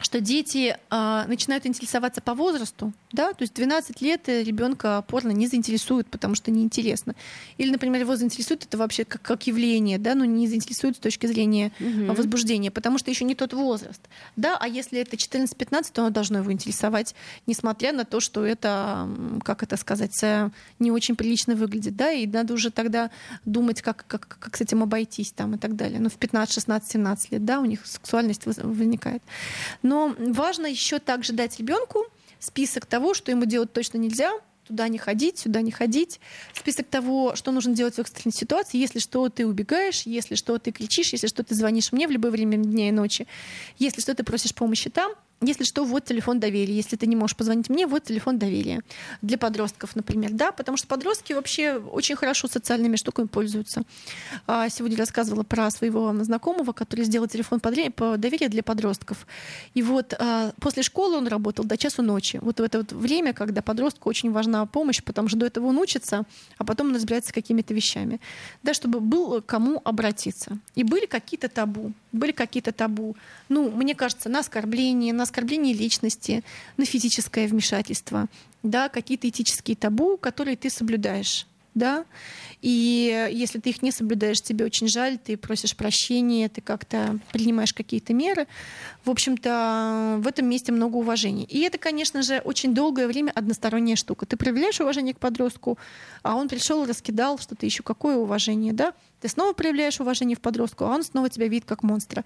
что 0.00 0.20
дети 0.20 0.76
э, 0.90 1.24
начинают 1.26 1.66
интересоваться 1.66 2.20
по 2.20 2.34
возрасту, 2.34 2.92
да, 3.12 3.32
то 3.32 3.42
есть 3.42 3.54
12 3.54 4.00
лет 4.00 4.28
ребенка 4.28 5.04
порно 5.06 5.30
не 5.30 5.46
заинтересует, 5.46 6.06
потому 6.06 6.34
что 6.34 6.50
неинтересно. 6.50 7.14
Или, 7.58 7.70
например, 7.70 8.02
его 8.02 8.16
заинтересует 8.16 8.64
это 8.64 8.78
вообще 8.78 9.04
как, 9.04 9.22
как 9.22 9.46
явление, 9.46 9.98
да, 9.98 10.14
но 10.14 10.24
не 10.24 10.48
заинтересует 10.48 10.96
с 10.96 11.00
точки 11.00 11.26
зрения 11.26 11.72
угу. 11.80 12.14
возбуждения, 12.14 12.70
потому 12.70 12.98
что 12.98 13.10
еще 13.10 13.24
не 13.24 13.34
тот 13.34 13.52
возраст. 13.52 14.00
Да, 14.36 14.56
а 14.58 14.68
если 14.68 15.00
это 15.00 15.16
14-15, 15.16 15.92
то 15.92 16.02
оно 16.02 16.10
должно 16.10 16.38
его 16.38 16.52
интересовать, 16.52 17.14
несмотря 17.46 17.92
на 17.92 18.04
то, 18.04 18.20
что 18.20 18.44
это, 18.44 19.08
как 19.44 19.62
это 19.62 19.76
сказать, 19.76 20.18
не 20.78 20.90
очень 20.90 21.16
прилично 21.16 21.54
выглядит, 21.54 21.96
да, 21.96 22.12
и 22.12 22.26
надо 22.26 22.54
уже 22.54 22.70
тогда 22.70 23.10
думать, 23.44 23.82
как, 23.82 24.04
как, 24.06 24.26
как 24.28 24.56
с 24.56 24.60
этим 24.60 24.82
обойтись 24.82 25.32
там 25.32 25.54
и 25.56 25.58
так 25.58 25.76
далее. 25.76 26.00
Ну, 26.00 26.08
в 26.08 26.14
15, 26.14 26.54
16, 26.54 26.90
17 26.92 27.32
лет, 27.32 27.44
да, 27.44 27.60
у 27.60 27.64
них 27.64 27.86
сексуальность 27.86 28.46
возникает. 28.46 29.22
Но 29.90 30.14
важно 30.16 30.68
еще 30.68 31.00
также 31.00 31.32
дать 31.32 31.58
ребенку 31.58 32.06
список 32.38 32.86
того, 32.86 33.12
что 33.12 33.32
ему 33.32 33.44
делать 33.44 33.72
точно 33.72 33.98
нельзя, 33.98 34.30
туда 34.64 34.86
не 34.86 34.98
ходить, 34.98 35.38
сюда 35.38 35.62
не 35.62 35.72
ходить. 35.72 36.20
Список 36.54 36.86
того, 36.86 37.34
что 37.34 37.50
нужно 37.50 37.74
делать 37.74 37.96
в 37.96 37.98
экстренной 37.98 38.32
ситуации. 38.32 38.78
Если 38.78 39.00
что, 39.00 39.28
ты 39.30 39.44
убегаешь, 39.44 40.02
если 40.02 40.36
что, 40.36 40.56
ты 40.58 40.70
кричишь, 40.70 41.12
если 41.12 41.26
что, 41.26 41.42
ты 41.42 41.56
звонишь 41.56 41.90
мне 41.90 42.06
в 42.06 42.12
любое 42.12 42.30
время 42.30 42.56
дня 42.56 42.86
и 42.86 42.92
ночи. 42.92 43.26
Если 43.78 44.00
что, 44.00 44.14
ты 44.14 44.22
просишь 44.22 44.54
помощи 44.54 44.90
там. 44.90 45.10
Если 45.42 45.64
что, 45.64 45.84
вот 45.84 46.04
телефон 46.04 46.38
доверия. 46.38 46.74
Если 46.74 46.96
ты 46.96 47.06
не 47.06 47.16
можешь 47.16 47.34
позвонить 47.34 47.70
мне, 47.70 47.86
вот 47.86 48.04
телефон 48.04 48.38
доверия. 48.38 48.82
Для 49.22 49.38
подростков, 49.38 49.96
например, 49.96 50.32
да, 50.32 50.52
потому 50.52 50.76
что 50.76 50.86
подростки 50.86 51.32
вообще 51.32 51.76
очень 51.76 52.14
хорошо 52.14 52.46
социальными 52.46 52.96
штуками 52.96 53.26
пользуются. 53.26 53.84
А, 54.46 54.68
сегодня 54.68 54.98
рассказывала 54.98 55.42
про 55.42 55.70
своего 55.70 56.12
знакомого, 56.24 56.72
который 56.72 57.06
сделал 57.06 57.26
телефон 57.26 57.58
доверия 57.58 58.48
для 58.48 58.62
подростков. 58.62 59.26
И 59.72 59.82
вот 59.82 60.12
а, 60.18 60.52
после 60.60 60.82
школы 60.82 61.16
он 61.16 61.26
работал 61.26 61.64
до 61.64 61.78
часу 61.78 62.02
ночи. 62.02 62.38
Вот 62.42 62.60
в 62.60 62.62
это 62.62 62.78
вот 62.78 62.92
время, 62.92 63.32
когда 63.32 63.62
подростку 63.62 64.10
очень 64.10 64.32
важна 64.32 64.66
помощь, 64.66 65.02
потому 65.02 65.28
что 65.28 65.38
до 65.38 65.46
этого 65.46 65.68
он 65.68 65.78
учится, 65.78 66.24
а 66.58 66.64
потом 66.64 66.88
он 66.88 66.96
разбирается 66.96 67.32
какими-то 67.32 67.72
вещами. 67.72 68.20
Да, 68.62 68.74
чтобы 68.74 69.00
был 69.00 69.40
кому 69.40 69.80
обратиться. 69.84 70.58
И 70.74 70.84
были 70.84 71.06
какие-то 71.06 71.48
табу. 71.48 71.94
Были 72.12 72.32
какие-то 72.32 72.72
табу. 72.72 73.16
Ну, 73.48 73.70
мне 73.70 73.94
кажется, 73.94 74.28
на 74.28 74.40
оскорбление, 74.40 75.14
на 75.14 75.29
оскорбление 75.30 75.72
личности, 75.72 76.42
на 76.76 76.84
физическое 76.84 77.46
вмешательство, 77.46 78.26
да, 78.64 78.88
какие-то 78.88 79.28
этические 79.28 79.76
табу, 79.76 80.16
которые 80.16 80.56
ты 80.56 80.68
соблюдаешь. 80.68 81.46
Да? 81.74 82.04
И 82.62 83.28
если 83.32 83.58
ты 83.58 83.70
их 83.70 83.82
не 83.82 83.90
соблюдаешь, 83.90 84.40
тебе 84.42 84.64
очень 84.64 84.86
жаль, 84.88 85.18
ты 85.18 85.36
просишь 85.36 85.74
прощения, 85.74 86.48
ты 86.48 86.60
как-то 86.60 87.18
принимаешь 87.32 87.72
какие-то 87.72 88.12
меры. 88.12 88.46
В 89.04 89.10
общем-то, 89.10 90.18
в 90.18 90.26
этом 90.26 90.46
месте 90.46 90.72
много 90.72 90.96
уважения. 90.96 91.44
И 91.44 91.60
это, 91.60 91.78
конечно 91.78 92.22
же, 92.22 92.40
очень 92.44 92.74
долгое 92.74 93.06
время 93.06 93.30
односторонняя 93.34 93.96
штука. 93.96 94.26
Ты 94.26 94.36
проявляешь 94.36 94.80
уважение 94.80 95.14
к 95.14 95.18
подростку, 95.18 95.78
а 96.22 96.36
он 96.36 96.48
пришел 96.48 96.84
и 96.84 96.86
раскидал 96.86 97.38
что-то 97.38 97.64
еще. 97.64 97.82
Какое 97.82 98.16
уважение, 98.16 98.72
да? 98.72 98.92
Ты 99.20 99.28
снова 99.28 99.52
проявляешь 99.52 100.00
уважение 100.00 100.36
в 100.36 100.40
подростку, 100.40 100.84
а 100.84 100.88
он 100.88 101.02
снова 101.02 101.30
тебя 101.30 101.48
видит 101.48 101.66
как 101.66 101.82
монстра. 101.82 102.24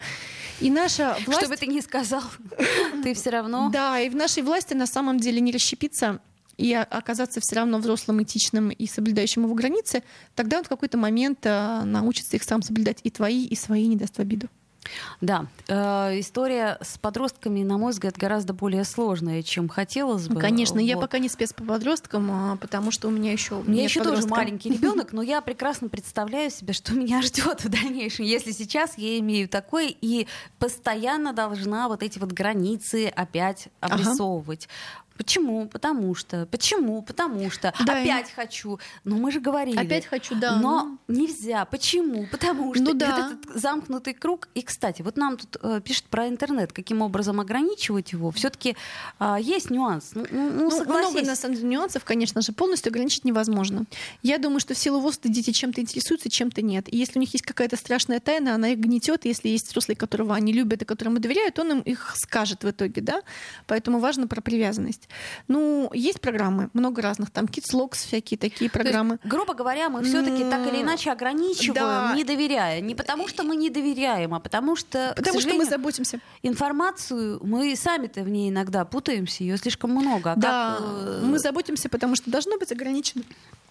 И 0.61 0.71
наша 0.71 1.17
власть... 1.27 1.41
Что 1.41 1.49
бы 1.49 1.57
ты 1.57 1.67
ни 1.67 1.81
сказал, 1.81 2.23
ты 3.03 3.15
все 3.15 3.31
равно... 3.31 3.71
Да, 3.73 4.01
и 4.01 4.09
в 4.09 4.17
нашей 4.17 4.43
власти 4.43 4.75
на 4.75 4.87
самом 4.87 5.21
деле 5.21 5.41
не 5.41 5.53
расщепиться 5.53 6.21
и 6.57 6.73
оказаться 6.75 7.41
все 7.41 7.57
равно 7.57 7.79
взрослым, 7.79 8.23
этичным 8.23 8.71
и 8.71 8.87
соблюдающим 8.87 9.45
его 9.45 9.55
границы, 9.55 10.03
тогда 10.35 10.59
он 10.59 10.65
в 10.65 10.69
какой-то 10.69 10.99
момент 10.99 11.41
э, 11.45 11.83
научится 11.85 12.37
их 12.37 12.43
сам 12.43 12.63
соблюдать 12.63 12.99
и 13.03 13.11
твои, 13.11 13.45
и 13.45 13.57
свои, 13.57 13.87
не 13.87 13.97
даст 13.97 14.17
в 14.17 14.21
обиду. 14.21 14.49
Да, 15.21 15.47
э, 15.69 16.21
история 16.21 16.79
с 16.81 16.99
подростками, 16.99 17.63
на 17.63 17.79
мой 17.79 17.93
взгляд, 17.93 18.17
гораздо 18.17 18.53
более 18.53 18.85
сложная, 18.85 19.43
чем 19.43 19.69
хотелось 19.69 20.29
бы. 20.29 20.41
Конечно, 20.41 20.81
вот. 20.81 20.87
я 20.87 20.97
пока 20.97 21.19
не 21.19 21.29
спец 21.29 21.53
по 21.53 21.65
подросткам, 21.65 22.31
а, 22.31 22.57
потому 22.57 22.91
что 22.91 23.09
у 23.09 23.11
меня 23.11 23.33
еще 23.33 23.57
у 23.57 23.63
меня 23.63 23.85
еще 23.85 24.03
тоже 24.03 24.27
маленький 24.27 24.71
ребенок, 24.71 25.13
но 25.13 25.23
я 25.23 25.41
прекрасно 25.41 25.89
представляю 25.89 26.51
себе, 26.51 26.73
что 26.73 26.95
меня 26.95 27.23
ждет 27.23 27.65
в 27.65 27.69
дальнейшем, 27.69 28.25
если 28.25 28.53
сейчас 28.53 28.99
я 28.99 29.19
имею 29.19 29.49
такое 29.49 29.95
и 30.01 30.27
постоянно 30.59 31.33
должна 31.33 31.89
вот 31.89 32.03
эти 32.03 32.19
вот 32.19 32.33
границы 32.33 33.07
опять 33.09 33.69
обрисовывать. 33.81 34.69
Ага. 34.69 35.04
Почему? 35.17 35.69
Потому 35.69 36.15
что. 36.15 36.47
Почему? 36.47 37.01
Потому 37.03 37.51
что. 37.51 37.73
Да, 37.87 38.01
Опять 38.01 38.31
и... 38.31 38.33
хочу. 38.33 38.81
Но 39.05 39.17
мы 39.17 39.31
же 39.31 39.41
говорили. 39.41 39.77
Опять 39.77 40.07
хочу, 40.07 40.35
да. 40.35 40.57
Но 40.57 40.99
ну... 41.09 41.15
нельзя. 41.15 41.65
Почему? 41.67 42.27
Потому 42.31 42.75
что 42.75 42.83
ну, 42.83 42.95
да. 42.95 43.31
этот 43.31 43.55
замкнутый 43.55 44.15
круг. 44.15 44.49
И, 44.55 44.63
кстати, 44.63 45.03
вот 45.03 45.17
нам 45.17 45.37
тут 45.37 45.57
э, 45.63 45.81
пишут 45.85 46.07
про 46.07 46.27
интернет, 46.29 46.73
каким 46.73 47.01
образом 47.01 47.39
ограничивать 47.41 48.13
его. 48.13 48.33
Все-таки 48.33 48.71
э, 48.71 48.75
а, 49.21 49.39
есть 49.39 49.71
нюанс. 49.71 50.13
Ну, 50.15 50.27
ну, 50.31 50.51
ну, 50.51 50.71
ну 50.71 50.85
много 50.85 51.23
на 51.23 51.37
самом 51.37 51.55
деле 51.55 51.69
нюансов, 51.69 52.05
конечно 52.05 52.41
же, 52.41 52.53
полностью 52.53 52.91
ограничить 52.91 53.25
невозможно. 53.25 53.85
Я 54.23 54.39
думаю, 54.39 54.59
что 54.59 54.75
в 54.75 54.79
силу 54.79 54.99
возраста 54.99 55.29
дети 55.29 55.53
чем-то 55.53 55.81
интересуются, 55.81 56.29
чем-то 56.29 56.61
нет. 56.61 56.93
И 56.93 56.97
если 56.97 57.19
у 57.19 57.21
них 57.21 57.33
есть 57.33 57.45
какая-то 57.45 57.77
страшная 57.77 58.19
тайна, 58.19 58.55
она 58.55 58.71
их 58.71 58.79
гнетет. 58.81 59.27
Если 59.27 59.49
есть 59.49 59.69
взрослый, 59.69 59.95
которого 59.97 60.35
они 60.35 60.53
любят 60.53 60.83
и 60.83 60.85
которому 60.85 61.21
доверяют, 61.21 61.59
он 61.61 61.71
им 61.71 61.81
их 61.81 62.15
скажет 62.17 62.65
в 62.65 62.71
итоге, 62.71 63.01
да. 63.01 63.23
Поэтому 63.67 64.01
важно 64.01 64.27
про 64.27 64.41
привязанность 64.41 65.04
есть. 65.05 65.09
Ну, 65.49 65.91
есть 65.93 66.21
программы, 66.21 66.71
много 66.73 67.03
разных, 67.03 67.31
там 67.31 67.47
Kids 67.47 67.73
Logs, 67.73 68.07
всякие 68.07 68.39
такие 68.39 68.71
программы. 68.71 69.19
есть, 69.23 69.27
грубо 69.27 69.55
говоря, 69.55 69.89
мы 69.89 70.03
все-таки 70.03 70.45
так 70.45 70.67
или 70.73 70.83
иначе 70.83 71.11
ограничиваем, 71.11 71.75
да. 71.75 72.13
не 72.15 72.25
доверяя. 72.25 72.81
Не 72.81 72.95
потому, 72.95 73.29
что 73.29 73.43
мы 73.43 73.57
не 73.57 73.71
доверяем, 73.71 74.35
а 74.35 74.41
потому 74.41 74.77
что, 74.77 75.13
потому 75.17 75.41
что 75.41 75.55
мы 75.55 75.65
заботимся. 75.65 76.21
Информацию 76.43 77.41
мы 77.43 77.75
сами-то 77.77 78.23
в 78.23 78.29
ней 78.29 78.51
иногда 78.51 78.85
путаемся, 78.85 79.45
ее 79.45 79.57
слишком 79.57 79.91
много. 79.91 80.33
А 80.33 80.37
да, 80.37 80.77
как... 80.79 80.87
Э, 80.87 81.21
мы 81.23 81.39
заботимся, 81.39 81.89
потому 81.89 82.17
что 82.17 82.31
должно 82.31 82.59
быть 82.59 82.73
ограничено 82.73 83.23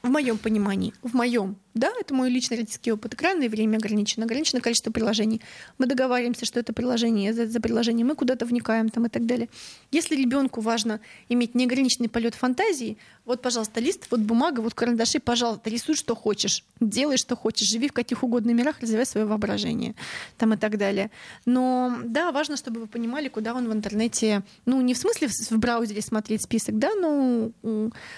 в 0.04 0.10
моем 0.10 0.38
понимании, 0.38 0.93
в 1.02 1.13
моем, 1.13 1.56
да, 1.74 1.89
это 2.00 2.13
мой 2.13 2.30
личный 2.30 2.58
родительский 2.58 2.91
опыт. 2.91 3.13
Экранное 3.13 3.48
время 3.48 3.78
ограничено, 3.78 4.26
ограничено 4.26 4.60
количество 4.60 4.91
приложений. 4.91 5.41
Мы 5.78 5.86
договариваемся, 5.86 6.46
что 6.46 6.60
это 6.60 6.74
приложение, 6.74 7.34
за, 7.34 7.48
за 7.48 7.62
приложение 7.62 8.06
мы 8.06 8.15
куда-то 8.15 8.46
вникаем 8.46 8.89
там 8.89 9.06
и 9.06 9.10
так 9.10 9.26
далее. 9.26 9.48
Если 9.91 10.15
ребенку 10.15 10.60
важно 10.60 11.00
иметь 11.30 11.56
неограниченный 11.56 12.10
полет 12.10 12.36
фантазии, 12.36 12.98
вот, 13.26 13.42
пожалуйста, 13.42 13.80
лист, 13.80 14.08
вот 14.12 14.20
бумага, 14.20 14.60
вот 14.60 14.74
карандаши, 14.74 15.20
пожалуйста, 15.20 15.70
рисуй, 15.70 15.96
что 15.96 16.16
хочешь, 16.16 16.66
делай, 16.80 17.18
что 17.18 17.36
хочешь, 17.36 17.68
живи 17.68 17.88
в 17.88 17.94
каких 17.94 18.24
угодно 18.24 18.52
мирах, 18.52 18.82
развивай 18.82 19.06
свое 19.06 19.26
воображение 19.26 19.96
там 20.38 20.54
и 20.54 20.58
так 20.58 20.78
далее. 20.78 21.12
Но 21.46 21.98
да, 22.04 22.32
важно, 22.32 22.58
чтобы 22.58 22.82
вы 22.82 22.88
понимали, 22.88 23.30
куда 23.30 23.54
он 23.54 23.70
в 23.70 23.74
интернете, 23.74 24.44
ну, 24.66 24.82
не 24.82 24.94
в 24.94 24.98
смысле 24.98 25.28
в 25.28 25.58
браузере 25.58 26.02
смотреть 26.02 26.44
список, 26.44 26.78
да, 26.78 26.94
но 26.96 27.52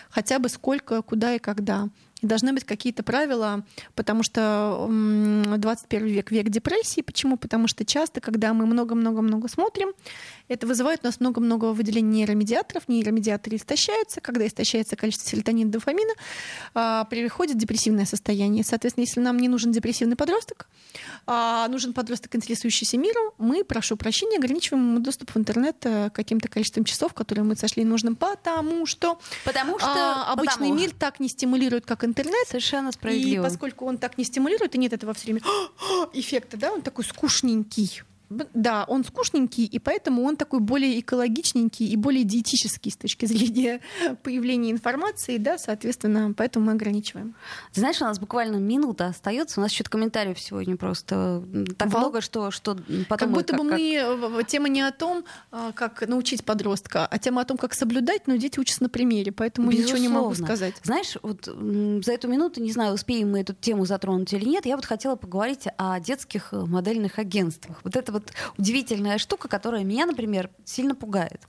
хотя 0.10 0.40
бы 0.40 0.50
сколько, 0.50 1.02
куда 1.02 1.36
и 1.36 1.40
когда 1.40 1.66
да. 1.66 1.90
И 2.22 2.28
должны 2.28 2.54
быть 2.54 2.64
какие-то 2.64 3.04
правила, 3.04 3.66
потому 3.94 4.24
что 4.24 4.88
21 4.90 6.08
век— 6.08 6.32
век 6.32 6.50
депрессии. 6.50 7.02
Почему? 7.02 7.36
Потому 7.38 7.68
что 7.68 7.84
часто, 7.84 8.22
когда 8.22 8.54
мы 8.54 8.66
много-много-много 8.66 9.50
смотрим, 9.50 9.90
это 10.48 10.66
вызывает 10.66 11.02
у 11.04 11.08
нас 11.08 11.20
много-много 11.20 11.66
выделения 11.74 12.20
нейромедиаторов. 12.20 12.88
Нейромедиаторы 12.88 13.58
истощаются. 13.58 14.22
Когда 14.22 14.48
истощается 14.48 14.96
количество 14.96 15.30
серотонина, 15.30 15.72
дофамина, 15.72 16.14
а, 16.74 17.04
приходит 17.06 17.58
депрессивное 17.58 18.06
состояние. 18.06 18.64
Соответственно, 18.64 19.04
если 19.04 19.20
нам 19.20 19.38
не 19.38 19.50
нужен 19.50 19.72
депрессивный 19.72 20.16
подросток, 20.16 20.68
а 21.28 21.68
нужен 21.68 21.94
подросток, 21.94 22.36
интересующийся 22.36 22.98
миром, 22.98 23.34
мы, 23.38 23.64
прошу 23.66 23.98
прощения, 23.98 24.38
ограничиваем 24.38 24.88
ему 24.92 25.00
доступ 25.00 25.32
в 25.32 25.38
интернет 25.38 25.78
э, 25.82 26.10
каким-то 26.12 26.48
количеством 26.48 26.86
часов, 26.86 27.14
которые 27.14 27.44
мы 27.44 27.56
сошли 27.56 27.84
нужным, 27.84 28.16
потому 28.16 28.86
что, 28.86 29.20
потому 29.44 29.80
что 29.80 29.90
а, 29.90 30.34
обычный 30.34 30.70
потому... 30.70 30.76
мир 30.76 30.92
так 30.92 31.20
не 31.20 31.28
стимулирует, 31.28 31.86
как 31.86 32.04
интернет. 32.04 32.15
Совершенно 32.48 32.92
справедливо. 32.92 33.46
И 33.46 33.50
поскольку 33.50 33.86
он 33.86 33.98
так 33.98 34.18
не 34.18 34.24
стимулирует, 34.24 34.76
и 34.76 34.78
нет 34.78 34.94
этого 34.94 35.14
все 35.14 35.26
время 35.26 35.42
эффекта, 36.14 36.58
да, 36.58 36.72
он 36.72 36.82
такой 36.82 37.06
скучненький. 37.06 38.04
Да, 38.30 38.86
он 38.88 39.04
скучненький, 39.04 39.66
и 39.66 39.80
поэтому 39.80 40.24
он 40.24 40.38
такой 40.38 40.60
более 40.60 41.00
экологичненький 41.00 41.88
и 41.88 41.96
более 41.96 42.24
диетический 42.24 42.92
с 42.92 42.98
точки 42.98 43.26
зрения 43.28 43.82
появления 44.24 44.72
информации, 44.72 45.38
да, 45.38 45.58
соответственно, 45.58 46.34
поэтому 46.36 46.66
мы 46.68 46.72
ограничиваем. 46.74 47.36
Знаешь, 47.74 48.02
у 48.02 48.06
нас 48.06 48.20
буквально 48.20 48.58
минута 48.58 49.08
остается, 49.08 49.60
у 49.60 49.64
нас 49.64 49.72
еще 49.72 49.84
комментариев 49.84 50.40
сегодня 50.40 50.78
просто 50.78 51.44
так 51.78 51.92
Вал... 51.92 52.02
много, 52.02 52.22
что, 52.22 52.52
что 52.52 52.78
потом... 53.08 53.18
Как 53.18 53.32
будто 53.32 53.54
как, 53.54 53.64
бы 53.64 53.70
как... 53.70 53.80
мы... 53.80 54.44
Тема 54.44 54.70
не 54.70 54.82
о 54.82 54.92
том, 54.92 55.24
а, 55.52 55.72
как 55.72 56.08
научить 56.08 56.44
подростка, 56.44 57.06
а 57.06 57.18
тема 57.20 57.42
о 57.42 57.46
том, 57.46 57.58
как 57.58 57.74
соблюдать, 57.74 58.28
но 58.28 58.36
дети 58.36 58.60
учатся 58.60 58.84
на 58.84 58.90
примере, 58.90 59.32
поэтому 59.32 59.70
Безусловно. 59.72 59.94
ничего 59.94 60.10
не 60.10 60.14
могу 60.14 60.36
сказать. 60.36 60.76
Знаешь, 60.84 61.18
вот 61.22 61.46
за 61.46 62.12
эту 62.12 62.28
минуту, 62.28 62.62
не 62.62 62.72
знаю, 62.72 62.94
успеем 62.94 63.32
мы 63.32 63.42
эту 63.42 63.54
тему 63.54 63.86
затронуть 63.86 64.34
или 64.34 64.46
нет, 64.46 64.66
я 64.66 64.76
вот 64.76 64.86
хотела 64.86 65.16
поговорить 65.16 65.68
о 65.78 66.00
детских 66.00 66.54
э, 66.54 66.66
модельных 66.66 67.20
агентствах. 67.20 67.80
Вот 67.84 67.96
это 67.96 68.12
вот 68.16 68.34
удивительная 68.58 69.18
штука, 69.18 69.48
которая 69.48 69.84
меня, 69.84 70.06
например, 70.06 70.50
сильно 70.64 70.96
пугает. 70.96 71.42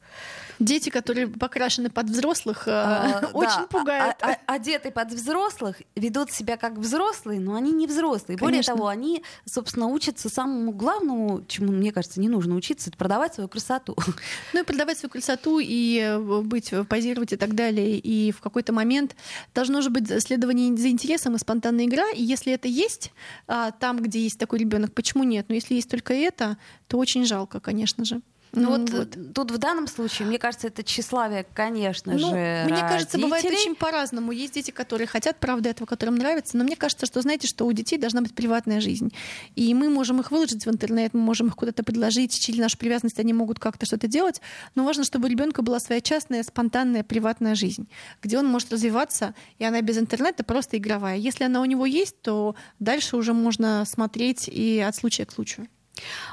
Дети, 0.59 0.89
которые 0.91 1.29
покрашены 1.29 1.91
под 1.91 2.09
взрослых, 2.09 2.67
э, 2.67 2.71
А, 2.71 3.31
очень 3.35 3.63
да, 3.63 3.67
пугают. 3.69 4.17
а- 4.23 4.33
а- 4.47 4.55
Одеты 4.55 4.91
под 4.91 5.13
взрослых, 5.13 5.83
ведут 5.95 6.31
себя 6.33 6.57
как 6.57 6.79
взрослые, 6.79 7.41
но 7.41 7.55
они 7.55 7.73
не 7.73 7.87
взрослые. 7.87 8.39
Более 8.39 8.57
Конечно. 8.63 8.75
того, 8.77 8.89
они, 8.89 9.23
собственно, 9.45 9.87
учатся 9.89 10.29
самому 10.29 10.73
главному, 10.73 11.45
чему, 11.47 11.73
мне 11.73 11.93
кажется, 11.93 12.21
не 12.21 12.29
нужно 12.29 12.55
учиться, 12.55 12.89
это 12.91 12.97
продавать 12.99 13.35
свою 13.35 13.49
красоту. 13.49 13.95
Ну 14.53 14.61
и 14.61 14.65
продавать 14.65 14.99
свою 14.99 15.11
красоту, 15.11 15.59
и 15.63 15.99
э, 16.01 16.19
быть, 16.19 16.73
э, 16.73 16.85
позировать 16.85 17.33
и 17.33 17.37
так 17.37 17.55
далее. 17.55 17.99
И 17.99 18.33
в 18.33 18.41
какой-то 18.41 18.73
момент 18.73 19.15
должно 19.55 19.83
же 19.83 19.91
быть 19.91 20.09
следование 20.23 20.75
за 20.77 20.89
интересом 20.89 21.35
и 21.35 21.39
спонтанная 21.39 21.85
игра. 21.85 22.09
И 22.11 22.23
если 22.23 22.53
это 22.53 22.69
есть 22.69 23.13
а, 23.47 23.71
там, 23.73 24.01
где 24.01 24.21
есть 24.21 24.39
такой 24.39 24.59
ребенок, 24.61 24.93
почему 24.95 25.25
нет? 25.25 25.47
Но 25.49 25.55
если 25.55 25.75
есть 25.75 25.91
только 25.91 26.15
это, 26.15 26.57
то 26.89 26.99
очень 26.99 27.25
жалко, 27.27 27.61
конечно 27.61 28.05
же. 28.05 28.21
Ну 28.53 28.75
М, 28.75 28.87
вот, 28.87 28.95
э, 28.95 29.07
тут 29.35 29.51
в 29.51 29.59
данном 29.59 29.87
случае, 29.87 30.27
мне 30.29 30.39
кажется, 30.39 30.69
это 30.69 30.83
тщеславие, 30.83 31.47
конечно 31.55 32.13
Ну, 32.13 32.19
же, 32.31 32.65
мне 32.67 32.81
кажется, 32.81 33.19
бывает 33.19 33.45
родителей. 33.45 33.71
очень 33.71 33.75
по-разному. 33.77 34.33
Есть 34.33 34.55
дети, 34.55 34.71
которые 34.71 35.07
хотят, 35.07 35.39
правда, 35.39 35.69
этого, 35.71 35.87
которым 35.87 36.15
нравится, 36.15 36.57
но 36.57 36.65
мне 36.65 36.77
кажется, 36.77 37.07
что, 37.07 37.21
знаете, 37.21 37.47
что 37.47 37.67
у 37.67 37.73
детей 37.73 37.99
должна 37.99 38.23
быть 38.23 38.35
приватная 38.35 38.81
жизнь. 38.81 39.13
И 39.57 39.75
мы 39.75 39.91
можем 39.91 40.21
их 40.21 40.31
выложить 40.31 40.65
в 40.65 40.71
интернет, 40.71 41.13
мы 41.13 41.21
можем 41.21 41.49
их 41.49 41.57
куда-то 41.57 41.83
предложить, 41.83 42.39
через 42.39 42.59
нашу 42.59 42.79
привязанность 42.79 43.19
они 43.19 43.33
могут 43.33 43.59
как-то 43.59 43.85
что-то 43.87 44.07
делать, 44.09 44.41
но 44.75 44.85
важно, 44.85 45.05
чтобы 45.05 45.27
у 45.27 45.31
ребенка 45.31 45.63
была 45.63 45.79
своя 45.81 46.01
частная, 46.01 46.43
спонтанная, 46.43 47.05
приватная 47.05 47.55
жизнь, 47.55 47.89
где 48.23 48.39
он 48.39 48.47
может 48.47 48.73
развиваться, 48.73 49.35
и 49.59 49.65
она 49.65 49.83
без 49.83 49.99
интернета 49.99 50.45
просто 50.45 50.79
игровая. 50.79 51.17
Если 51.17 51.45
она 51.45 51.61
у 51.61 51.65
него 51.65 51.85
есть, 51.87 52.21
то 52.23 52.55
дальше 52.79 53.17
уже 53.17 53.33
можно 53.35 53.85
смотреть 53.87 54.49
и 54.49 54.79
от 54.81 54.95
случая 54.97 55.27
к 55.27 55.33
случаю. 55.33 55.69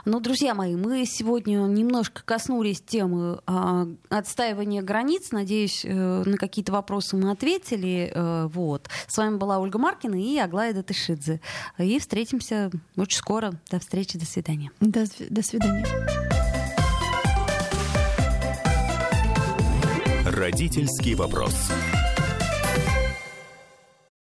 Ну, 0.05 0.19
друзья 0.19 0.53
мои, 0.53 0.75
мы 0.75 1.05
сегодня 1.05 1.57
немножко 1.57 2.23
коснулись 2.23 2.81
темы 2.81 3.39
а, 3.45 3.87
отстаивания 4.09 4.81
границ. 4.81 5.31
Надеюсь, 5.31 5.85
э, 5.85 6.23
на 6.25 6.37
какие-то 6.37 6.71
вопросы 6.71 7.15
мы 7.15 7.31
ответили. 7.31 8.11
Э, 8.13 8.47
вот. 8.47 8.89
С 9.07 9.17
вами 9.17 9.37
была 9.37 9.59
Ольга 9.59 9.79
Маркина 9.79 10.15
и 10.15 10.37
Аглая 10.37 10.73
Датышидзе. 10.73 11.39
И 11.77 11.99
встретимся 11.99 12.71
очень 12.97 13.17
скоро. 13.17 13.53
До 13.71 13.79
встречи, 13.79 14.19
до 14.19 14.25
свидания. 14.25 14.71
До, 14.79 15.05
до 15.29 15.41
свидания. 15.41 15.85
Родительский 20.25 21.15
вопрос. 21.15 21.53